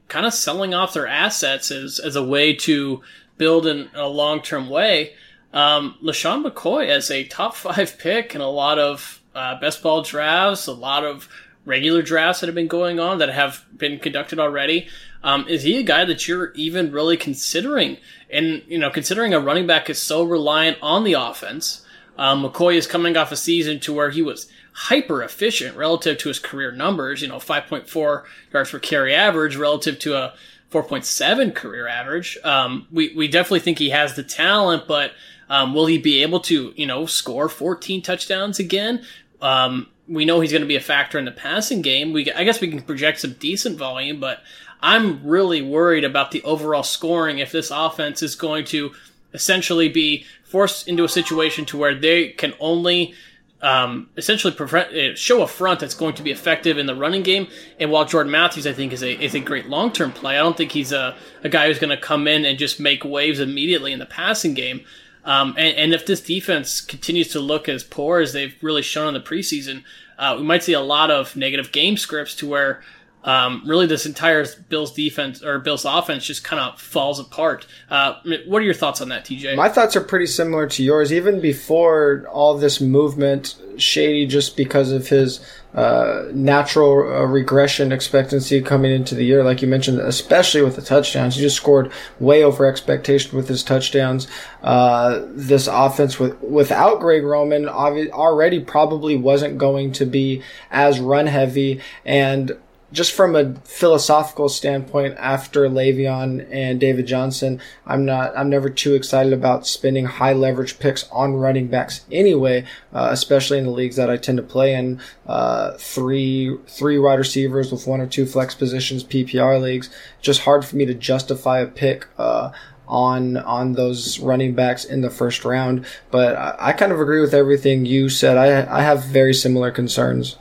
kind 0.09 0.27
of 0.27 0.35
selling 0.35 0.75
off 0.75 0.93
their 0.93 1.07
assets 1.07 1.71
as, 1.71 1.99
as 1.99 2.15
a 2.15 2.23
way 2.23 2.55
to 2.55 3.01
build 3.39 3.67
in 3.67 3.89
a 3.95 4.07
long 4.07 4.43
term 4.43 4.69
way. 4.69 5.15
Um, 5.55 5.97
LeSean 6.03 6.45
McCoy 6.45 6.89
as 6.89 7.11
a 7.11 7.25
top 7.25 7.55
five 7.57 7.99
pick 7.99 8.35
in 8.35 8.41
a 8.41 8.51
lot 8.51 8.79
of 8.79 9.23
uh, 9.35 9.59
best 9.61 9.83
ball 9.83 10.03
drafts, 10.03 10.67
a 10.67 10.73
lot 10.73 11.05
of 11.05 11.29
regular 11.65 12.03
drafts 12.03 12.41
that 12.41 12.47
have 12.47 12.55
been 12.55 12.69
going 12.69 12.99
on 12.99 13.19
that 13.19 13.31
have 13.31 13.65
been 13.77 13.99
conducted 13.99 14.39
already. 14.39 14.89
Um, 15.23 15.47
is 15.49 15.63
he 15.63 15.79
a 15.79 15.83
guy 15.83 16.05
that 16.05 16.27
you're 16.27 16.53
even 16.55 16.93
really 16.93 17.17
considering? 17.17 17.99
And, 18.31 18.63
you 18.67 18.79
know, 18.79 18.91
considering 18.91 19.33
a 19.33 19.41
running 19.41 19.67
back 19.67 19.89
is 19.89 20.01
so 20.01 20.25
reliant 20.25 20.79
on 20.83 21.05
the 21.05 21.13
offense, 21.13 21.87
um, 22.19 22.43
McCoy 22.43 22.75
is 22.75 22.87
coming 22.87 23.17
off 23.17 23.33
a 23.33 23.37
season 23.37 23.81
to 23.81 23.93
where 23.93 24.11
he 24.11 24.23
was 24.23 24.51
hyper 24.73 25.23
efficient 25.23 25.77
relative 25.77 26.19
to 26.19 26.29
his 26.29 26.39
career 26.39 26.73
numbers. 26.73 27.23
You 27.23 27.29
know, 27.29 27.37
5.4 27.37 28.25
yards 28.53 28.71
per 28.71 28.79
carry 28.79 29.15
average 29.15 29.57
relative 29.57 29.99
to 30.01 30.15
a 30.15 30.35
4.7 30.71 31.55
career 31.55 31.87
average. 31.87 32.39
Um, 32.45 32.87
we 32.91 33.15
we 33.15 33.29
definitely 33.29 33.61
think 33.61 33.79
he 33.79 33.91
has 33.91 34.15
the 34.15 34.23
talent, 34.23 34.87
but 34.87 35.13
um, 35.49 35.75
will 35.75 35.87
he 35.87 35.99
be 35.99 36.23
able 36.23 36.41
to 36.41 36.73
you 36.77 36.87
know 36.87 37.07
score 37.07 37.49
14 37.49 38.03
touchdowns 38.03 38.59
again? 38.59 39.05
Um, 39.41 39.89
we 40.09 40.25
know 40.25 40.41
he's 40.41 40.53
going 40.53 40.63
to 40.63 40.69
be 40.69 40.77
a 40.77 40.81
factor 40.81 41.19
in 41.19 41.25
the 41.25 41.33
passing 41.33 41.83
game. 41.83 42.13
We 42.13 42.31
I 42.33 42.45
guess 42.45 42.61
we 42.61 42.69
can 42.69 42.83
project 42.83 43.21
some 43.21 43.35
decent 43.35 43.79
volume, 43.79 44.21
but 44.21 44.43
I'm 44.83 45.25
really 45.25 45.63
worried 45.63 46.05
about 46.05 46.33
the 46.33 46.43
overall 46.43 46.83
scoring 46.83 47.39
if 47.39 47.53
this 47.53 47.71
offense 47.71 48.23
is 48.23 48.35
going 48.35 48.65
to 48.67 48.93
essentially 49.35 49.89
be 49.89 50.25
forced 50.45 50.89
into 50.89 51.05
a 51.05 51.09
situation 51.09 51.65
to 51.67 51.79
where 51.79 51.95
they 51.95 52.29
can 52.29 52.55
only 52.61 53.15
um, 53.63 54.11
essentially 54.17 54.53
prevent, 54.53 54.93
uh, 54.93 55.15
show 55.15 55.43
a 55.43 55.47
front 55.47 55.81
that's 55.81 55.95
going 55.95 56.15
to 56.15 56.23
be 56.23 56.33
effective 56.33 56.79
in 56.79 56.87
the 56.87 56.97
running 56.97 57.23
game. 57.23 57.47
And 57.79 57.91
while 57.91 58.05
Jordan 58.05 58.33
Matthews, 58.33 58.67
I 58.67 58.73
think, 58.73 58.93
is 58.93 59.03
a 59.03 59.19
is 59.23 59.35
a 59.35 59.41
great 59.41 59.67
long 59.67 59.93
term 59.93 60.13
play, 60.13 60.35
I 60.35 60.43
don't 60.43 60.57
think 60.57 60.73
he's 60.73 60.93
a, 60.93 61.17
a 61.45 61.49
guy 61.49 61.69
who's 61.69 61.79
going 61.79 61.97
to 61.97 62.03
come 62.03 62.27
in 62.27 62.45
and 62.45 62.59
just 62.59 62.81
make 62.81 63.05
waves 63.05 63.39
immediately 63.39 63.93
in 63.93 64.01
the 64.01 64.07
passing 64.07 64.55
game. 64.55 64.85
Um, 65.25 65.55
and, 65.57 65.77
and, 65.77 65.95
if 65.95 66.05
this 66.05 66.21
defense 66.21 66.81
continues 66.81 67.29
to 67.29 67.39
look 67.39 67.69
as 67.69 67.85
poor 67.85 68.19
as 68.19 68.33
they've 68.33 68.57
really 68.61 68.83
shown 68.83 69.07
in 69.07 69.15
the 69.15 69.21
preseason, 69.21 69.85
uh, 70.19 70.35
we 70.37 70.43
might 70.43 70.65
see 70.65 70.73
a 70.73 70.81
lot 70.81 71.13
of 71.13 71.37
negative 71.37 71.71
game 71.71 71.97
scripts 71.97 72.35
to 72.37 72.49
where 72.49 72.83
um, 73.25 73.63
really 73.65 73.87
this 73.87 74.07
entire 74.07 74.45
Bills 74.69 74.93
defense 74.93 75.43
or 75.43 75.59
Bills 75.59 75.85
offense 75.85 76.25
just 76.25 76.43
kind 76.43 76.61
of 76.61 76.81
falls 76.81 77.21
apart. 77.21 77.67
Uh, 77.89 78.15
what 78.47 78.61
are 78.63 78.65
your 78.65 78.75
thoughts 78.75 79.01
on 79.01 79.09
that, 79.11 79.25
TJ? 79.25 79.57
My 79.57 79.69
thoughts 79.69 79.95
are 79.97 80.01
pretty 80.01 80.27
similar 80.27 80.67
to 80.69 80.83
yours. 80.83 81.13
Even 81.13 81.41
before 81.41 82.27
all 82.31 82.57
this 82.57 82.81
movement, 82.81 83.57
Shady 83.77 84.27
just 84.27 84.57
because 84.57 84.93
of 84.93 85.09
his 85.09 85.41
uh, 85.75 86.25
natural 86.35 86.93
uh, 86.93 87.25
regression 87.25 87.93
expectancy 87.93 88.61
coming 88.61 88.93
into 88.93 89.15
the 89.15 89.25
year, 89.25 89.43
like 89.43 89.63
you 89.63 89.69
mentioned, 89.69 90.01
especially 90.01 90.61
with 90.63 90.77
the 90.77 90.83
touchdowns. 90.83 91.37
He 91.37 91.41
just 91.41 91.57
scored 91.57 91.91
way 92.21 92.43
over 92.43 92.67
expectation 92.67 93.37
with 93.37 93.49
his 93.49 93.63
touchdowns. 93.63 94.27
Uh, 94.63 95.23
this 95.29 95.69
offense 95.69 96.19
with 96.19 96.39
without 96.43 97.01
Greg 97.01 97.23
Roman 97.23 97.69
already 97.69 98.61
probably 98.61 99.17
wasn't 99.17 99.59
going 99.59 99.93
to 99.93 100.05
be 100.05 100.43
as 100.71 101.01
run 101.01 101.27
heavy 101.27 101.81
and 102.05 102.53
just 102.93 103.13
from 103.13 103.35
a 103.35 103.55
philosophical 103.65 104.49
standpoint, 104.49 105.17
after 105.19 105.69
Le'Veon 105.69 106.47
and 106.51 106.79
David 106.79 107.07
Johnson, 107.07 107.61
I'm 107.87 108.05
not, 108.05 108.37
I'm 108.37 108.51
never 108.51 108.69
too 108.69 108.95
excited 108.95 109.33
about 109.33 109.67
spending 109.67 110.05
high 110.05 110.35
leverage 110.35 110.79
picks 110.79 111.09
on 111.11 111.35
running 111.35 111.69
backs 111.69 112.05
anyway, 112.13 112.65
uh, 112.93 113.09
especially 113.11 113.59
in 113.59 113.65
the 113.65 113.71
leagues 113.71 113.97
that 113.97 114.11
I 114.11 114.17
tend 114.17 114.37
to 114.37 114.43
play 114.43 114.75
in, 114.75 115.01
uh, 115.27 115.73
three, 115.79 116.59
three 116.67 116.99
wide 116.99 117.19
receivers 117.19 117.73
with 117.73 117.87
one 117.87 118.01
or 118.01 118.07
two 118.07 118.27
flex 118.27 118.55
positions, 118.55 119.03
PPR 119.03 119.61
leagues. 119.61 119.89
Just 120.21 120.43
hard 120.43 120.65
for 120.65 120.77
me 120.77 120.85
to 120.85 120.95
justify 120.95 121.61
a 121.61 121.67
pick, 121.67 122.07
uh, 122.19 122.53
on 122.89 123.39
on 123.39 123.73
those 123.73 124.19
running 124.19 124.55
backs 124.55 124.85
in 124.85 125.01
the 125.01 125.09
first 125.09 125.45
round. 125.47 125.87
But 126.11 126.37
I, 126.37 126.57
I, 126.59 126.73
kind 126.73 126.93
of 126.93 127.01
agree 127.01 127.21
with 127.21 127.33
everything 127.33 127.87
you 127.87 128.11
said. 128.11 128.37
I 128.37 128.81
I 128.81 128.83
have 128.83 129.05
very 129.05 129.33
similar 129.33 129.71
concerns. 129.71 130.37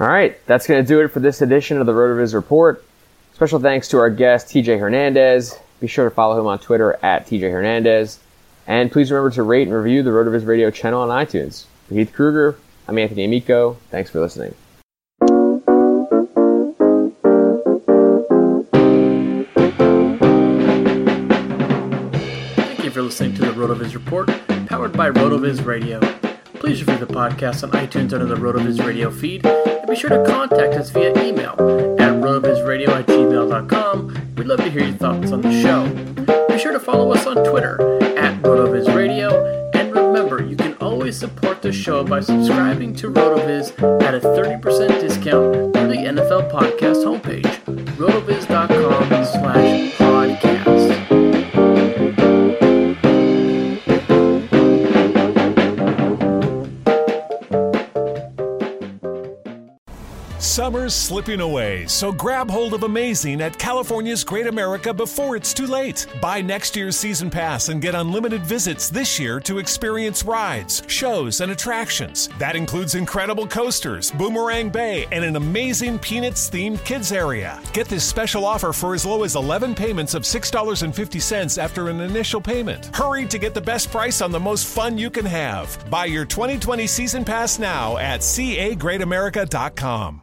All 0.00 0.08
right, 0.08 0.34
that's 0.46 0.66
going 0.66 0.82
to 0.82 0.88
do 0.88 1.02
it 1.02 1.08
for 1.08 1.20
this 1.20 1.42
edition 1.42 1.78
of 1.78 1.84
the 1.84 1.92
RotoViz 1.92 2.32
Report. 2.32 2.82
Special 3.34 3.60
thanks 3.60 3.86
to 3.88 3.98
our 3.98 4.08
guest, 4.08 4.48
TJ 4.48 4.80
Hernandez. 4.80 5.58
Be 5.78 5.86
sure 5.88 6.08
to 6.08 6.14
follow 6.14 6.40
him 6.40 6.46
on 6.46 6.58
Twitter 6.58 6.98
at 7.02 7.26
TJ 7.26 7.52
Hernandez. 7.52 8.18
And 8.66 8.90
please 8.90 9.10
remember 9.10 9.30
to 9.34 9.42
rate 9.42 9.68
and 9.68 9.76
review 9.76 10.02
the 10.02 10.08
RotoViz 10.08 10.46
Radio 10.46 10.70
channel 10.70 11.02
on 11.02 11.10
iTunes. 11.10 11.66
For 11.86 11.96
Heith 11.96 12.14
Krueger, 12.14 12.56
I'm 12.88 12.96
Anthony 12.96 13.26
Amico. 13.26 13.76
Thanks 13.90 14.10
for 14.10 14.20
listening. 14.20 14.54
Thank 22.56 22.84
you 22.84 22.90
for 22.90 23.02
listening 23.02 23.34
to 23.34 23.42
the 23.42 23.52
RotoViz 23.52 23.92
Report, 23.92 24.28
powered 24.66 24.94
by 24.94 25.10
RotoViz 25.10 25.62
Radio. 25.66 26.19
Please 26.60 26.84
review 26.84 27.06
the 27.06 27.12
podcast 27.12 27.62
on 27.64 27.70
iTunes 27.70 28.12
under 28.12 28.26
the 28.26 28.34
RotoViz 28.34 28.84
Radio 28.84 29.10
feed 29.10 29.46
and 29.46 29.88
be 29.88 29.96
sure 29.96 30.10
to 30.10 30.22
contact 30.30 30.74
us 30.74 30.90
via 30.90 31.10
email 31.24 31.52
at 31.98 32.12
rotovizradio 32.20 32.88
at 32.88 33.06
gmail.com. 33.06 34.34
We'd 34.36 34.46
love 34.46 34.58
to 34.58 34.70
hear 34.70 34.84
your 34.84 34.92
thoughts 34.96 35.32
on 35.32 35.40
the 35.40 35.62
show. 35.62 35.88
Be 36.48 36.58
sure 36.58 36.72
to 36.72 36.78
follow 36.78 37.12
us 37.12 37.26
on 37.26 37.36
Twitter 37.48 37.80
at 38.18 38.42
rotovizradio. 38.42 39.70
And 39.74 39.94
remember, 39.94 40.44
you 40.44 40.54
can 40.54 40.74
always 40.74 41.18
support 41.18 41.62
the 41.62 41.72
show 41.72 42.04
by 42.04 42.20
subscribing 42.20 42.94
to 42.96 43.10
RotoViz 43.10 44.02
at 44.02 44.14
a 44.14 44.20
30% 44.20 45.00
discount 45.00 45.74
through 45.74 45.88
the 45.88 45.96
NFL 45.96 46.50
Podcast 46.50 47.04
homepage, 47.06 47.64
rotoviz.com 47.96 49.08
slash 49.24 49.99
Summer's 60.50 60.96
slipping 60.96 61.40
away, 61.40 61.86
so 61.86 62.10
grab 62.10 62.50
hold 62.50 62.74
of 62.74 62.82
amazing 62.82 63.40
at 63.40 63.56
California's 63.56 64.24
Great 64.24 64.48
America 64.48 64.92
before 64.92 65.36
it's 65.36 65.54
too 65.54 65.68
late. 65.68 66.08
Buy 66.20 66.42
next 66.42 66.74
year's 66.74 66.96
season 66.96 67.30
pass 67.30 67.68
and 67.68 67.80
get 67.80 67.94
unlimited 67.94 68.42
visits 68.42 68.90
this 68.90 69.20
year 69.20 69.38
to 69.38 69.58
experience 69.58 70.24
rides, 70.24 70.82
shows, 70.88 71.40
and 71.40 71.52
attractions. 71.52 72.28
That 72.40 72.56
includes 72.56 72.96
incredible 72.96 73.46
coasters, 73.46 74.10
Boomerang 74.10 74.70
Bay, 74.70 75.06
and 75.12 75.24
an 75.24 75.36
amazing 75.36 76.00
Peanuts 76.00 76.50
themed 76.50 76.84
kids 76.84 77.12
area. 77.12 77.60
Get 77.72 77.86
this 77.86 78.02
special 78.02 78.44
offer 78.44 78.72
for 78.72 78.92
as 78.92 79.06
low 79.06 79.22
as 79.22 79.36
11 79.36 79.76
payments 79.76 80.14
of 80.14 80.24
$6.50 80.24 81.62
after 81.62 81.90
an 81.90 82.00
initial 82.00 82.40
payment. 82.40 82.86
Hurry 82.96 83.24
to 83.26 83.38
get 83.38 83.54
the 83.54 83.60
best 83.60 83.92
price 83.92 84.20
on 84.20 84.32
the 84.32 84.40
most 84.40 84.66
fun 84.66 84.98
you 84.98 85.10
can 85.10 85.26
have. 85.26 85.78
Buy 85.88 86.06
your 86.06 86.24
2020 86.24 86.88
season 86.88 87.24
pass 87.24 87.60
now 87.60 87.98
at 87.98 88.22
cagreatamerica.com. 88.22 90.22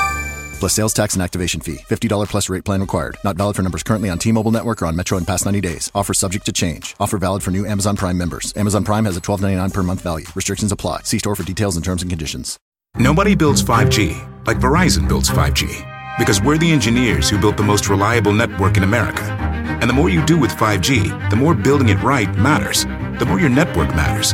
plus 0.61 0.73
sales 0.73 0.93
tax 0.93 1.15
and 1.15 1.21
activation 1.21 1.59
fee. 1.59 1.79
$50 1.89 2.29
plus 2.29 2.47
rate 2.47 2.63
plan 2.63 2.79
required. 2.79 3.17
Not 3.25 3.35
valid 3.35 3.57
for 3.57 3.63
numbers 3.63 3.83
currently 3.83 4.09
on 4.09 4.17
T-Mobile 4.17 4.51
network 4.51 4.81
or 4.81 4.85
on 4.85 4.95
Metro 4.95 5.17
in 5.17 5.25
past 5.25 5.43
90 5.43 5.59
days. 5.59 5.91
Offer 5.93 6.13
subject 6.13 6.45
to 6.45 6.53
change. 6.53 6.95
Offer 7.01 7.17
valid 7.17 7.43
for 7.43 7.51
new 7.51 7.65
Amazon 7.65 7.97
Prime 7.97 8.17
members. 8.17 8.53
Amazon 8.55 8.85
Prime 8.85 9.03
has 9.03 9.17
a 9.17 9.21
$12.99 9.21 9.73
per 9.73 9.83
month 9.83 10.01
value. 10.01 10.25
Restrictions 10.35 10.71
apply. 10.71 11.01
See 11.01 11.19
store 11.19 11.35
for 11.35 11.43
details 11.43 11.75
and 11.75 11.83
terms 11.83 12.01
and 12.01 12.09
conditions. 12.09 12.57
Nobody 12.95 13.35
builds 13.35 13.61
5G 13.61 14.31
like 14.45 14.57
Verizon 14.57 15.07
builds 15.07 15.29
5G 15.29 16.17
because 16.17 16.41
we're 16.41 16.57
the 16.57 16.71
engineers 16.71 17.29
who 17.29 17.39
built 17.39 17.57
the 17.57 17.63
most 17.63 17.89
reliable 17.89 18.33
network 18.33 18.77
in 18.77 18.83
America. 18.83 19.23
And 19.81 19.89
the 19.89 19.93
more 19.93 20.09
you 20.09 20.25
do 20.25 20.37
with 20.39 20.51
5G, 20.51 21.29
the 21.29 21.35
more 21.35 21.55
building 21.55 21.89
it 21.89 22.01
right 22.03 22.33
matters. 22.37 22.85
The 23.19 23.25
more 23.27 23.39
your 23.39 23.49
network 23.49 23.89
matters. 23.89 24.33